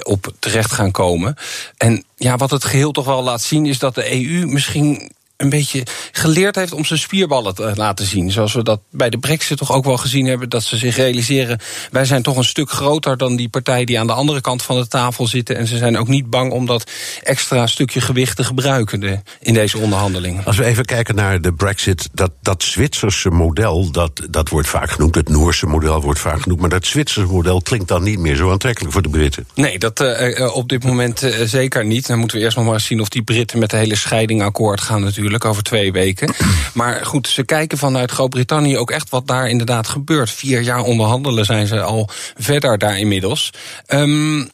op 0.02 0.32
terecht 0.38 0.72
gaan 0.72 0.90
komen. 0.90 1.36
En 1.76 2.04
ja, 2.16 2.36
wat 2.36 2.50
het 2.50 2.64
geheel 2.64 2.92
toch 2.92 3.04
wel 3.04 3.22
laat 3.22 3.42
zien, 3.42 3.66
is 3.66 3.78
dat 3.78 3.94
de 3.94 4.12
EU 4.12 4.46
misschien 4.46 5.12
een 5.42 5.50
beetje 5.50 5.86
geleerd 6.12 6.56
heeft 6.56 6.72
om 6.72 6.84
zijn 6.84 6.98
spierballen 6.98 7.54
te 7.54 7.72
laten 7.74 8.06
zien. 8.06 8.30
Zoals 8.30 8.52
we 8.52 8.62
dat 8.62 8.80
bij 8.90 9.10
de 9.10 9.18
Brexit 9.18 9.58
toch 9.58 9.72
ook 9.72 9.84
wel 9.84 9.96
gezien 9.96 10.26
hebben. 10.26 10.48
Dat 10.48 10.62
ze 10.62 10.76
zich 10.76 10.96
realiseren, 10.96 11.60
wij 11.90 12.04
zijn 12.04 12.22
toch 12.22 12.36
een 12.36 12.44
stuk 12.44 12.70
groter 12.70 13.16
dan 13.16 13.36
die 13.36 13.48
partij 13.48 13.84
die 13.84 13.98
aan 13.98 14.06
de 14.06 14.12
andere 14.12 14.40
kant 14.40 14.62
van 14.62 14.76
de 14.76 14.88
tafel 14.88 15.26
zitten. 15.26 15.56
En 15.56 15.66
ze 15.66 15.76
zijn 15.76 15.98
ook 15.98 16.08
niet 16.08 16.30
bang 16.30 16.52
om 16.52 16.66
dat 16.66 16.90
extra 17.22 17.66
stukje 17.66 18.00
gewicht 18.00 18.36
te 18.36 18.44
gebruiken 18.44 19.22
in 19.40 19.54
deze 19.54 19.78
onderhandelingen. 19.78 20.44
Als 20.44 20.56
we 20.56 20.64
even 20.64 20.84
kijken 20.84 21.14
naar 21.14 21.40
de 21.40 21.52
Brexit, 21.52 22.08
dat, 22.12 22.30
dat 22.42 22.62
Zwitserse 22.62 23.30
model, 23.30 23.90
dat, 23.90 24.26
dat 24.30 24.48
wordt 24.48 24.68
vaak 24.68 24.90
genoemd. 24.90 25.14
Het 25.14 25.28
Noorse 25.28 25.66
model 25.66 26.00
wordt 26.00 26.20
vaak 26.20 26.40
genoemd. 26.42 26.60
Maar 26.60 26.68
dat 26.68 26.86
Zwitserse 26.86 27.32
model 27.32 27.62
klinkt 27.62 27.88
dan 27.88 28.02
niet 28.02 28.18
meer 28.18 28.36
zo 28.36 28.50
aantrekkelijk 28.50 28.92
voor 28.92 29.02
de 29.02 29.08
Britten. 29.08 29.46
Nee, 29.54 29.78
dat 29.78 30.00
uh, 30.00 30.56
op 30.56 30.68
dit 30.68 30.84
moment 30.84 31.22
uh, 31.22 31.34
zeker 31.44 31.84
niet. 31.84 32.06
Dan 32.06 32.18
moeten 32.18 32.36
we 32.36 32.42
eerst 32.42 32.56
nog 32.56 32.64
maar 32.64 32.74
eens 32.74 32.86
zien 32.86 33.00
of 33.00 33.08
die 33.08 33.22
Britten 33.22 33.58
met 33.58 33.70
de 33.70 33.76
hele 33.76 33.96
scheiding 33.96 34.42
akkoord 34.42 34.80
gaan 34.80 35.02
natuurlijk 35.02 35.31
over 35.44 35.62
twee 35.62 35.92
weken. 35.92 36.34
Maar 36.74 37.06
goed, 37.06 37.28
ze 37.28 37.44
kijken 37.44 37.78
vanuit 37.78 38.10
Groot-Brittannië 38.10 38.78
ook 38.78 38.90
echt 38.90 39.10
wat 39.10 39.26
daar 39.26 39.48
inderdaad 39.48 39.88
gebeurt. 39.88 40.30
Vier 40.30 40.60
jaar 40.60 40.80
onderhandelen 40.80 41.44
zijn 41.44 41.66
ze 41.66 41.80
al 41.80 42.10
verder 42.36 42.78
daar 42.78 42.98
inmiddels. 42.98 43.50
Um, 43.88 44.50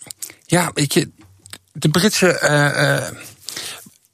ja, 0.46 0.70
weet 0.74 0.94
je, 0.94 1.10
de 1.72 1.88
Britse. 1.88 2.40
Uh, 2.42 2.82
uh, 2.82 3.18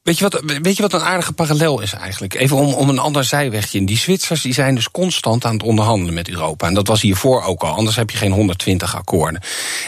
Weet 0.04 0.18
je, 0.18 0.28
wat, 0.28 0.42
weet 0.62 0.76
je 0.76 0.82
wat 0.82 0.92
een 0.92 1.00
aardige 1.00 1.32
parallel 1.32 1.80
is 1.80 1.92
eigenlijk? 1.92 2.34
Even 2.34 2.56
om, 2.56 2.74
om 2.74 2.88
een 2.88 2.98
ander 2.98 3.24
zijwegje 3.24 3.78
in. 3.78 3.86
Die 3.86 3.98
Zwitsers 3.98 4.42
die 4.42 4.52
zijn 4.52 4.74
dus 4.74 4.90
constant 4.90 5.44
aan 5.44 5.52
het 5.52 5.62
onderhandelen 5.62 6.14
met 6.14 6.28
Europa. 6.28 6.66
En 6.66 6.74
dat 6.74 6.86
was 6.86 7.00
hiervoor 7.00 7.42
ook 7.42 7.62
al, 7.62 7.74
anders 7.74 7.96
heb 7.96 8.10
je 8.10 8.16
geen 8.16 8.32
120 8.32 8.96
akkoorden. 8.96 9.40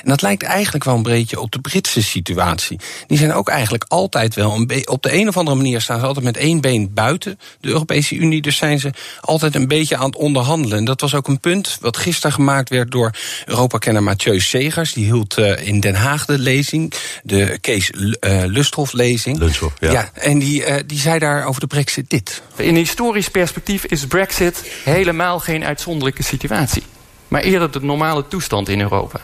En 0.02 0.09
dat 0.09 0.22
lijkt 0.22 0.42
eigenlijk 0.42 0.85
wel 0.85 0.94
een 0.94 1.02
beetje 1.02 1.40
op 1.40 1.52
de 1.52 1.59
Britse 1.59 2.02
situatie. 2.02 2.81
Die 3.07 3.18
zijn 3.18 3.33
ook 3.33 3.48
eigenlijk 3.48 3.85
altijd 3.88 4.35
wel, 4.35 4.55
een 4.55 4.88
op 4.88 5.02
de 5.02 5.14
een 5.14 5.29
of 5.29 5.37
andere 5.37 5.57
manier 5.57 5.81
staan 5.81 6.00
ze 6.00 6.07
altijd 6.07 6.24
met 6.24 6.37
één 6.37 6.61
been 6.61 6.94
buiten 6.94 7.38
de 7.61 7.68
Europese 7.68 8.14
Unie. 8.14 8.42
Dus 8.42 8.57
zijn 8.57 8.81
ze 8.81 8.92
altijd 9.20 9.55
een 9.55 9.68
beetje 9.68 9.96
aan 9.96 10.07
het 10.07 10.16
onderhandelen. 10.16 10.79
En 10.79 10.85
dat 10.85 11.00
was 11.00 11.14
ook 11.14 11.29
een 11.29 11.40
punt 11.40 11.79
wat 11.81 11.96
gisteren 11.96 12.33
gemaakt 12.33 12.68
werd 12.68 12.90
door 12.90 13.11
Europa-kenner 13.46 14.02
Mathieu 14.02 14.40
Segers. 14.40 14.92
Die 14.92 15.05
hield 15.05 15.38
uh, 15.38 15.66
in 15.66 15.81
Den 15.81 15.94
Haag 15.94 16.24
de 16.24 16.38
lezing, 16.38 16.92
de 17.22 17.59
Kees 17.61 17.90
uh, 17.90 18.42
Lusthof-lezing. 18.44 19.38
Lusthof, 19.38 19.72
ja. 19.81 19.90
ja 19.90 20.06
en 20.12 20.38
die, 20.38 20.66
uh, 20.66 20.75
die 20.87 20.99
zei 20.99 21.19
daar 21.19 21.47
over 21.47 21.61
de 21.61 21.66
brexit 21.66 22.11
dit. 22.11 22.42
In 22.57 22.75
historisch 22.75 23.29
perspectief 23.29 23.85
is 23.85 24.07
brexit 24.07 24.62
helemaal 24.85 25.38
geen 25.38 25.64
uitzonderlijke 25.64 26.23
situatie. 26.23 26.83
Maar 27.29 27.42
eerder 27.42 27.71
de 27.71 27.81
normale 27.81 28.29
toestand 28.29 28.69
in 28.69 28.81
Europa. 28.81 29.21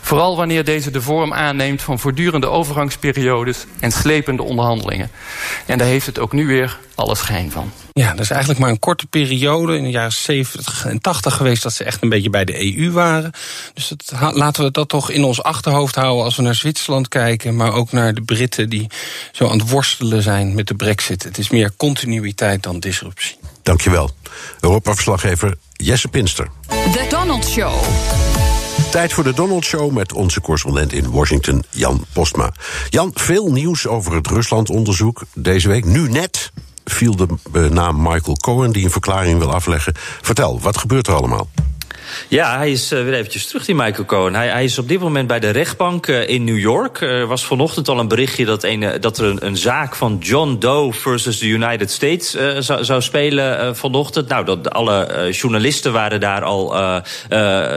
Vooral 0.00 0.36
wanneer 0.36 0.64
deze 0.64 0.90
de 0.90 1.02
vorm 1.02 1.34
aanneemt 1.34 1.82
van 1.82 1.98
voortdurende 1.98 2.46
overgangsperiodes 2.46 3.64
en 3.80 3.92
slepende 3.92 4.42
onderhandelingen. 4.42 5.10
En 5.66 5.78
daar 5.78 5.86
heeft 5.86 6.06
het 6.06 6.18
ook 6.18 6.32
nu 6.32 6.46
weer 6.46 6.78
alle 6.94 7.14
schijn 7.14 7.50
van. 7.50 7.72
Ja, 7.92 8.10
dat 8.10 8.20
is 8.20 8.30
eigenlijk 8.30 8.60
maar 8.60 8.70
een 8.70 8.78
korte 8.78 9.06
periode 9.06 9.76
in 9.76 9.82
de 9.82 9.90
jaren 9.90 10.12
70 10.12 10.86
en 10.86 11.00
80 11.00 11.36
geweest 11.36 11.62
dat 11.62 11.72
ze 11.72 11.84
echt 11.84 12.02
een 12.02 12.08
beetje 12.08 12.30
bij 12.30 12.44
de 12.44 12.76
EU 12.76 12.90
waren. 12.90 13.32
Dus 13.74 13.88
dat, 13.88 14.34
laten 14.34 14.64
we 14.64 14.70
dat 14.70 14.88
toch 14.88 15.10
in 15.10 15.24
ons 15.24 15.42
achterhoofd 15.42 15.94
houden 15.94 16.24
als 16.24 16.36
we 16.36 16.42
naar 16.42 16.54
Zwitserland 16.54 17.08
kijken, 17.08 17.56
maar 17.56 17.72
ook 17.72 17.92
naar 17.92 18.14
de 18.14 18.22
Britten 18.22 18.68
die 18.68 18.86
zo 19.32 19.48
aan 19.48 19.58
het 19.58 19.70
worstelen 19.70 20.22
zijn 20.22 20.54
met 20.54 20.66
de 20.66 20.74
brexit. 20.74 21.22
Het 21.22 21.38
is 21.38 21.50
meer 21.50 21.72
continuïteit 21.76 22.62
dan 22.62 22.80
disruptie. 22.80 23.36
Dankjewel. 23.62 24.10
Europa-verslaggever 24.60 25.56
Jesse 25.72 26.08
Pinster. 26.08 26.48
The 26.68 27.06
Donald 27.08 27.46
Show. 27.48 27.72
Tijd 28.90 29.12
voor 29.12 29.24
de 29.24 29.34
Donald 29.34 29.64
Show 29.64 29.92
met 29.92 30.12
onze 30.12 30.40
correspondent 30.40 30.92
in 30.92 31.10
Washington, 31.10 31.64
Jan 31.70 32.04
Postma. 32.12 32.52
Jan, 32.88 33.10
veel 33.14 33.52
nieuws 33.52 33.86
over 33.86 34.14
het 34.14 34.26
Rusland-onderzoek 34.26 35.22
deze 35.34 35.68
week. 35.68 35.84
Nu 35.84 36.08
net 36.08 36.52
viel 36.84 37.16
de 37.16 37.26
naam 37.70 38.02
Michael 38.02 38.36
Cohen, 38.36 38.72
die 38.72 38.84
een 38.84 38.90
verklaring 38.90 39.38
wil 39.38 39.52
afleggen. 39.52 39.94
Vertel, 40.22 40.60
wat 40.60 40.78
gebeurt 40.78 41.06
er 41.06 41.14
allemaal? 41.14 41.48
Ja, 42.28 42.56
hij 42.56 42.70
is 42.70 42.92
uh, 42.92 43.02
weer 43.02 43.14
eventjes 43.14 43.46
terug, 43.46 43.64
die 43.64 43.74
Michael 43.74 44.04
Cohen. 44.04 44.34
Hij, 44.34 44.48
hij, 44.48 44.64
is 44.64 44.78
op 44.78 44.88
dit 44.88 45.00
moment 45.00 45.26
bij 45.26 45.40
de 45.40 45.50
rechtbank 45.50 46.06
uh, 46.06 46.28
in 46.28 46.44
New 46.44 46.58
York. 46.58 47.00
Er 47.00 47.26
was 47.26 47.44
vanochtend 47.44 47.88
al 47.88 47.98
een 47.98 48.08
berichtje 48.08 48.44
dat, 48.44 48.64
een, 48.64 49.00
dat 49.00 49.18
er 49.18 49.24
een, 49.24 49.46
een, 49.46 49.56
zaak 49.56 49.94
van 49.96 50.18
John 50.20 50.56
Doe 50.58 50.92
versus 50.92 51.38
the 51.38 51.46
United 51.46 51.90
States 51.90 52.34
uh, 52.34 52.56
zou, 52.58 52.84
zou, 52.84 53.02
spelen 53.02 53.76
vanochtend. 53.76 54.28
Nou, 54.28 54.44
dat, 54.44 54.70
alle 54.70 55.28
journalisten 55.30 55.92
waren 55.92 56.20
daar 56.20 56.42
al 56.42 56.74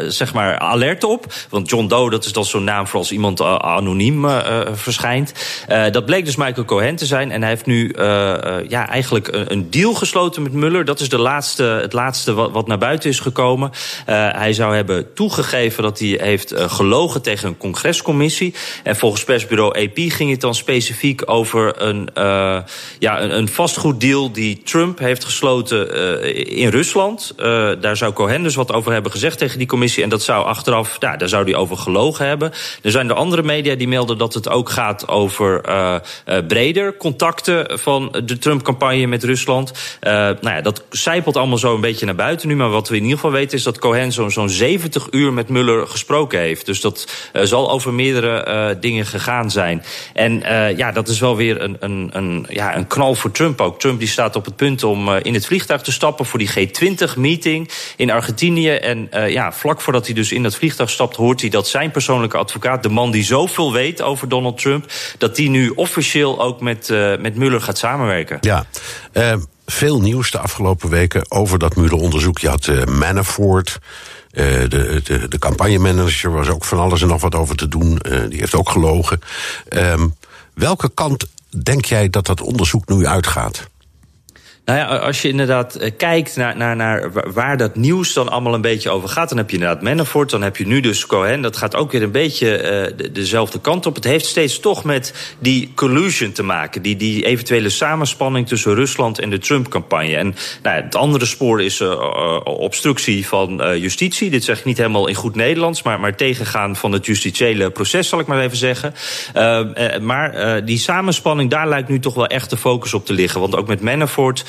zeg 0.07 0.33
maar 0.33 0.59
alert 0.59 1.03
op. 1.03 1.33
Want 1.49 1.69
John 1.69 1.87
Doe, 1.87 2.09
dat 2.09 2.25
is 2.25 2.33
dan 2.33 2.45
zo'n 2.45 2.63
naam 2.63 2.87
voor 2.87 2.99
als 2.99 3.11
iemand 3.11 3.41
anoniem 3.41 4.27
verschijnt. 4.73 5.33
dat 5.91 6.05
bleek 6.05 6.25
dus 6.25 6.35
Michael 6.35 6.65
Cohen 6.65 6.95
te 6.95 7.05
zijn. 7.05 7.31
En 7.31 7.41
hij 7.41 7.49
heeft 7.49 7.65
nu 7.65 7.93
ja, 8.67 8.87
eigenlijk 8.87 9.27
een, 9.27 9.51
een, 9.51 9.69
deal 9.69 9.93
gesloten 9.93 10.43
met 10.43 10.53
Muller. 10.53 10.85
Dat 10.85 10.99
is 10.99 11.09
de 11.09 11.19
laatste, 11.19 11.63
het 11.63 11.93
laatste 11.93 12.33
wat, 12.33 12.51
wat 12.51 12.67
naar 12.67 12.77
buiten 12.77 13.09
is 13.09 13.19
gekomen. 13.19 13.71
Eh, 14.23 14.39
hij 14.39 14.53
zou 14.53 14.75
hebben 14.75 15.13
toegegeven 15.13 15.83
dat 15.83 15.99
hij 15.99 16.19
heeft 16.21 16.51
eh, 16.51 16.69
gelogen 16.69 17.21
tegen 17.21 17.47
een 17.47 17.57
congrescommissie. 17.57 18.53
En 18.83 18.95
volgens 18.95 19.23
persbureau 19.23 19.83
AP 19.83 19.95
ging 19.95 20.31
het 20.31 20.41
dan 20.41 20.55
specifiek 20.55 21.21
over 21.25 21.81
een, 21.81 22.09
uh, 22.17 22.57
ja, 22.99 23.21
een, 23.21 23.47
vastgoeddeal 23.47 24.31
die 24.31 24.61
Trump 24.63 24.99
heeft 24.99 25.23
gesloten 25.23 25.91
in 26.47 26.69
Rusland. 26.69 27.33
daar 27.81 27.97
zou 27.97 28.13
Cohen 28.13 28.43
dus 28.43 28.55
wat 28.55 28.71
over 28.71 28.91
hebben 28.91 29.11
gezegd 29.11 29.37
tegen 29.37 29.57
die 29.57 29.67
commissie. 29.67 30.03
En 30.03 30.09
dat 30.09 30.23
zou 30.23 30.45
achteraf, 30.45 30.97
ja, 30.99 31.17
daar 31.17 31.29
zou 31.29 31.43
hij 31.43 31.55
over 31.55 31.77
gelogen 31.77 32.27
hebben. 32.27 32.51
Er 32.81 32.91
zijn 32.91 33.07
de 33.07 33.13
andere 33.13 33.43
media 33.43 33.75
die 33.75 33.87
melden 33.87 34.17
dat 34.17 34.33
het 34.33 34.49
ook 34.49 34.69
gaat 34.69 35.07
over 35.07 35.61
breder 36.47 36.97
contacten 36.97 37.79
van 37.79 38.15
de 38.25 38.37
Trump-campagne 38.37 39.07
met 39.07 39.23
Rusland. 39.23 39.71
nou 40.01 40.37
ja, 40.41 40.61
dat 40.61 40.83
zijpelt 40.89 41.37
allemaal 41.37 41.57
zo 41.57 41.75
een 41.75 41.81
beetje 41.81 42.05
naar 42.05 42.15
buiten 42.15 42.47
nu. 42.47 42.55
Maar 42.55 42.69
wat 42.69 42.89
we 42.89 42.95
in 42.95 43.03
ieder 43.03 43.17
geval 43.17 43.31
weten 43.31 43.57
is 43.57 43.63
dat 43.63 43.79
Cohen 43.79 44.11
zo'n 44.13 44.31
zo'n 44.31 44.49
70 44.49 45.07
uur 45.11 45.33
met 45.33 45.49
Muller 45.49 45.87
gesproken 45.87 46.39
heeft. 46.39 46.65
Dus 46.65 46.81
dat 46.81 47.07
uh, 47.33 47.43
zal 47.43 47.71
over 47.71 47.93
meerdere 47.93 48.45
uh, 48.47 48.81
dingen 48.81 49.05
gegaan 49.05 49.51
zijn. 49.51 49.83
En 50.13 50.33
uh, 50.33 50.77
ja, 50.77 50.91
dat 50.91 51.07
is 51.07 51.19
wel 51.19 51.35
weer 51.35 51.61
een, 51.61 51.77
een, 51.79 52.09
een, 52.11 52.45
ja, 52.49 52.75
een 52.75 52.87
knal 52.87 53.15
voor 53.15 53.31
Trump 53.31 53.61
ook. 53.61 53.79
Trump 53.79 53.99
die 53.99 54.07
staat 54.07 54.35
op 54.35 54.45
het 54.45 54.55
punt 54.55 54.83
om 54.83 55.09
in 55.09 55.33
het 55.33 55.45
vliegtuig 55.45 55.81
te 55.81 55.91
stappen 55.91 56.25
voor 56.25 56.39
die 56.39 56.49
G20-meeting 56.49 57.69
in 57.95 58.11
Argentinië. 58.11 58.69
En 58.69 59.09
ja, 59.27 59.51
vlak 59.51 59.81
voordat 59.81 60.05
hij 60.05 60.15
dus 60.15 60.31
in 60.31 60.43
dat 60.43 60.55
vliegtuig 60.55 60.89
stapt, 60.89 61.15
hoort 61.15 61.41
hij 61.41 61.49
dat 61.49 61.67
zijn 61.67 61.91
persoonlijke 61.91 62.37
advocaat, 62.37 62.83
de 62.83 62.89
man 62.89 63.11
die 63.11 63.23
zoveel 63.23 63.73
weet 63.73 64.01
over 64.01 64.29
Donald 64.29 64.57
Trump, 64.57 64.85
dat 65.17 65.35
die 65.35 65.49
nu 65.49 65.69
officieel 65.69 66.41
ook 66.41 66.61
met, 66.61 66.89
met 67.19 67.35
Muller 67.35 67.61
gaat 67.61 67.77
samenwerken. 67.77 68.37
Ja, 68.41 68.65
veel 69.65 70.01
nieuws 70.01 70.31
de 70.31 70.39
afgelopen 70.39 70.89
weken 70.89 71.31
over 71.31 71.59
dat 71.59 71.75
Mueller-onderzoek. 71.75 72.39
Je 72.39 72.49
had 72.49 72.67
uh, 72.67 72.83
Manafort, 72.85 73.79
uh, 74.31 74.45
de, 74.45 75.01
de, 75.03 75.27
de 75.27 75.39
campagnemanager, 75.39 76.31
was 76.31 76.47
ook 76.47 76.63
van 76.63 76.79
alles 76.79 77.01
en 77.01 77.07
nog 77.07 77.21
wat 77.21 77.35
over 77.35 77.55
te 77.55 77.67
doen. 77.67 77.99
Die 78.29 78.39
heeft 78.39 78.55
ook 78.55 78.69
gelogen. 78.69 79.19
Um, 79.69 80.15
welke 80.53 80.91
kant 80.93 81.25
denk 81.63 81.85
jij 81.85 82.09
dat 82.09 82.25
dat 82.25 82.41
onderzoek 82.41 82.87
nu 82.87 83.05
uitgaat? 83.05 83.67
Nou 84.65 84.79
ja, 84.79 84.85
als 84.85 85.21
je 85.21 85.27
inderdaad 85.27 85.75
eh, 85.75 85.91
kijkt 85.97 86.35
naar, 86.35 86.57
naar, 86.57 86.75
naar 86.75 87.11
waar 87.33 87.57
dat 87.57 87.75
nieuws 87.75 88.13
dan 88.13 88.29
allemaal 88.29 88.53
een 88.53 88.61
beetje 88.61 88.89
over 88.89 89.09
gaat... 89.09 89.29
dan 89.29 89.37
heb 89.37 89.49
je 89.49 89.55
inderdaad 89.55 89.81
Manafort, 89.81 90.29
dan 90.29 90.41
heb 90.41 90.57
je 90.57 90.67
nu 90.67 90.79
dus 90.79 91.05
Cohen. 91.05 91.41
Dat 91.41 91.57
gaat 91.57 91.75
ook 91.75 91.91
weer 91.91 92.03
een 92.03 92.11
beetje 92.11 92.91
uh, 92.99 93.07
dezelfde 93.11 93.59
kant 93.59 93.85
op. 93.85 93.95
Het 93.95 94.03
heeft 94.03 94.25
steeds 94.25 94.59
toch 94.59 94.83
met 94.83 95.35
die 95.39 95.71
collusion 95.75 96.31
te 96.31 96.43
maken. 96.43 96.81
Die, 96.81 96.95
die 96.95 97.25
eventuele 97.25 97.69
samenspanning 97.69 98.47
tussen 98.47 98.75
Rusland 98.75 99.19
en 99.19 99.29
de 99.29 99.37
Trump-campagne. 99.37 100.15
En 100.15 100.35
nou 100.61 100.77
ja, 100.77 100.83
het 100.83 100.95
andere 100.95 101.25
spoor 101.25 101.61
is 101.61 101.79
uh, 101.79 102.39
obstructie 102.43 103.27
van 103.27 103.79
justitie. 103.79 104.29
Dit 104.29 104.43
zeg 104.43 104.59
ik 104.59 104.65
niet 104.65 104.77
helemaal 104.77 105.07
in 105.07 105.15
goed 105.15 105.35
Nederlands... 105.35 105.81
maar, 105.81 105.99
maar 105.99 106.15
tegengaan 106.15 106.75
van 106.75 106.91
het 106.91 107.05
justitiële 107.05 107.69
proces, 107.69 108.09
zal 108.09 108.19
ik 108.19 108.27
maar 108.27 108.41
even 108.41 108.57
zeggen. 108.57 108.93
maar 110.01 110.65
die 110.65 110.77
samenspanning, 110.77 111.49
daar 111.49 111.67
lijkt 111.67 111.89
nu 111.89 111.99
toch 111.99 112.13
wel 112.13 112.27
echt 112.27 112.49
de 112.49 112.57
focus 112.57 112.93
op 112.93 113.05
te 113.05 113.13
liggen. 113.13 113.39
Want 113.39 113.55
ook 113.55 113.67
met 113.67 113.81
Manafort 113.81 114.45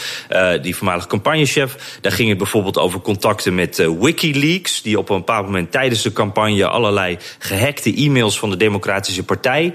die 0.62 0.76
voormalig 0.76 1.06
campagnechef. 1.06 1.98
Daar 2.00 2.12
ging 2.12 2.28
het 2.28 2.38
bijvoorbeeld 2.38 2.78
over 2.78 3.00
contacten 3.00 3.54
met 3.54 3.88
Wikileaks, 4.00 4.82
die 4.82 4.98
op 4.98 5.10
een 5.10 5.16
bepaald 5.16 5.46
moment 5.46 5.70
tijdens 5.70 6.02
de 6.02 6.12
campagne 6.12 6.66
allerlei 6.66 7.18
gehackte 7.38 7.94
e-mails 7.94 8.38
van 8.38 8.50
de 8.50 8.56
Democratische 8.56 9.24
Partij 9.24 9.74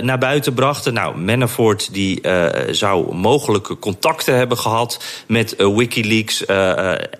naar 0.00 0.18
buiten 0.18 0.54
brachten. 0.54 0.94
Nou, 0.94 1.18
Manafort 1.18 1.92
die 1.92 2.20
zou 2.70 3.14
mogelijke 3.14 3.78
contacten 3.78 4.36
hebben 4.36 4.58
gehad 4.58 5.04
met 5.26 5.54
Wikileaks 5.58 6.44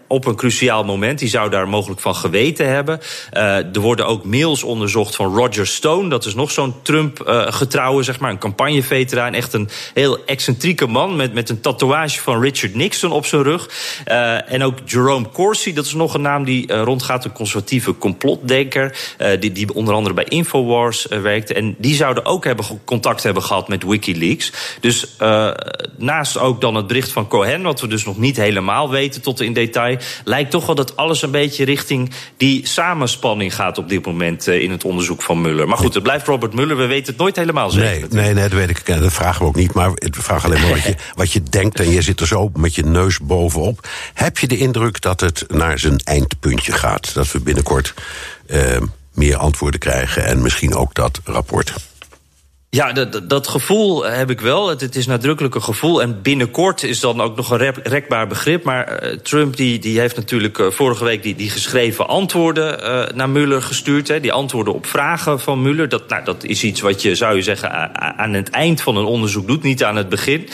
op 0.09 0.27
een 0.27 0.37
cruciaal 0.37 0.85
moment. 0.85 1.19
Die 1.19 1.29
zou 1.29 1.51
daar 1.51 1.69
mogelijk 1.69 2.01
van 2.01 2.15
geweten 2.15 2.69
hebben. 2.69 3.01
er 3.31 3.81
worden 3.81 4.07
ook 4.07 4.25
mails 4.25 4.63
onderzocht 4.63 5.17
van 5.17 5.37
Roger 5.37 5.67
Stone. 5.67 6.09
Dat 6.09 6.25
is 6.25 6.35
nog 6.35 6.51
zo'n 6.51 6.75
Trump-getrouwe, 6.83 8.03
zeg 8.03 8.21
maar, 8.21 8.31
een 8.31 8.39
campagneveteraan. 8.39 9.35
Echt 9.35 9.53
een 9.53 9.69
heel 9.95 10.25
excentrieke 10.25 10.87
man 10.87 11.17
met, 11.17 11.35
met 11.35 11.51
een 11.51 11.61
tatoeage 11.61 12.21
van 12.21 12.41
Richard 12.45 12.75
Nixon 12.75 13.13
op 13.13 13.27
zijn 13.27 13.43
rug. 13.43 13.71
Uh, 14.07 14.53
en 14.53 14.63
ook 14.63 14.79
Jerome 14.85 15.29
Corsi, 15.33 15.73
dat 15.73 15.85
is 15.85 15.95
nog 15.95 16.15
een 16.15 16.21
naam 16.21 16.45
die 16.45 16.73
uh, 16.73 16.83
rondgaat, 16.83 17.25
een 17.25 17.33
conservatieve 17.33 17.99
complotdenker. 17.99 18.97
Uh, 19.19 19.41
die, 19.41 19.53
die 19.53 19.75
onder 19.75 19.95
andere 19.95 20.15
bij 20.15 20.25
Infowars 20.25 21.07
werkte. 21.07 21.55
En 21.55 21.75
die 21.79 21.95
zouden 21.95 22.25
ook 22.25 22.45
hebben 22.45 22.65
contact 22.85 23.23
hebben 23.23 23.43
gehad 23.43 23.69
met 23.69 23.83
Wikileaks. 23.83 24.53
Dus 24.81 25.07
naast 25.97 26.39
ook 26.39 26.61
dan 26.61 26.75
het 26.75 26.87
bericht 26.87 27.13
van 27.13 27.29
Cohen, 27.29 27.63
wat 27.63 27.81
we 27.81 27.87
dus 27.87 28.05
nog 28.05 28.19
niet 28.19 28.37
helemaal 28.37 28.91
weten 28.91 29.23
tot 29.23 29.41
in 29.41 29.53
detail, 29.53 29.99
lijkt 30.25 30.51
toch 30.51 30.67
wel 30.67 30.75
dat 30.75 30.97
alles 30.97 31.23
een 31.23 31.31
beetje 31.31 31.65
richting 31.65 32.11
die 32.37 32.67
samenspanning 32.67 33.55
gaat 33.55 33.79
op 33.79 33.89
dit 33.89 34.07
moment 34.07 34.47
in 34.47 34.71
het 34.71 34.85
onderzoek 34.85 35.23
van 35.23 35.41
Muller. 35.41 35.69
Maar 35.69 35.79
goed, 35.79 35.95
het 35.95 36.03
blijft 36.03 36.27
Robert 36.27 36.55
Muller. 36.55 36.77
We 36.77 36.87
weten 36.87 37.07
het 37.13 37.17
nooit 37.23 37.37
helemaal 37.37 37.71
zeker. 37.71 38.09
Nee, 38.11 38.25
nee, 38.25 38.35
nee, 38.35 38.43
dat 38.43 38.59
weet 38.59 38.71
ik. 38.71 38.87
Dat 38.87 39.13
vragen 39.13 39.41
we 39.41 39.47
ook 39.47 39.57
niet. 39.57 39.73
Maar 39.73 39.93
we 39.93 40.11
vragen 40.11 40.51
alleen 40.51 40.61
maar 40.61 40.71
wat 40.71 40.83
je, 40.83 40.95
wat 41.15 41.33
je 41.33 41.43
denkt. 41.43 41.81
En 41.81 41.91
je 41.91 42.03
zit 42.03 42.21
er 42.21 42.27
zo 42.27 42.34
met 42.57 42.75
je 42.75 42.85
neus 42.85 43.19
bovenop. 43.19 43.89
Heb 44.15 44.39
je 44.39 44.47
de 44.47 44.59
indruk 44.59 45.01
dat 45.01 45.21
het 45.21 45.45
naar 45.49 45.79
zijn 45.79 45.99
eindpuntje 45.99 46.73
gaat? 46.73 47.15
Dat 47.15 47.33
we 47.33 47.41
binnenkort 47.41 47.95
uh, 48.47 48.77
meer 49.13 49.37
antwoorden 49.37 49.81
krijgen. 49.81 50.25
En 50.25 50.43
misschien 50.43 50.75
ook 50.75 50.95
dat 50.95 51.21
rapport. 51.25 51.75
Ja, 52.75 52.93
dat, 52.93 53.21
dat 53.29 53.49
gevoel 53.49 54.05
heb 54.05 54.31
ik 54.31 54.41
wel. 54.41 54.69
Het, 54.69 54.97
is 54.97 55.07
nadrukkelijk 55.07 55.55
een 55.55 55.63
gevoel. 55.63 56.03
En 56.03 56.23
binnenkort 56.23 56.83
is 56.83 57.01
dan 57.01 57.21
ook 57.21 57.37
nog 57.37 57.51
een 57.51 57.75
rekbaar 57.83 58.27
begrip. 58.27 58.65
Maar 58.65 59.05
uh, 59.05 59.19
Trump 59.19 59.57
die, 59.57 59.79
die 59.79 60.01
heeft 60.01 60.17
natuurlijk 60.17 60.59
uh, 60.59 60.71
vorige 60.71 61.05
week 61.05 61.23
die, 61.23 61.35
die 61.35 61.51
geschreven 61.51 62.09
antwoorden 62.09 62.81
uh, 62.81 63.03
naar 63.15 63.31
Mueller 63.31 63.63
gestuurd. 63.63 64.09
Hè, 64.09 64.21
die 64.21 64.33
antwoorden 64.33 64.75
op 64.75 64.87
vragen 64.87 65.41
van 65.41 65.63
Mueller. 65.63 65.89
Dat, 65.89 66.09
nou, 66.09 66.25
dat 66.25 66.45
is 66.45 66.65
iets 66.65 66.81
wat 66.81 67.03
je, 67.03 67.15
zou 67.15 67.37
je 67.37 67.43
zeggen, 67.43 67.95
aan 68.19 68.33
het 68.33 68.51
eind 68.51 68.81
van 68.81 68.97
een 68.97 69.05
onderzoek 69.05 69.47
doet, 69.47 69.63
niet 69.63 69.85
aan 69.85 69.97
het 69.97 70.09
begin. 70.09 70.49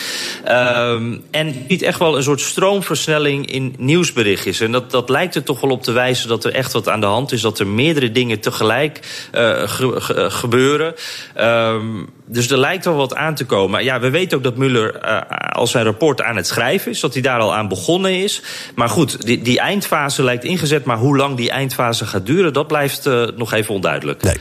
Um, 0.48 1.24
en 1.30 1.64
biedt 1.68 1.83
echt 1.83 1.98
wel 1.98 2.16
een 2.16 2.22
soort 2.22 2.40
stroomversnelling 2.40 3.50
in 3.50 3.74
nieuwsberichtjes. 3.78 4.61
En 4.61 4.72
dat, 4.72 4.90
dat 4.90 5.09
lijkt 5.09 5.35
er 5.35 5.42
toch 5.42 5.61
wel 5.61 5.70
op 5.70 5.83
te 5.83 5.92
wijzen 5.92 6.28
dat 6.28 6.44
er 6.44 6.54
echt 6.54 6.72
wat 6.72 6.88
aan 6.88 7.00
de 7.00 7.06
hand 7.06 7.33
is. 7.33 7.40
Dat 7.40 7.59
er 7.59 7.66
meerdere 7.66 8.12
dingen 8.12 8.40
tegelijk 8.40 9.28
ge, 9.30 9.94
ge, 9.98 10.30
gebeuren. 10.30 10.94
Um, 11.38 12.10
dus 12.27 12.51
er 12.51 12.59
lijkt 12.59 12.85
wel 12.85 12.94
wat 12.94 13.14
aan 13.14 13.35
te 13.35 13.44
komen. 13.44 13.85
Ja, 13.85 14.01
we 14.01 14.11
weten 14.11 14.37
ook 14.37 14.44
dat 14.44 14.57
Muller 14.57 15.05
uh, 15.05 15.20
als 15.53 15.70
zijn 15.70 15.85
rapport 15.85 16.23
aan 16.23 16.37
het 16.37 16.46
schrijven 16.46 16.90
is, 16.90 17.01
dat 17.01 17.12
hij 17.12 17.23
daar 17.23 17.40
al 17.40 17.55
aan 17.55 17.68
begonnen 17.68 18.23
is. 18.23 18.42
Maar 18.75 18.88
goed, 18.88 19.27
die, 19.27 19.42
die 19.42 19.59
eindfase 19.59 20.23
lijkt 20.23 20.44
ingezet, 20.44 20.85
maar 20.85 20.96
hoe 20.96 21.16
lang 21.16 21.37
die 21.37 21.51
eindfase 21.51 22.07
gaat 22.07 22.27
duren, 22.27 22.53
dat 22.53 22.66
blijft 22.66 23.07
uh, 23.07 23.27
nog 23.37 23.53
even 23.53 23.75
onduidelijk. 23.75 24.23
Nee. 24.23 24.37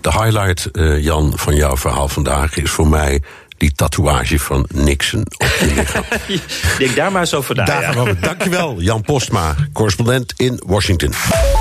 De 0.00 0.10
highlight, 0.10 0.68
uh, 0.72 1.02
Jan, 1.02 1.32
van 1.36 1.54
jouw 1.54 1.76
verhaal 1.76 2.08
vandaag 2.08 2.56
is 2.56 2.70
voor 2.70 2.88
mij 2.88 3.22
die 3.56 3.72
tatoeage 3.72 4.38
van 4.38 4.66
Nixon 4.74 5.20
op 5.20 5.56
je 5.60 5.72
lichaam. 5.74 6.04
Denk 6.78 6.96
daar 6.96 7.12
maar 7.12 7.20
eens 7.20 7.34
over 7.34 7.54
na. 7.54 8.14
Dankjewel, 8.20 8.80
Jan 8.80 9.02
Postma, 9.02 9.54
correspondent 9.72 10.32
in 10.36 10.62
Washington. 10.66 11.12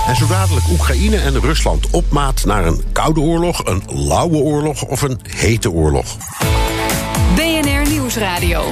En 0.07 0.16
zo 0.16 0.27
dadelijk 0.27 0.69
Oekraïne 0.69 1.16
en 1.16 1.40
Rusland 1.40 1.90
op 1.90 2.05
maat 2.11 2.45
naar 2.45 2.66
een 2.66 2.85
koude 2.93 3.21
oorlog, 3.21 3.64
een 3.64 3.83
lauwe 3.87 4.37
oorlog 4.37 4.83
of 4.83 5.03
een 5.03 5.21
hete 5.29 5.71
oorlog. 5.71 6.16
BNR 7.35 7.88
Nieuwsradio. 7.88 8.64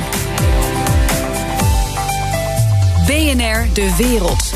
BNR 3.06 3.66
De 3.72 3.94
Wereld. 3.96 4.52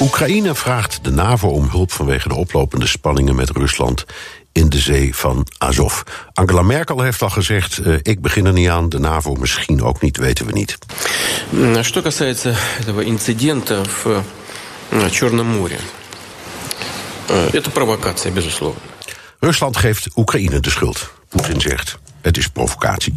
Oekraïne 0.00 0.54
vraagt 0.54 0.98
de 1.04 1.10
NAVO 1.10 1.48
om 1.48 1.68
hulp 1.70 1.92
vanwege 1.92 2.28
de 2.28 2.34
oplopende 2.34 2.86
spanningen 2.86 3.34
met 3.34 3.50
Rusland 3.50 4.04
in 4.52 4.68
de 4.68 4.78
zee 4.78 5.16
van 5.16 5.46
Azov. 5.58 6.00
Angela 6.32 6.62
Merkel 6.62 7.00
heeft 7.00 7.22
al 7.22 7.30
gezegd: 7.30 7.78
uh, 7.78 7.98
ik 8.02 8.20
begin 8.20 8.46
er 8.46 8.52
niet 8.52 8.68
aan, 8.68 8.88
de 8.88 8.98
NAVO 8.98 9.34
misschien 9.34 9.82
ook 9.82 10.00
niet, 10.00 10.16
weten 10.16 10.46
we 10.46 10.52
niet. 10.52 10.78
Что 11.82 12.02
касается 12.02 12.54
этого 12.80 13.02
инцидента 13.04 13.84
в 13.84 14.22
Черном 15.10 15.46
море, 15.46 15.80
это 17.28 17.70
провокация, 17.70 18.30
безусловно. 18.32 18.80
Rusland 19.40 19.76
geeft 19.76 20.08
Oekraïne 20.16 20.60
de 20.60 20.70
schuld. 20.70 21.12
Poetin 21.28 21.60
zegt: 21.60 21.98
het 22.20 22.36
is 22.36 22.48
provocatie. 22.48 23.16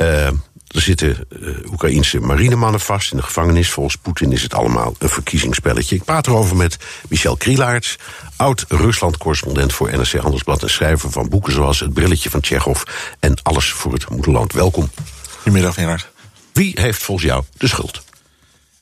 Uh, 0.00 0.26
er 0.66 0.80
zitten 0.82 1.26
uh, 1.28 1.72
Oekraïense 1.72 2.20
marinemannen 2.20 2.80
vast 2.80 3.10
in 3.10 3.16
de 3.16 3.22
gevangenis. 3.22 3.70
Volgens 3.70 3.96
Poetin 3.96 4.32
is 4.32 4.42
het 4.42 4.54
allemaal 4.54 4.94
een 4.98 5.08
verkiezingsspelletje. 5.08 5.96
Ik 5.96 6.04
praat 6.04 6.26
erover 6.26 6.56
met 6.56 6.76
Michel 7.08 7.36
Krielaerts, 7.36 7.96
oud-Rusland-correspondent 8.36 9.72
voor 9.72 9.90
NRC 9.90 10.12
Handelsblad... 10.12 10.62
en 10.62 10.70
schrijver 10.70 11.10
van 11.10 11.28
boeken 11.28 11.52
zoals 11.52 11.80
Het 11.80 11.94
Brilletje 11.94 12.30
van 12.30 12.40
Tsjechov 12.40 12.82
en 13.20 13.42
Alles 13.42 13.70
voor 13.70 13.92
het 13.92 14.10
Moederland. 14.10 14.52
Welkom. 14.52 14.90
Goedemiddag, 15.36 15.74
Gerard. 15.74 16.10
Wie 16.52 16.72
heeft 16.80 17.02
volgens 17.02 17.26
jou 17.26 17.44
de 17.56 17.68
schuld? 17.68 18.02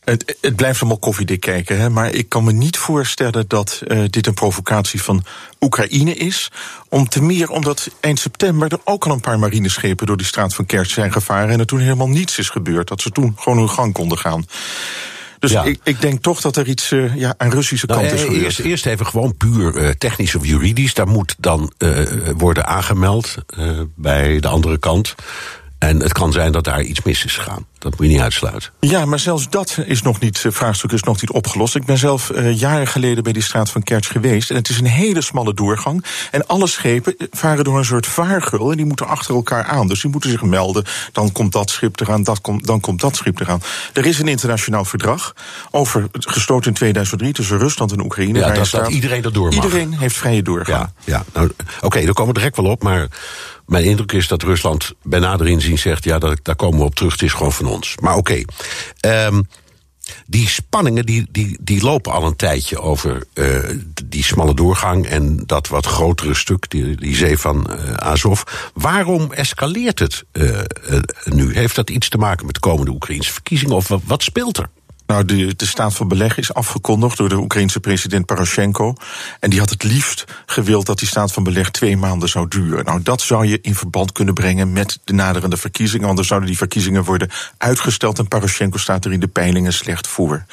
Het, 0.09 0.37
het, 0.41 0.55
blijft 0.55 0.79
allemaal 0.79 0.99
koffiedik 0.99 1.39
kijken, 1.39 1.79
hè, 1.79 1.89
maar 1.89 2.13
ik 2.13 2.29
kan 2.29 2.43
me 2.43 2.51
niet 2.51 2.77
voorstellen 2.77 3.47
dat 3.47 3.81
uh, 3.87 4.03
dit 4.09 4.27
een 4.27 4.33
provocatie 4.33 5.01
van 5.01 5.23
Oekraïne 5.59 6.13
is. 6.13 6.51
Om 6.87 7.09
te 7.09 7.21
meer 7.23 7.49
omdat 7.49 7.89
eind 7.99 8.19
september 8.19 8.71
er 8.71 8.79
ook 8.83 9.05
al 9.05 9.11
een 9.11 9.19
paar 9.19 9.39
marineschepen 9.39 10.07
door 10.07 10.17
die 10.17 10.25
straat 10.25 10.53
van 10.53 10.65
Kerch 10.65 10.89
zijn 10.89 11.11
gevaren 11.11 11.49
en 11.49 11.59
er 11.59 11.65
toen 11.65 11.79
helemaal 11.79 12.09
niets 12.09 12.37
is 12.37 12.49
gebeurd. 12.49 12.87
Dat 12.87 13.01
ze 13.01 13.11
toen 13.11 13.35
gewoon 13.37 13.57
hun 13.57 13.69
gang 13.69 13.93
konden 13.93 14.17
gaan. 14.17 14.45
Dus 15.39 15.51
ja. 15.51 15.63
ik, 15.63 15.79
ik, 15.83 16.01
denk 16.01 16.21
toch 16.21 16.41
dat 16.41 16.55
er 16.55 16.67
iets 16.67 16.91
uh, 16.91 17.15
ja, 17.15 17.33
aan 17.37 17.51
Russische 17.51 17.85
kant 17.85 18.01
nou, 18.01 18.13
is 18.13 18.21
gebeurd. 18.21 18.41
Eerst, 18.41 18.59
eerst 18.59 18.85
even 18.85 19.05
gewoon 19.05 19.37
puur 19.37 19.75
uh, 19.75 19.89
technisch 19.89 20.35
of 20.35 20.45
juridisch. 20.45 20.93
Daar 20.93 21.07
moet 21.07 21.35
dan 21.39 21.73
worden 22.37 22.65
aangemeld 22.65 23.35
bij 23.95 24.39
de 24.39 24.47
andere 24.47 24.77
kant. 24.77 25.15
En 25.79 26.01
het 26.01 26.13
kan 26.13 26.31
zijn 26.31 26.51
dat 26.51 26.63
daar 26.63 26.81
iets 26.81 27.01
mis 27.01 27.25
is 27.25 27.35
gegaan. 27.35 27.65
Dat 27.79 27.91
moet 27.97 28.07
je 28.07 28.13
niet 28.13 28.21
uitsluiten. 28.21 28.69
Ja, 28.79 29.05
maar 29.05 29.19
zelfs 29.19 29.49
dat 29.49 29.77
is 29.85 30.01
nog 30.01 30.19
niet, 30.19 30.45
eh, 30.45 30.51
vraagstuk 30.51 30.91
is 30.91 31.03
nog 31.03 31.21
niet 31.21 31.31
opgelost. 31.31 31.75
Ik 31.75 31.85
ben 31.85 31.97
zelf 31.97 32.29
uh, 32.29 32.59
jaren 32.59 32.87
geleden 32.87 33.23
bij 33.23 33.33
die 33.33 33.41
straat 33.41 33.69
van 33.69 33.83
Kerch 33.83 34.07
geweest. 34.07 34.49
En 34.49 34.55
het 34.55 34.69
is 34.69 34.79
een 34.79 34.85
hele 34.85 35.21
smalle 35.21 35.53
doorgang. 35.53 36.05
En 36.31 36.47
alle 36.47 36.67
schepen 36.67 37.15
varen 37.31 37.63
door 37.63 37.77
een 37.77 37.85
soort 37.85 38.05
vaargul. 38.05 38.71
En 38.71 38.77
die 38.77 38.85
moeten 38.85 39.07
achter 39.07 39.35
elkaar 39.35 39.63
aan. 39.63 39.87
Dus 39.87 40.01
die 40.01 40.11
moeten 40.11 40.29
zich 40.29 40.41
melden. 40.41 40.85
Dan 41.11 41.31
komt 41.31 41.51
dat 41.51 41.69
schip 41.69 41.99
eraan, 41.99 42.23
dat 42.23 42.41
komt, 42.41 42.65
dan 42.65 42.79
komt 42.79 43.01
dat 43.01 43.15
schip 43.15 43.39
eraan. 43.39 43.61
Er 43.93 44.05
is 44.05 44.19
een 44.19 44.27
internationaal 44.27 44.85
verdrag. 44.85 45.33
Over, 45.71 46.07
gesloten 46.11 46.67
in 46.69 46.75
2003 46.75 47.33
tussen 47.33 47.57
Rusland 47.57 47.91
en 47.91 48.03
Oekraïne. 48.03 48.39
Ja, 48.39 48.51
dat, 48.51 48.69
dat 48.69 48.87
iedereen 48.87 49.23
er 49.23 49.33
door 49.33 49.53
mag. 49.53 49.63
Iedereen 49.63 49.93
heeft 49.93 50.15
vrije 50.15 50.41
doorgang. 50.41 50.77
Ja, 50.77 50.91
ja. 51.03 51.23
Nou, 51.33 51.47
Oké, 51.47 51.85
okay, 51.85 52.05
daar 52.05 52.13
komen 52.13 52.33
we 52.33 52.39
direct 52.39 52.57
wel 52.57 52.71
op. 52.71 52.83
Maar 52.83 53.07
mijn 53.69 53.83
indruk 53.83 54.11
is 54.11 54.27
dat 54.27 54.43
Rusland 54.43 54.93
bij 55.03 55.19
nader 55.19 55.47
inzien 55.47 55.77
zegt... 55.77 56.03
ja, 56.03 56.19
dat, 56.19 56.39
daar 56.43 56.55
komen 56.55 56.79
we 56.79 56.85
op 56.85 56.95
terug, 56.95 57.11
het 57.11 57.21
is 57.21 57.33
gewoon 57.33 57.51
van 57.51 57.65
ons. 57.69 57.95
Maar 57.99 58.15
oké, 58.15 58.41
um, 59.01 59.47
die 60.25 60.47
spanningen 60.47 61.05
die, 61.05 61.27
die, 61.31 61.57
die 61.61 61.81
lopen 61.83 62.11
al 62.11 62.23
een 62.25 62.35
tijdje 62.35 62.81
over 62.81 63.23
uh, 63.33 63.69
die 64.05 64.23
smalle 64.23 64.53
doorgang... 64.53 65.05
en 65.05 65.43
dat 65.45 65.67
wat 65.67 65.85
grotere 65.85 66.33
stuk, 66.33 66.69
die, 66.69 66.95
die 66.95 67.15
zee 67.15 67.37
van 67.37 67.67
uh, 67.69 67.93
Azov. 67.93 68.41
Waarom 68.73 69.31
escaleert 69.31 69.99
het 69.99 70.23
uh, 70.31 70.59
nu? 71.25 71.53
Heeft 71.53 71.75
dat 71.75 71.89
iets 71.89 72.09
te 72.09 72.17
maken 72.17 72.45
met 72.45 72.55
de 72.55 72.61
komende 72.61 72.91
Oekraïnse 72.91 73.31
verkiezingen? 73.31 73.75
Of 73.75 73.87
wat 74.03 74.23
speelt 74.23 74.57
er? 74.57 74.69
Nou, 75.09 75.25
de, 75.25 75.55
de 75.55 75.65
staat 75.65 75.93
van 75.93 76.07
beleg 76.07 76.37
is 76.37 76.53
afgekondigd 76.53 77.17
door 77.17 77.29
de 77.29 77.37
Oekraïnse 77.37 77.79
president 77.79 78.25
Poroshenko. 78.25 78.93
En 79.39 79.49
die 79.49 79.59
had 79.59 79.69
het 79.69 79.83
liefst 79.83 80.25
gewild 80.45 80.85
dat 80.85 80.99
die 80.99 81.07
staat 81.07 81.31
van 81.31 81.43
beleg 81.43 81.71
twee 81.71 81.97
maanden 81.97 82.29
zou 82.29 82.47
duren. 82.47 82.85
Nou, 82.85 83.01
dat 83.01 83.21
zou 83.21 83.45
je 83.45 83.59
in 83.61 83.75
verband 83.75 84.11
kunnen 84.11 84.33
brengen 84.33 84.73
met 84.73 84.99
de 85.03 85.13
naderende 85.13 85.57
verkiezingen. 85.57 86.05
Want 86.05 86.17
dan 86.17 86.25
zouden 86.25 86.49
die 86.49 86.57
verkiezingen 86.57 87.03
worden 87.03 87.29
uitgesteld. 87.57 88.19
En 88.19 88.27
Poroshenko 88.27 88.77
staat 88.77 89.05
er 89.05 89.11
in 89.11 89.19
de 89.19 89.27
peilingen 89.27 89.73
slecht 89.73 90.07
voor. 90.07 90.45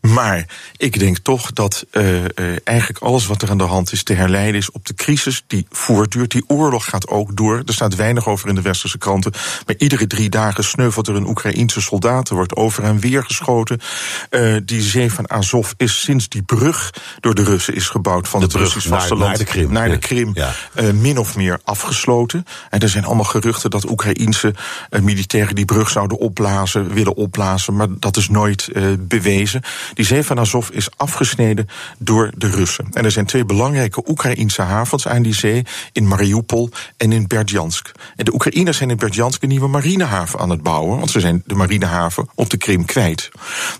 Maar 0.00 0.46
ik 0.76 0.98
denk 0.98 1.18
toch 1.18 1.52
dat 1.52 1.86
uh, 1.92 2.14
uh, 2.14 2.26
eigenlijk 2.64 2.98
alles 2.98 3.26
wat 3.26 3.42
er 3.42 3.50
aan 3.50 3.58
de 3.58 3.64
hand 3.64 3.92
is 3.92 4.02
te 4.02 4.12
herleiden 4.12 4.60
is 4.60 4.70
op 4.70 4.86
de 4.86 4.94
crisis 4.94 5.44
die 5.46 5.66
voortduurt. 5.70 6.30
Die 6.30 6.44
oorlog 6.46 6.84
gaat 6.84 7.08
ook 7.08 7.36
door. 7.36 7.62
Er 7.66 7.74
staat 7.74 7.94
weinig 7.94 8.28
over 8.28 8.48
in 8.48 8.54
de 8.54 8.62
westerse 8.62 8.98
kranten. 8.98 9.32
Maar 9.66 9.74
iedere 9.78 10.06
drie 10.06 10.28
dagen 10.28 10.64
sneuvelt 10.64 11.08
er 11.08 11.14
een 11.14 11.28
Oekraïense 11.28 11.80
soldaat. 11.80 12.28
Er 12.28 12.34
wordt 12.34 12.56
over 12.56 12.84
en 12.84 12.98
weer 12.98 13.24
geschoten. 13.24 13.80
Uh, 14.30 14.56
die 14.64 14.82
zee 14.82 15.12
van 15.12 15.30
Azov 15.30 15.72
is 15.76 16.00
sinds 16.00 16.28
die 16.28 16.42
brug 16.42 16.90
door 17.20 17.34
de 17.34 17.44
Russen 17.44 17.74
is 17.74 17.88
gebouwd 17.88 18.28
van 18.28 18.40
de 18.40 18.46
het 18.46 18.54
Russisch 18.54 18.88
vasteland 18.88 19.28
naar 19.28 19.38
de 19.38 19.44
Krim, 19.44 19.72
naar 19.72 19.88
de. 19.88 19.98
Krim 19.98 20.30
Ja. 20.34 20.52
uh, 20.74 20.90
min 20.90 21.18
of 21.18 21.36
meer 21.36 21.60
afgesloten. 21.64 22.44
En 22.70 22.80
er 22.80 22.88
zijn 22.88 23.04
allemaal 23.04 23.24
geruchten 23.24 23.70
dat 23.70 23.90
Oekraïense 23.90 24.54
uh, 24.90 25.00
militairen 25.00 25.54
die 25.54 25.64
brug 25.64 25.90
zouden 25.90 26.18
opblazen, 26.18 26.94
willen 26.94 27.16
opblazen, 27.16 27.76
maar 27.76 27.88
dat 27.98 28.16
is 28.16 28.28
nooit 28.28 28.68
bewezen. 28.98 29.62
Die 29.94 30.04
zee 30.04 30.22
van 30.22 30.38
Azov 30.38 30.68
is 30.68 30.88
afgesneden 30.96 31.68
door 31.98 32.30
de 32.36 32.50
Russen. 32.50 32.86
En 32.92 33.04
er 33.04 33.10
zijn 33.10 33.26
twee 33.26 33.44
belangrijke 33.44 34.02
Oekraïense 34.08 34.62
havens 34.62 35.08
aan 35.08 35.22
die 35.22 35.34
zee, 35.34 35.62
in 35.92 36.08
Mariupol 36.08 36.70
en 36.96 37.12
in 37.12 37.26
Berdjansk. 37.26 37.92
En 38.16 38.24
de 38.24 38.34
Oekraïners 38.34 38.76
zijn 38.76 38.90
in 38.90 38.96
Berdjansk 38.96 39.42
een 39.42 39.48
nieuwe 39.48 39.68
marinehaven 39.68 40.38
aan 40.40 40.50
het 40.50 40.62
bouwen, 40.62 40.98
want 40.98 41.10
ze 41.10 41.20
zijn 41.20 41.42
de 41.46 41.54
marinehaven 41.54 42.28
op 42.34 42.50
de 42.50 42.56
Krim 42.56 42.84
kwijt. 42.84 43.30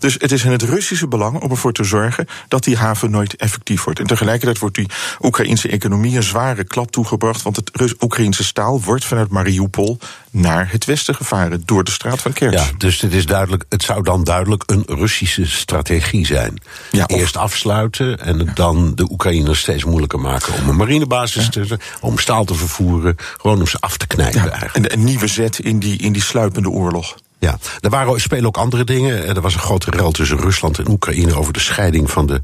Dus 0.05 0.17
het 0.19 0.33
is 0.33 0.45
in 0.45 0.51
het 0.51 0.63
Russische 0.63 1.09
belang 1.09 1.41
om 1.41 1.51
ervoor 1.51 1.73
te 1.73 1.85
zorgen 1.85 2.27
dat 2.49 2.65
die 2.65 2.77
haven 2.77 3.11
nooit 3.11 3.37
effectief 3.37 3.85
wordt. 3.85 4.01
En 4.01 4.07
tegelijkertijd 4.07 4.59
wordt 4.59 4.75
die 4.75 4.89
Oekraïnse 5.21 5.69
economie 5.69 6.17
een 6.17 6.23
zware 6.23 6.65
klap 6.65 6.91
toegebracht, 6.91 7.43
want 7.43 7.57
het 7.57 7.71
Rus- 7.73 7.95
Oekraïnse 8.01 8.45
staal 8.45 8.81
wordt 8.81 9.05
vanuit 9.05 9.31
Mariupol 9.31 9.99
naar 10.31 10.73
het 10.73 10.85
westen 10.85 11.15
gevaren 11.15 11.63
door 11.65 11.85
de 11.85 11.91
straat 11.91 12.21
van 12.21 12.33
Kerch. 12.33 12.53
Ja, 12.53 12.77
dus 12.79 13.01
het, 13.01 13.13
is 13.13 13.27
duidelijk, 13.27 13.65
het 13.69 13.83
zou 13.83 14.03
dan 14.03 14.25
duidelijk 14.25 14.63
een 14.67 14.83
Russische 14.87 15.47
strategie 15.47 16.27
zijn. 16.27 16.61
Ja, 16.91 17.07
Eerst 17.07 17.37
afsluiten 17.37 18.21
en 18.21 18.51
dan 18.55 18.93
de 18.95 19.11
Oekraïners 19.11 19.61
steeds 19.61 19.85
moeilijker 19.85 20.21
maken 20.21 20.55
om 20.55 20.69
een 20.69 20.77
marinebasis 20.77 21.49
te 21.49 21.79
om 22.01 22.19
staal 22.19 22.45
te 22.45 22.55
vervoeren, 22.55 23.17
gewoon 23.41 23.61
om 23.61 23.67
ze 23.67 23.77
af 23.81 23.97
te 23.97 24.07
knijpen 24.07 24.45
Ja, 24.45 24.51
eigenlijk. 24.51 24.77
een, 24.77 24.99
een 24.99 25.05
nieuwe 25.05 25.27
zet 25.27 25.59
in 25.59 25.79
die, 25.79 25.99
in 25.99 26.13
die 26.13 26.23
sluipende 26.23 26.69
oorlog. 26.69 27.17
Ja, 27.45 27.59
er 27.81 27.91
waren, 27.91 28.21
spelen 28.21 28.47
ook 28.47 28.57
andere 28.57 28.85
dingen. 28.85 29.27
Er 29.27 29.41
was 29.41 29.55
een 29.55 29.61
grote 29.61 29.91
rel 29.91 30.11
tussen 30.11 30.39
Rusland 30.39 30.79
en 30.79 30.91
Oekraïne 30.91 31.37
over 31.37 31.53
de 31.53 31.61
scheiding 31.61 32.11
van 32.11 32.27
de 32.27 32.41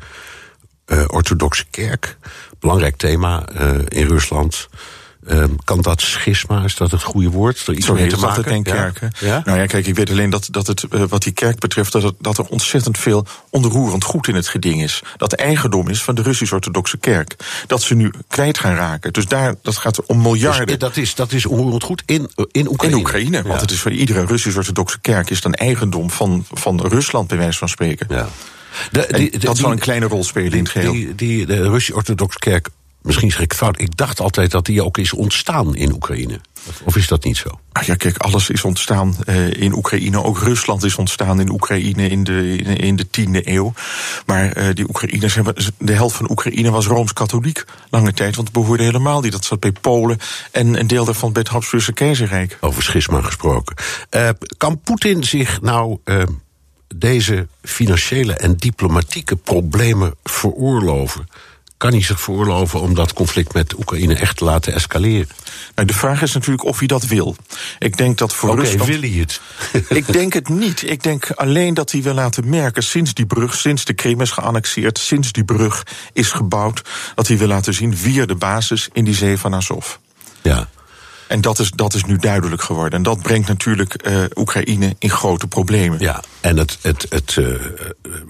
eh, 0.84 1.04
orthodoxe 1.06 1.64
kerk. 1.70 2.16
Belangrijk 2.58 2.96
thema 2.96 3.46
eh, 3.46 3.70
in 3.88 4.06
Rusland. 4.06 4.68
Ehm, 5.26 5.50
kan 5.64 5.80
dat 5.80 6.00
schisma, 6.00 6.64
is 6.64 6.76
dat 6.76 6.90
het 6.90 7.02
goede 7.02 7.30
woord? 7.30 7.66
Er 7.66 7.74
iets 7.74 7.86
Zo 7.86 7.92
mee 7.94 8.02
het 8.04 8.46
in 8.46 8.62
kerken. 8.62 9.10
Ja? 9.18 9.42
Nou 9.44 9.58
ja, 9.58 9.66
kijk, 9.66 9.86
ik 9.86 9.94
weet 9.94 10.10
alleen 10.10 10.30
dat, 10.30 10.48
dat 10.50 10.66
het, 10.66 10.84
eh, 10.90 11.02
wat 11.08 11.22
die 11.22 11.32
kerk 11.32 11.58
betreft, 11.58 11.92
dat, 11.92 12.02
het, 12.02 12.14
dat 12.18 12.38
er 12.38 12.44
ontzettend 12.44 12.98
veel 12.98 13.26
onroerend 13.50 14.04
goed 14.04 14.28
in 14.28 14.34
het 14.34 14.48
geding 14.48 14.82
is. 14.82 15.02
Dat 15.16 15.32
eigendom 15.32 15.88
is 15.88 16.02
van 16.02 16.14
de 16.14 16.22
Russisch-Orthodoxe 16.22 16.96
kerk. 16.96 17.36
Dat 17.66 17.82
ze 17.82 17.94
nu 17.94 18.12
kwijt 18.28 18.58
gaan 18.58 18.74
raken. 18.74 19.12
Dus 19.12 19.26
daar, 19.26 19.54
dat 19.62 19.76
gaat 19.76 20.06
om 20.06 20.22
miljarden. 20.22 20.66
Dus, 20.66 20.74
eh, 20.74 20.80
dat, 20.80 20.96
is, 20.96 21.14
dat 21.14 21.32
is 21.32 21.46
onroerend 21.46 21.82
goed 21.82 22.02
in, 22.06 22.30
in 22.50 22.68
Oekraïne. 22.68 22.94
in 22.96 23.00
Oekraïne, 23.02 23.42
want 23.42 23.60
het 23.60 23.70
is 23.70 23.80
voor 23.80 23.92
iedere 23.92 24.24
Russisch-Orthodoxe 24.26 25.00
kerk 25.00 25.30
is 25.30 25.40
dan 25.40 25.54
eigendom 25.54 26.10
van, 26.10 26.44
van 26.52 26.80
Rusland, 26.86 27.28
bij 27.28 27.38
wijze 27.38 27.58
van 27.58 27.68
spreken. 27.68 28.06
Ja. 28.10 28.28
De, 28.90 29.06
die- 29.12 29.38
dat 29.38 29.56
zal 29.58 29.70
een 29.72 29.78
kleine 29.78 30.06
rol 30.06 30.24
spelen 30.24 30.52
in 30.52 30.58
het 30.58 30.68
geheel. 30.68 30.92
Die, 30.92 31.14
die, 31.14 31.46
de 31.46 31.68
Russisch-Orthodoxe 31.68 32.38
kerk, 32.38 32.68
misschien 33.02 33.30
zeg 33.30 33.40
ik 33.40 33.54
fout, 33.54 33.80
ik 33.80 33.96
dacht 33.96 34.20
altijd 34.20 34.50
dat 34.50 34.66
die 34.66 34.84
ook 34.84 34.98
is 34.98 35.12
ontstaan 35.12 35.76
in 35.76 35.92
Oekraïne. 35.92 36.40
Of 36.84 36.96
is 36.96 37.08
dat 37.08 37.24
niet 37.24 37.36
zo? 37.36 37.48
Ah 37.72 37.82
ja, 37.82 37.94
kijk, 37.94 38.16
alles 38.16 38.50
is 38.50 38.64
ontstaan 38.64 39.16
eh, 39.24 39.52
in 39.52 39.72
Oekraïne. 39.72 40.22
Ook 40.22 40.38
Rusland 40.38 40.84
is 40.84 40.96
ontstaan 40.96 41.40
in 41.40 41.50
Oekraïne 41.50 42.08
in 42.08 42.24
de, 42.24 42.56
in, 42.56 42.76
in 42.76 42.96
de 42.96 43.10
tiende 43.10 43.48
eeuw. 43.48 43.72
Maar 44.26 44.52
eh, 44.52 44.74
die 44.74 44.88
Oekraïners 44.88 45.34
hebben. 45.34 45.54
De 45.78 45.92
helft 45.92 46.16
van 46.16 46.30
Oekraïne 46.30 46.70
was 46.70 46.86
rooms-katholiek 46.86 47.64
lange 47.90 48.12
tijd. 48.12 48.36
Want 48.36 48.48
het 48.48 48.56
behoorde 48.56 48.82
helemaal 48.82 49.20
niet. 49.20 49.32
Dat 49.32 49.44
zat 49.44 49.60
bij 49.60 49.72
Polen 49.72 50.18
en 50.50 50.78
een 50.78 50.86
deel 50.86 51.04
daarvan 51.04 51.32
bij 51.32 51.42
het 51.42 51.50
Habsburgse 51.50 51.92
keizerrijk. 51.92 52.58
Over 52.60 52.82
schisma 52.82 53.20
gesproken. 53.20 53.76
Eh, 54.10 54.28
kan 54.56 54.80
Poetin 54.80 55.24
zich 55.24 55.60
nou 55.60 55.98
deze 56.96 57.48
financiële 57.62 58.34
en 58.34 58.56
diplomatieke 58.56 59.36
problemen 59.36 60.14
veroorloven? 60.24 61.28
Kan 61.80 61.92
hij 61.92 62.02
zich 62.02 62.20
veroorloven 62.20 62.80
om 62.80 62.94
dat 62.94 63.12
conflict 63.12 63.52
met 63.52 63.78
Oekraïne 63.78 64.14
echt 64.14 64.36
te 64.36 64.44
laten 64.44 64.72
escaleren? 64.72 65.28
Nou, 65.74 65.86
de 65.88 65.94
vraag 65.94 66.22
is 66.22 66.32
natuurlijk 66.32 66.64
of 66.64 66.78
hij 66.78 66.86
dat 66.86 67.06
wil. 67.06 67.36
Ik 67.78 67.96
denk 67.96 68.18
dat 68.18 68.34
voor 68.34 68.50
Oké, 68.50 68.60
Rusland. 68.60 68.88
wil 68.88 69.00
hij 69.00 69.10
het? 69.10 69.40
Ik 69.98 70.12
denk 70.12 70.32
het 70.32 70.48
niet. 70.48 70.90
Ik 70.90 71.02
denk 71.02 71.30
alleen 71.30 71.74
dat 71.74 71.90
hij 71.92 72.02
wil 72.02 72.14
laten 72.14 72.48
merken, 72.48 72.82
sinds 72.82 73.14
die 73.14 73.26
brug, 73.26 73.54
sinds 73.54 73.84
de 73.84 73.92
Krim 73.92 74.20
is 74.20 74.30
geannexeerd, 74.30 74.98
sinds 74.98 75.32
die 75.32 75.44
brug 75.44 75.82
is 76.12 76.30
gebouwd, 76.30 76.82
dat 77.14 77.28
hij 77.28 77.38
wil 77.38 77.48
laten 77.48 77.74
zien 77.74 77.96
wie 77.96 78.20
er 78.20 78.26
de 78.26 78.34
basis 78.34 78.88
in 78.92 79.04
die 79.04 79.14
zee 79.14 79.38
van 79.38 79.54
Azov. 79.54 79.94
Ja. 80.42 80.68
En 81.30 81.40
dat 81.40 81.58
is, 81.58 81.70
dat 81.70 81.94
is 81.94 82.04
nu 82.04 82.16
duidelijk 82.16 82.62
geworden. 82.62 82.98
En 82.98 83.02
dat 83.02 83.22
brengt 83.22 83.48
natuurlijk 83.48 83.94
eh, 83.94 84.22
Oekraïne 84.34 84.94
in 84.98 85.10
grote 85.10 85.46
problemen. 85.46 85.98
Ja, 86.00 86.22
en 86.40 86.56
het, 86.56 86.78
het, 86.82 87.06
het, 87.08 87.36
eh, 87.36 87.44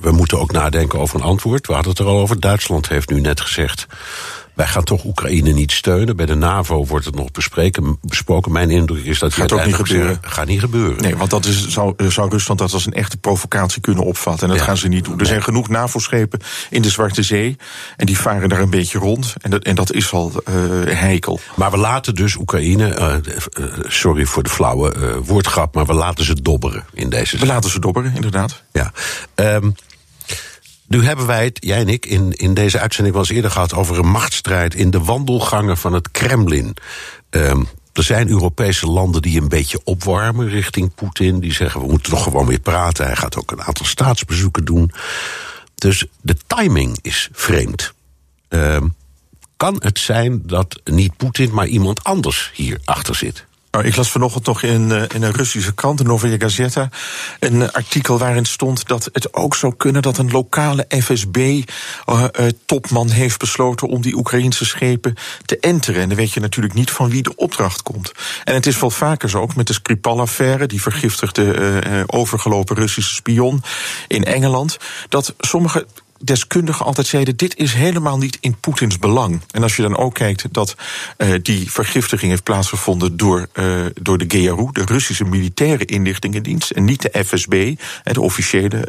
we 0.00 0.10
moeten 0.10 0.40
ook 0.40 0.52
nadenken 0.52 0.98
over 0.98 1.16
een 1.16 1.26
antwoord. 1.26 1.66
We 1.66 1.72
hadden 1.72 1.90
het 1.90 2.00
er 2.00 2.06
al 2.06 2.18
over. 2.18 2.40
Duitsland 2.40 2.88
heeft 2.88 3.10
nu 3.10 3.20
net 3.20 3.40
gezegd. 3.40 3.86
Wij 4.60 4.68
gaan 4.68 4.84
toch 4.84 5.04
Oekraïne 5.04 5.52
niet 5.52 5.72
steunen. 5.72 6.16
Bij 6.16 6.26
de 6.26 6.34
NAVO 6.34 6.86
wordt 6.86 7.04
het 7.04 7.14
nog 7.14 7.30
bespreken, 7.30 7.98
besproken. 8.02 8.52
Mijn 8.52 8.70
indruk 8.70 9.04
is 9.04 9.18
dat 9.18 9.32
Gaat 9.32 9.52
ook 9.52 9.64
niet 9.64 9.74
gebeuren. 9.74 10.18
Gaat 10.20 10.46
niet 10.46 10.60
gebeuren. 10.60 11.02
Nee, 11.02 11.16
want 11.16 11.30
dat 11.30 11.44
is, 11.44 11.68
zou, 11.68 11.94
zou 12.08 12.30
Rusland 12.30 12.58
dat 12.58 12.72
als 12.72 12.86
een 12.86 12.92
echte 12.92 13.16
provocatie 13.16 13.80
kunnen 13.80 14.04
opvatten. 14.04 14.42
En 14.42 14.48
dat 14.48 14.58
Ja. 14.58 14.64
gaan 14.64 14.76
ze 14.76 14.88
niet 14.88 15.04
doen. 15.04 15.18
Er 15.18 15.26
zijn 15.26 15.42
genoeg 15.42 15.68
NAVO-schepen 15.68 16.40
in 16.70 16.82
de 16.82 16.90
Zwarte 16.90 17.22
Zee. 17.22 17.56
En 17.96 18.06
die 18.06 18.18
varen 18.18 18.48
daar 18.48 18.60
een 18.60 18.70
beetje 18.70 18.98
rond. 18.98 19.34
En 19.40 19.50
dat, 19.50 19.62
en 19.62 19.74
dat 19.74 19.92
is 19.92 20.12
al 20.12 20.32
eh, 20.44 20.54
heikel. 20.84 21.40
Maar 21.56 21.70
we 21.70 21.76
laten 21.76 22.14
dus 22.14 22.36
Oekraïne, 22.36 22.88
eh, 22.88 23.14
eh, 23.14 23.20
sorry 23.86 24.24
voor 24.24 24.42
de 24.42 24.50
flauwe 24.50 25.20
woordgrap, 25.24 25.74
maar 25.74 25.86
we 25.86 25.94
laten 25.94 26.24
ze 26.24 26.42
dobberen 26.42 26.84
in 26.92 27.08
deze 27.08 27.38
We 27.38 27.46
laten 27.46 27.70
ze 27.70 27.80
dobberen, 27.80 28.14
inderdaad. 28.14 28.62
Ja. 28.72 28.92
Ehm, 29.34 29.70
nu 30.90 31.04
hebben 31.04 31.26
wij 31.26 31.44
het, 31.44 31.58
jij 31.60 31.80
en 31.80 31.88
ik, 31.88 32.06
in, 32.06 32.32
in 32.32 32.54
deze 32.54 32.80
uitzending 32.80 33.14
wel 33.14 33.24
eens 33.24 33.34
eerder 33.34 33.50
gehad 33.50 33.74
over 33.74 33.98
een 33.98 34.10
machtsstrijd 34.10 34.74
in 34.74 34.90
de 34.90 35.00
wandelgangen 35.00 35.76
van 35.76 35.92
het 35.92 36.10
Kremlin. 36.10 36.76
Ehm, 37.30 37.62
er 37.92 38.02
zijn 38.02 38.28
Europese 38.28 38.86
landen 38.86 39.22
die 39.22 39.40
een 39.40 39.48
beetje 39.48 39.80
opwarmen 39.84 40.48
richting 40.48 40.94
Poetin. 40.94 41.40
Die 41.40 41.52
zeggen 41.52 41.80
we 41.80 41.86
moeten 41.86 42.12
toch 42.12 42.22
gewoon 42.22 42.46
weer 42.46 42.60
praten. 42.60 43.04
Hij 43.06 43.16
gaat 43.16 43.36
ook 43.36 43.50
een 43.50 43.62
aantal 43.62 43.86
staatsbezoeken 43.86 44.64
doen. 44.64 44.92
Dus 45.74 46.04
de 46.20 46.36
timing 46.46 46.98
is 47.02 47.28
vreemd. 47.32 47.92
Ehm, 48.48 48.86
kan 49.56 49.76
het 49.78 49.98
zijn 49.98 50.42
dat 50.44 50.80
niet 50.84 51.16
Poetin, 51.16 51.54
maar 51.54 51.66
iemand 51.66 52.04
anders 52.04 52.50
hier 52.54 52.80
achter 52.84 53.14
zit? 53.14 53.46
Nou, 53.70 53.84
ik 53.84 53.96
las 53.96 54.10
vanochtend 54.10 54.46
nog 54.46 54.62
in, 54.62 54.92
eh, 54.92 55.02
in 55.14 55.22
een 55.22 55.32
Russische 55.32 55.74
krant, 55.74 55.98
de 55.98 56.04
Novaya 56.04 56.36
Gazeta, 56.38 56.88
een 57.38 57.62
eh, 57.62 57.68
artikel 57.68 58.18
waarin 58.18 58.44
stond 58.44 58.88
dat 58.88 59.08
het 59.12 59.34
ook 59.34 59.56
zou 59.56 59.74
kunnen 59.76 60.02
dat 60.02 60.18
een 60.18 60.30
lokale 60.30 60.86
FSB-topman 60.88 61.50
heeft 63.10 63.38
besloten 63.38 63.88
om 63.88 64.02
die 64.02 64.16
Oekraïnse 64.16 64.64
schepen 64.64 65.14
te 65.44 65.58
enteren. 65.60 66.02
En 66.02 66.08
dan 66.08 66.16
weet 66.16 66.32
je 66.32 66.40
natuurlijk 66.40 66.74
niet 66.74 66.90
van 66.90 67.10
wie 67.10 67.22
de 67.22 67.36
opdracht 67.36 67.82
komt. 67.82 68.12
En 68.44 68.54
het 68.54 68.66
is 68.66 68.80
wel 68.80 68.90
vaker 68.90 69.30
zo, 69.30 69.40
ook 69.40 69.54
met 69.56 69.66
de 69.66 69.72
Skripal-affaire, 69.72 70.66
die 70.66 70.82
vergiftigde 70.82 71.52
eh, 71.52 72.00
eh, 72.00 72.04
overgelopen 72.06 72.76
Russische 72.76 73.14
spion 73.14 73.62
in 74.08 74.24
Engeland, 74.24 74.76
dat 75.08 75.34
sommige 75.38 75.86
deskundigen 76.20 76.84
altijd 76.84 77.06
zeiden: 77.06 77.36
dit 77.36 77.56
is 77.56 77.72
helemaal 77.72 78.18
niet 78.18 78.38
in 78.40 78.56
Poetins 78.60 78.98
belang. 78.98 79.40
En 79.50 79.62
als 79.62 79.76
je 79.76 79.82
dan 79.82 79.96
ook 79.96 80.14
kijkt 80.14 80.44
dat 80.52 80.74
uh, 81.18 81.34
die 81.42 81.70
vergiftiging 81.70 82.30
heeft 82.30 82.42
plaatsgevonden 82.42 83.16
door, 83.16 83.48
uh, 83.54 83.86
door 84.00 84.18
de 84.18 84.24
GRU, 84.28 84.68
de 84.72 84.84
Russische 84.84 85.24
militaire 85.24 85.84
inlichtingendienst, 85.84 86.70
en 86.70 86.84
niet 86.84 87.02
de 87.02 87.24
FSB, 87.24 87.74
de 88.02 88.20
officiële 88.20 88.88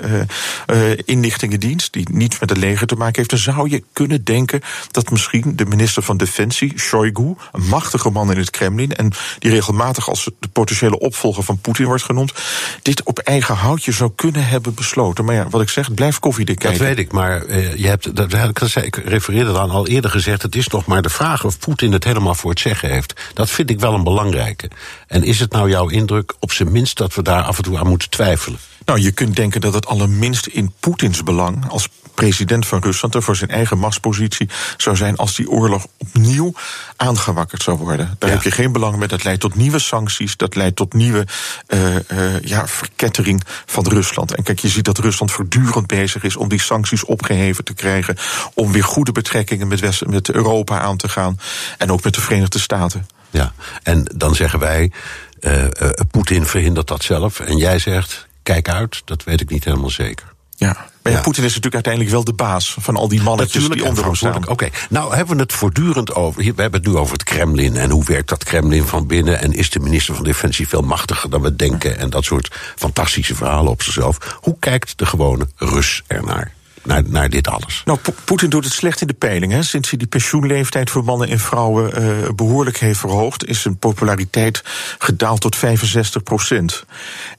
uh, 0.69 0.91
inlichtingendienst, 1.05 1.93
die 1.93 2.07
niets 2.11 2.39
met 2.39 2.49
het 2.49 2.57
leger 2.57 2.88
te 2.88 2.95
maken 2.95 3.15
heeft, 3.15 3.29
dan 3.29 3.39
zou 3.39 3.69
je 3.69 3.84
kunnen 3.93 4.23
denken 4.23 4.61
dat 4.91 5.11
misschien 5.11 5.55
de 5.55 5.65
minister 5.65 6.03
van 6.03 6.17
Defensie, 6.17 6.79
Shoigu, 6.79 7.36
een 7.51 7.67
machtige 7.67 8.09
man 8.09 8.32
in 8.32 8.38
het 8.38 8.49
Kremlin, 8.49 8.95
en 8.95 9.11
die 9.39 9.51
regelmatig 9.51 10.09
als 10.09 10.29
de 10.39 10.47
potentiële 10.47 10.99
opvolger 10.99 11.43
van 11.43 11.59
Poetin 11.59 11.86
wordt 11.86 12.03
genoemd, 12.03 12.34
dit 12.82 13.03
op 13.03 13.19
eigen 13.19 13.55
houtje 13.55 13.91
zou 13.91 14.11
kunnen 14.15 14.47
hebben 14.47 14.73
besloten. 14.73 15.25
Maar 15.25 15.36
ja, 15.36 15.49
wat 15.49 15.61
ik 15.61 15.69
zeg, 15.69 15.93
blijf 15.93 16.19
koffiedik 16.19 16.59
kijken. 16.59 16.79
Dat 16.79 16.88
weet 16.88 16.97
ik, 16.97 17.11
maar 17.11 17.20
uh, 17.30 17.76
je 17.76 17.88
hebt, 17.88 18.15
dat, 18.15 18.34
ik 18.76 18.95
refereerde 18.95 19.51
dan 19.51 19.69
al 19.69 19.88
eerder 19.88 20.11
gezegd, 20.11 20.41
het 20.41 20.55
is 20.55 20.67
nog 20.67 20.86
maar 20.86 21.01
de 21.01 21.09
vraag 21.09 21.45
of 21.45 21.59
Poetin 21.59 21.91
het 21.91 22.03
helemaal 22.03 22.36
voor 22.36 22.49
het 22.49 22.59
zeggen 22.59 22.89
heeft. 22.89 23.22
Dat 23.34 23.49
vind 23.49 23.69
ik 23.69 23.80
wel 23.80 23.93
een 23.93 24.03
belangrijke. 24.03 24.69
En 25.07 25.24
is 25.24 25.39
het 25.39 25.51
nou 25.51 25.69
jouw 25.69 25.88
indruk, 25.88 26.34
op 26.39 26.51
zijn 26.51 26.72
minst, 26.72 26.97
dat 26.97 27.15
we 27.15 27.22
daar 27.22 27.43
af 27.43 27.57
en 27.57 27.63
toe 27.63 27.78
aan 27.78 27.88
moeten 27.88 28.09
twijfelen? 28.09 28.59
Nou, 28.86 28.99
je 28.99 29.11
kunt 29.11 29.36
denken 29.36 29.61
dat 29.61 29.74
het 29.74 29.86
allerminst 29.86 30.45
in 30.45 30.74
Poetins 30.80 31.24
belang 31.24 31.69
als 31.69 31.89
president 32.14 32.68
van 32.68 32.82
Rusland 32.82 33.16
en 33.16 33.24
voor 33.24 33.36
zijn 33.36 33.49
eigen 33.49 33.78
machtspositie 33.78 34.49
zou 34.78 34.95
zijn 34.95 35.16
als 35.16 35.36
die 35.36 35.49
oorlog 35.49 35.88
opnieuw 35.97 36.53
aangewakkerd 36.95 37.64
zou 37.64 37.78
worden. 37.78 38.16
Daar 38.20 38.30
ja. 38.30 38.36
heb 38.36 38.43
je 38.43 38.51
geen 38.51 38.72
belang 38.72 38.97
bij. 38.97 39.07
Dat 39.07 39.24
leidt 39.24 39.41
tot 39.41 39.55
nieuwe 39.55 39.80
sancties, 39.80 40.38
dat 40.38 40.55
leidt 40.55 40.76
tot 40.76 40.93
nieuwe 40.93 41.28
uh, 41.68 41.95
uh, 41.95 42.41
ja, 42.41 42.68
verkettering 42.68 43.43
van 43.66 43.88
Rusland. 43.88 44.36
En 44.36 44.43
kijk, 44.43 44.59
je 44.59 44.70
ziet 44.70 44.86
dat 44.86 44.97
Rusland 44.97 45.32
voortdurend 45.32 45.88
bezig 45.88 46.24
is 46.24 46.36
om 46.36 46.49
die 46.49 46.62
sancties 46.62 47.05
opgeheven 47.05 47.64
te 47.64 47.74
krijgen, 47.74 48.18
om 48.53 48.72
weer 48.72 48.84
goede 48.84 49.12
betrekkingen 49.12 49.68
met, 49.68 49.80
West, 49.80 50.05
met 50.05 50.32
Europa 50.32 50.80
aan 50.80 50.97
te 50.97 51.09
gaan 51.09 51.39
en 51.78 51.91
ook 51.91 52.03
met 52.03 52.14
de 52.14 52.22
Verenigde 52.22 52.59
Staten. 52.59 53.07
Ja, 53.30 53.53
en 53.84 54.12
dan 54.16 54.36
zeggen 54.36 54.59
wij, 54.59 54.91
uh, 55.39 55.66
Poetin 56.12 56.45
verhindert 56.45 56.88
dat 56.88 57.03
zelf. 57.03 57.39
En 57.39 57.57
jij 57.57 57.80
zegt, 57.80 58.28
kijk 58.43 58.70
uit, 58.70 59.01
dat 59.05 59.24
weet 59.24 59.41
ik 59.41 59.49
niet 59.49 59.64
helemaal 59.64 59.89
zeker. 59.89 60.26
Ja. 60.56 60.89
Maar 61.02 61.12
ja, 61.12 61.22
Poetin 61.22 61.43
is 61.43 61.56
natuurlijk 61.56 61.74
uiteindelijk 61.74 62.14
wel 62.14 62.24
de 62.24 62.34
baas 62.34 62.76
van 62.80 62.95
al 62.95 63.08
die 63.08 63.22
mannetjes 63.22 63.70
die 63.70 63.86
onder 63.86 64.04
hem 64.04 64.16
staan. 64.16 64.47
Oké, 64.47 64.70
nou 64.89 65.16
hebben 65.16 65.36
we 65.36 65.41
het 65.41 65.54
voortdurend 65.54 66.16
over. 66.16 66.41
We 66.41 66.62
hebben 66.62 66.80
het 66.82 66.89
nu 66.89 66.97
over 66.97 67.14
het 67.14 67.24
Kremlin 67.24 67.76
en 67.76 67.89
hoe 67.89 68.04
werkt 68.06 68.30
dat 68.30 68.43
Kremlin 68.43 68.84
van 68.84 69.08
binnen. 69.08 69.39
En 69.39 69.54
is 69.54 69.70
de 69.70 69.80
minister 69.80 70.16
van 70.16 70.24
Defensie 70.24 70.68
veel 70.68 70.82
machtiger 70.82 71.30
dan 71.30 71.41
we 71.41 71.56
denken. 71.56 71.97
En 71.97 72.10
dat 72.10 72.24
soort 72.24 72.49
fantastische 72.76 73.36
verhalen 73.36 73.72
op 73.72 73.82
zichzelf. 73.82 74.38
Hoe 74.41 74.56
kijkt 74.60 74.97
de 74.97 75.06
gewone 75.06 75.47
Rus 75.56 76.04
ernaar? 76.08 76.54
Naar, 76.84 77.03
naar 77.05 77.29
dit 77.29 77.47
alles. 77.47 77.82
Nou, 77.86 77.99
Poetin 78.23 78.49
doet 78.49 78.63
het 78.63 78.73
slecht 78.73 79.01
in 79.01 79.07
de 79.07 79.13
peiling. 79.13 79.51
Hè. 79.51 79.63
Sinds 79.63 79.89
hij 79.89 79.97
die 79.97 80.07
pensioenleeftijd 80.07 80.89
voor 80.89 81.03
mannen 81.03 81.27
en 81.27 81.39
vrouwen 81.39 82.01
uh, 82.01 82.29
behoorlijk 82.36 82.77
heeft 82.77 82.99
verhoogd, 82.99 83.45
is 83.45 83.61
zijn 83.61 83.77
populariteit 83.77 84.63
gedaald 84.97 85.41
tot 85.41 85.55
65 85.55 86.23
procent. 86.23 86.86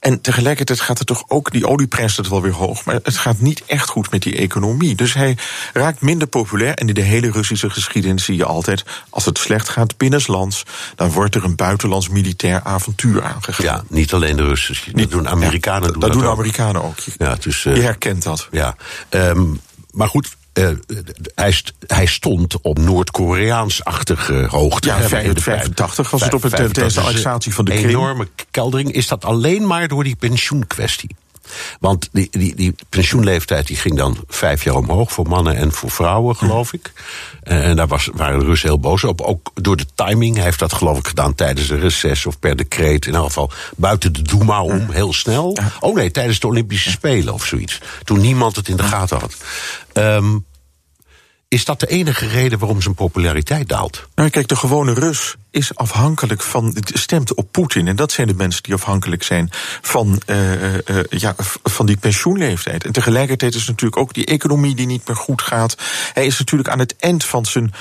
En 0.01 0.21
tegelijkertijd 0.21 0.81
gaat 0.81 0.99
het 0.99 1.07
toch 1.07 1.25
ook, 1.29 1.51
die 1.51 1.69
olieprijs 1.69 2.13
staat 2.13 2.29
wel 2.29 2.43
weer 2.43 2.53
hoog, 2.53 2.85
maar 2.85 2.95
het 3.03 3.17
gaat 3.17 3.41
niet 3.41 3.65
echt 3.67 3.89
goed 3.89 4.11
met 4.11 4.23
die 4.23 4.37
economie. 4.37 4.95
Dus 4.95 5.15
hij 5.15 5.37
raakt 5.73 6.01
minder 6.01 6.29
populair. 6.29 6.75
En 6.75 6.89
in 6.89 6.95
de 6.95 7.01
hele 7.01 7.31
Russische 7.31 7.71
geschiedenis 7.71 8.25
zie 8.25 8.37
je 8.37 8.45
altijd, 8.45 8.85
als 9.11 9.25
het 9.25 9.39
slecht 9.39 9.69
gaat 9.69 9.97
binnenlands, 9.97 10.63
dan 10.95 11.11
wordt 11.11 11.35
er 11.35 11.45
een 11.45 11.57
buitenlands 11.57 12.09
militair 12.09 12.61
avontuur 12.63 13.23
aangegaan. 13.23 13.65
Ja, 13.65 13.83
niet 13.89 14.13
alleen 14.13 14.37
de 14.37 14.45
Russen. 14.45 14.77
Dat 14.93 15.11
doen 15.11 15.29
Amerikanen. 15.29 15.83
Ja, 15.83 15.93
doen 15.93 16.01
dat, 16.01 16.13
doen 16.13 16.27
Amerikanen 16.27 16.83
ook. 16.83 16.97
Ja, 17.19 17.37
dus, 17.41 17.65
uh, 17.65 17.77
je 17.77 17.83
herkent 17.83 18.23
dat. 18.23 18.49
Ja. 18.51 18.77
Uh, 19.11 19.32
Um, 19.37 19.61
maar 19.91 20.09
goed, 20.09 20.37
uh, 20.55 20.69
hij, 21.35 21.53
st 21.53 21.73
hij, 21.87 22.07
stond 22.07 22.61
op 22.61 22.79
Noord-Koreaans-achtige 22.79 24.47
hoogte. 24.49 24.89
Ja, 24.89 25.01
85 25.01 26.11
was 26.11 26.23
het 26.23 26.35
op 26.35 26.43
het 26.43 26.55
tijdens 26.55 26.95
de 26.95 27.01
annexatie 27.01 27.55
van 27.55 27.65
de 27.65 27.71
Krim. 27.71 27.85
Een 27.85 27.91
enorme 27.91 28.29
keldering. 28.51 28.93
Is 28.93 29.09
dat 29.09 29.25
alleen 29.25 29.67
maar 29.67 29.89
door 29.89 30.05
die 30.05 30.17
pensioenkwestie? 30.17 31.17
Want 31.81 32.09
die, 32.13 32.29
die, 32.31 32.55
die 32.55 32.75
pensioenleeftijd 32.89 33.67
die 33.67 33.77
ging 33.77 33.97
dan 33.97 34.17
vijf 34.29 34.65
jaar 34.65 34.75
omhoog 34.75 35.13
voor 35.13 35.29
mannen 35.29 35.57
en 35.57 35.73
voor 35.73 35.91
vrouwen, 35.91 36.37
geloof 36.37 36.73
ik. 36.73 36.93
Eh, 37.43 37.69
en 37.69 37.77
daar 37.77 37.87
was, 37.87 38.09
waren 38.13 38.39
de 38.39 38.45
Russen 38.45 38.69
heel 38.69 38.79
boos 38.79 39.05
op. 39.05 39.21
Ook 39.21 39.51
door 39.55 39.77
de 39.77 39.87
timing. 39.95 40.35
Hij 40.35 40.45
heeft 40.45 40.59
dat 40.59 40.73
geloof 40.73 40.99
ik 40.99 41.07
gedaan 41.07 41.35
tijdens 41.35 41.71
een 41.71 41.81
reces 41.81 42.27
of 42.27 42.39
per 42.39 42.57
decreet. 42.57 43.07
In 43.07 43.15
elk 43.15 43.27
geval 43.27 43.51
buiten 43.77 44.13
de 44.13 44.23
Duma 44.23 44.63
om, 44.63 44.91
heel 44.91 45.13
snel. 45.13 45.59
Oh 45.81 45.95
nee, 45.95 46.11
tijdens 46.11 46.41
de 46.41 46.47
Olympische 46.47 46.91
Spelen 46.91 47.35
of 47.35 47.45
zoiets. 47.45 47.81
Toen 48.05 48.21
niemand 48.21 48.57
het 48.57 48.69
in 48.69 48.77
de 48.77 48.83
gaten 48.83 49.19
had. 49.19 49.37
Um, 49.93 50.45
is 51.53 51.65
dat 51.65 51.81
de 51.81 51.87
enige 51.87 52.27
reden 52.27 52.59
waarom 52.59 52.83
zijn 52.83 52.95
populariteit 52.95 53.69
daalt? 53.69 54.09
Nou, 54.15 54.31
kijk, 54.31 54.49
de 54.49 54.57
gewone 54.57 54.93
Rus 54.93 55.37
is 55.51 55.75
afhankelijk 55.75 56.43
van. 56.43 56.77
stemt 56.85 57.35
op 57.35 57.49
Poetin. 57.51 57.89
En 57.89 57.97
dat 57.97 58.13
zijn 58.13 58.27
de 58.27 58.35
mensen 58.35 58.63
die 58.63 58.75
afhankelijk 58.75 59.23
zijn 59.23 59.49
van, 59.81 60.21
uh, 60.27 60.75
uh, 60.75 60.79
ja, 61.09 61.35
van 61.63 61.87
die 61.87 61.97
pensioenleeftijd. 61.97 62.85
En 62.85 62.93
tegelijkertijd 62.93 63.55
is 63.55 63.67
natuurlijk 63.67 64.01
ook 64.01 64.15
die 64.15 64.27
economie 64.27 64.75
die 64.75 64.87
niet 64.87 65.09
meer 65.09 65.17
goed 65.17 65.43
gaat. 65.43 65.77
Hij 66.13 66.27
is 66.27 66.39
natuurlijk 66.39 66.69
aan 66.69 66.79
het 66.79 66.97
eind 66.97 67.25
van 67.25 67.45
zijn 67.45 67.73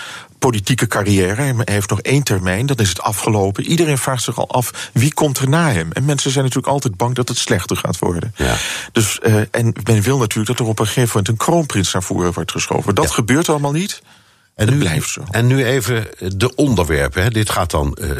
politieke 0.41 0.87
carrière. 0.87 1.41
Hij 1.41 1.55
heeft 1.65 1.89
nog 1.89 2.01
één 2.01 2.23
termijn, 2.23 2.65
dan 2.65 2.77
is 2.77 2.89
het 2.89 3.01
afgelopen. 3.01 3.63
Iedereen 3.63 3.97
vraagt 3.97 4.23
zich 4.23 4.37
al 4.37 4.49
af 4.49 4.89
wie 4.93 5.13
komt 5.13 5.37
er 5.37 5.49
na 5.49 5.71
hem. 5.71 5.91
En 5.91 6.05
mensen 6.05 6.31
zijn 6.31 6.43
natuurlijk 6.43 6.73
altijd 6.73 6.97
bang 6.97 7.15
dat 7.15 7.27
het 7.27 7.37
slechter 7.37 7.77
gaat 7.77 7.99
worden. 7.99 8.33
Ja. 8.35 8.55
Dus, 8.91 9.19
uh, 9.23 9.35
en 9.51 9.73
men 9.83 10.01
wil 10.01 10.17
natuurlijk 10.17 10.47
dat 10.47 10.59
er 10.59 10.71
op 10.71 10.79
een 10.79 10.85
gegeven 10.85 11.07
moment 11.07 11.27
een 11.27 11.45
kroonprins 11.45 11.93
naar 11.93 12.03
voren 12.03 12.33
wordt 12.33 12.51
geschoven. 12.51 12.95
Dat 12.95 13.11
gebeurt 13.11 13.49
allemaal 13.49 13.71
niet. 13.71 14.01
En 14.55 14.69
nu, 14.69 14.77
blijft 14.77 15.09
zo. 15.09 15.23
En 15.31 15.47
nu 15.47 15.65
even 15.65 16.07
de 16.17 16.55
onderwerpen. 16.55 17.23
Hè. 17.23 17.29
Dit 17.29 17.49
gaat 17.49 17.71
dan 17.71 17.97
uh, 18.01 18.11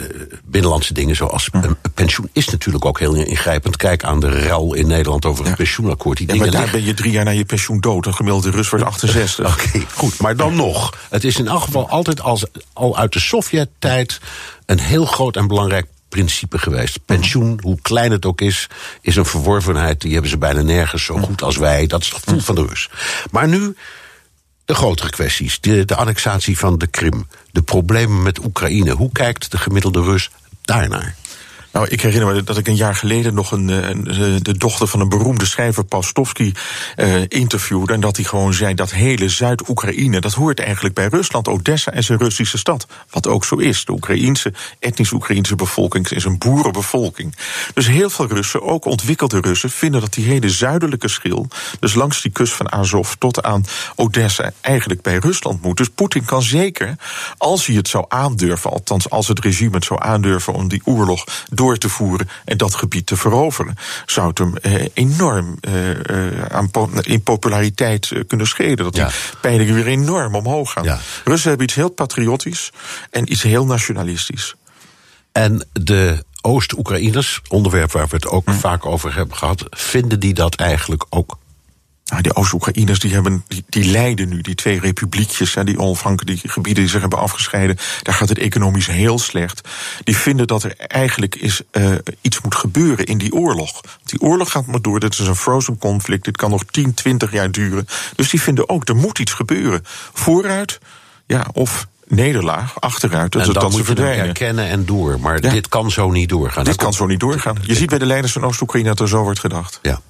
binnenlandse 0.43 0.93
dingen 0.93 1.15
zoals 1.15 1.49
een 1.51 1.77
pensioen 1.93 2.29
is 2.33 2.49
natuurlijk 2.49 2.85
ook 2.85 2.99
heel 2.99 3.13
ingrijpend. 3.13 3.75
Kijk 3.75 4.03
aan 4.03 4.19
de 4.19 4.29
rel 4.29 4.73
in 4.73 4.87
Nederland 4.87 5.25
over 5.25 5.45
het 5.45 5.55
pensioenakkoord. 5.55 6.17
Die 6.17 6.27
ja, 6.27 6.35
maar 6.35 6.51
daar 6.51 6.69
ben 6.71 6.83
je 6.83 6.93
drie 6.93 7.11
jaar 7.11 7.25
na 7.25 7.31
je 7.31 7.45
pensioen 7.45 7.79
dood. 7.79 8.05
Een 8.05 8.13
gemiddelde 8.13 8.51
Rus 8.51 8.69
wordt 8.69 8.85
68. 8.85 9.45
Oké, 9.53 9.85
goed. 9.93 10.19
Maar 10.19 10.35
dan 10.35 10.55
nog. 10.55 10.97
Het 11.09 11.23
is 11.23 11.37
in 11.37 11.47
elk 11.47 11.61
geval 11.61 11.89
altijd 11.89 12.21
als, 12.21 12.45
al 12.73 12.97
uit 12.97 13.13
de 13.13 13.19
Sovjet-tijd 13.19 14.19
een 14.65 14.79
heel 14.79 15.05
groot 15.05 15.35
en 15.35 15.47
belangrijk 15.47 15.85
principe 16.09 16.57
geweest. 16.57 17.05
Pensioen, 17.05 17.59
hoe 17.61 17.77
klein 17.81 18.11
het 18.11 18.25
ook 18.25 18.41
is, 18.41 18.67
is 19.01 19.15
een 19.15 19.25
verworvenheid. 19.25 20.01
Die 20.01 20.11
hebben 20.11 20.29
ze 20.29 20.37
bijna 20.37 20.61
nergens 20.61 21.03
zo 21.03 21.17
goed 21.17 21.41
als 21.41 21.57
wij. 21.57 21.87
Dat 21.87 22.01
is 22.01 22.09
het 22.09 22.23
gevoel 22.23 22.39
van 22.39 22.55
de 22.55 22.65
Rus. 22.65 22.89
Maar 23.31 23.47
nu 23.47 23.75
de 24.71 24.77
grotere 24.77 25.09
kwesties, 25.09 25.59
de, 25.59 25.85
de 25.85 25.95
annexatie 25.95 26.57
van 26.57 26.77
de 26.77 26.87
Krim, 26.87 27.27
de 27.51 27.61
problemen 27.61 28.23
met 28.23 28.43
Oekraïne. 28.43 28.91
Hoe 28.91 29.11
kijkt 29.11 29.51
de 29.51 29.57
gemiddelde 29.57 30.01
Rus 30.01 30.29
daarnaar? 30.61 31.15
Nou, 31.71 31.87
ik 31.87 32.01
herinner 32.01 32.33
me 32.33 32.43
dat 32.43 32.57
ik 32.57 32.67
een 32.67 32.75
jaar 32.75 32.95
geleden 32.95 33.33
nog 33.33 33.51
een, 33.51 33.69
eh, 33.69 33.89
een 33.89 34.39
de 34.41 34.57
dochter 34.57 34.87
van 34.87 34.99
een 34.99 35.09
beroemde 35.09 35.45
schrijver, 35.45 35.85
Paustovsky, 35.85 36.51
uh, 36.97 37.21
interviewde. 37.27 37.93
En 37.93 37.99
dat 37.99 38.15
hij 38.15 38.25
gewoon 38.25 38.53
zei: 38.53 38.73
dat 38.73 38.91
hele 38.91 39.29
Zuid-Oekraïne, 39.29 40.19
dat 40.19 40.33
hoort 40.33 40.59
eigenlijk 40.59 40.95
bij 40.95 41.07
Rusland. 41.07 41.47
Odessa 41.47 41.91
is 41.91 42.09
een 42.09 42.17
Russische 42.17 42.57
stad. 42.57 42.87
Wat 43.09 43.27
ook 43.27 43.45
zo 43.45 43.55
is. 43.55 43.85
De 43.85 43.91
Oekraïense, 43.91 44.53
etnisch 44.79 45.11
Oekraïense 45.11 45.55
bevolking 45.55 46.09
is 46.09 46.25
een 46.25 46.37
boerenbevolking. 46.37 47.35
Dus 47.73 47.87
heel 47.87 48.09
veel 48.09 48.27
Russen, 48.27 48.61
ook 48.61 48.85
ontwikkelde 48.85 49.39
Russen, 49.41 49.69
vinden 49.69 50.01
dat 50.01 50.13
die 50.13 50.25
hele 50.25 50.49
zuidelijke 50.49 51.07
schil, 51.07 51.47
dus 51.79 51.93
langs 51.93 52.21
die 52.21 52.31
kust 52.31 52.53
van 52.53 52.71
Azov 52.71 53.11
tot 53.17 53.43
aan 53.43 53.65
Odessa, 53.95 54.51
eigenlijk 54.61 55.01
bij 55.01 55.17
Rusland 55.17 55.61
moet. 55.61 55.77
Dus 55.77 55.89
Poetin 55.89 56.25
kan 56.25 56.41
zeker, 56.41 56.95
als 57.37 57.65
hij 57.65 57.75
het 57.75 57.87
zou 57.87 58.05
aandurven, 58.07 58.71
althans 58.71 59.09
als 59.09 59.27
het 59.27 59.39
regime 59.39 59.75
het 59.75 59.85
zou 59.85 60.01
aandurven 60.03 60.53
om 60.53 60.67
die 60.67 60.81
oorlog 60.83 61.25
door 61.61 61.77
te 61.77 61.89
voeren 61.89 62.29
en 62.45 62.57
dat 62.57 62.75
gebied 62.75 63.05
te 63.05 63.17
veroveren, 63.17 63.75
zou 64.05 64.27
het 64.27 64.37
hem 64.37 64.57
eh, 64.57 64.87
enorm 64.93 65.57
eh, 65.61 66.41
aan 66.49 66.69
in 67.01 67.23
populariteit 67.23 68.11
eh, 68.11 68.21
kunnen 68.27 68.47
schelen. 68.47 68.77
Dat 68.77 68.93
die 68.93 69.05
peilingen 69.41 69.73
weer 69.73 69.87
enorm 69.87 70.35
omhoog 70.35 70.71
gaan. 70.71 70.99
Russen 71.23 71.49
hebben 71.49 71.67
iets 71.67 71.75
heel 71.75 71.89
patriotisch 71.89 72.71
en 73.09 73.31
iets 73.31 73.41
heel 73.41 73.65
nationalistisch. 73.65 74.55
En 75.31 75.67
de 75.73 76.25
Oost-Oekraïners, 76.41 77.41
onderwerp 77.47 77.91
waar 77.91 78.07
we 78.07 78.15
het 78.15 78.27
ook 78.27 78.45
hm. 78.45 78.53
vaak 78.53 78.85
over 78.85 79.15
hebben 79.15 79.37
gehad, 79.37 79.65
vinden 79.69 80.19
die 80.19 80.33
dat 80.33 80.55
eigenlijk 80.55 81.05
ook? 81.09 81.37
Nou, 82.11 82.23
die 82.23 82.35
Oost-Oekraïners 82.35 82.99
die, 82.99 83.13
hebben, 83.13 83.43
die, 83.47 83.63
die 83.69 83.85
lijden 83.85 84.29
nu, 84.29 84.41
die 84.41 84.55
twee 84.55 84.79
republiekjes, 84.79 85.55
die 85.63 85.79
onafhankelijke 85.79 86.47
gebieden 86.47 86.83
die 86.83 86.91
zich 86.91 87.01
hebben 87.01 87.19
afgescheiden, 87.19 87.77
daar 88.01 88.15
gaat 88.15 88.29
het 88.29 88.37
economisch 88.37 88.87
heel 88.87 89.19
slecht. 89.19 89.67
Die 90.03 90.17
vinden 90.17 90.47
dat 90.47 90.63
er 90.63 90.73
eigenlijk 90.77 91.35
is, 91.35 91.61
uh, 91.71 91.95
iets 92.21 92.41
moet 92.41 92.55
gebeuren 92.55 93.05
in 93.05 93.17
die 93.17 93.33
oorlog. 93.33 93.81
Die 94.03 94.21
oorlog 94.21 94.51
gaat 94.51 94.65
maar 94.65 94.81
door, 94.81 94.99
dit 94.99 95.13
is 95.13 95.27
een 95.27 95.35
frozen 95.35 95.77
conflict, 95.77 96.25
dit 96.25 96.37
kan 96.37 96.49
nog 96.49 96.63
10, 96.65 96.93
20 96.93 97.31
jaar 97.31 97.51
duren. 97.51 97.87
Dus 98.15 98.29
die 98.29 98.41
vinden 98.41 98.69
ook, 98.69 98.87
er 98.87 98.95
moet 98.95 99.19
iets 99.19 99.33
gebeuren. 99.33 99.81
Vooruit, 100.13 100.79
ja, 101.25 101.45
of 101.53 101.87
nederlaag, 102.07 102.79
achteruit. 102.79 103.31
Dat, 103.31 103.41
en 103.41 103.53
dan 103.53 103.63
dat 103.63 103.71
moet 103.71 103.85
ze 103.85 103.95
je 103.95 104.01
herkennen 104.01 104.67
en 104.67 104.85
door. 104.85 105.19
Maar 105.19 105.41
dit 105.41 105.69
kan 105.69 105.91
zo 105.91 106.11
niet 106.11 106.29
doorgaan. 106.29 106.63
Dit 106.63 106.75
kan 106.75 106.93
zo 106.93 107.05
niet 107.05 107.19
doorgaan. 107.19 107.57
Je 107.61 107.75
ziet 107.75 107.89
bij 107.89 107.99
de 107.99 108.05
leiders 108.05 108.33
van 108.33 108.43
Oost-Oekraïne 108.43 108.87
dat 108.87 108.99
er 108.99 109.07
zo 109.07 109.23
wordt 109.23 109.39
gedacht. 109.39 109.79
Ja. 109.81 110.01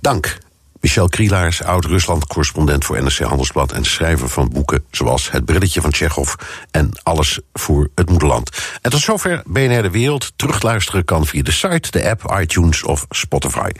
Dank. 0.00 0.38
Michel 0.80 1.08
Krielaars, 1.08 1.62
oud-Rusland-correspondent 1.62 2.84
voor 2.84 3.02
NRC 3.02 3.18
Handelsblad... 3.18 3.72
en 3.72 3.84
schrijver 3.84 4.28
van 4.28 4.48
boeken 4.48 4.84
zoals 4.90 5.30
Het 5.30 5.44
Brilletje 5.44 5.80
van 5.80 5.90
Tsjechov... 5.90 6.34
en 6.70 6.90
Alles 7.02 7.40
voor 7.52 7.88
het 7.94 8.08
Moederland. 8.08 8.50
En 8.82 8.90
tot 8.90 9.00
zover 9.00 9.42
BNR 9.46 9.82
De 9.82 9.90
Wereld. 9.90 10.32
Terugluisteren 10.36 11.04
kan 11.04 11.26
via 11.26 11.42
de 11.42 11.52
site, 11.52 11.90
de 11.90 12.10
app, 12.10 12.36
iTunes 12.40 12.82
of 12.82 13.06
Spotify. 13.10 13.70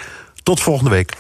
Tot 0.43 0.61
volgende 0.61 0.91
week. 0.91 1.13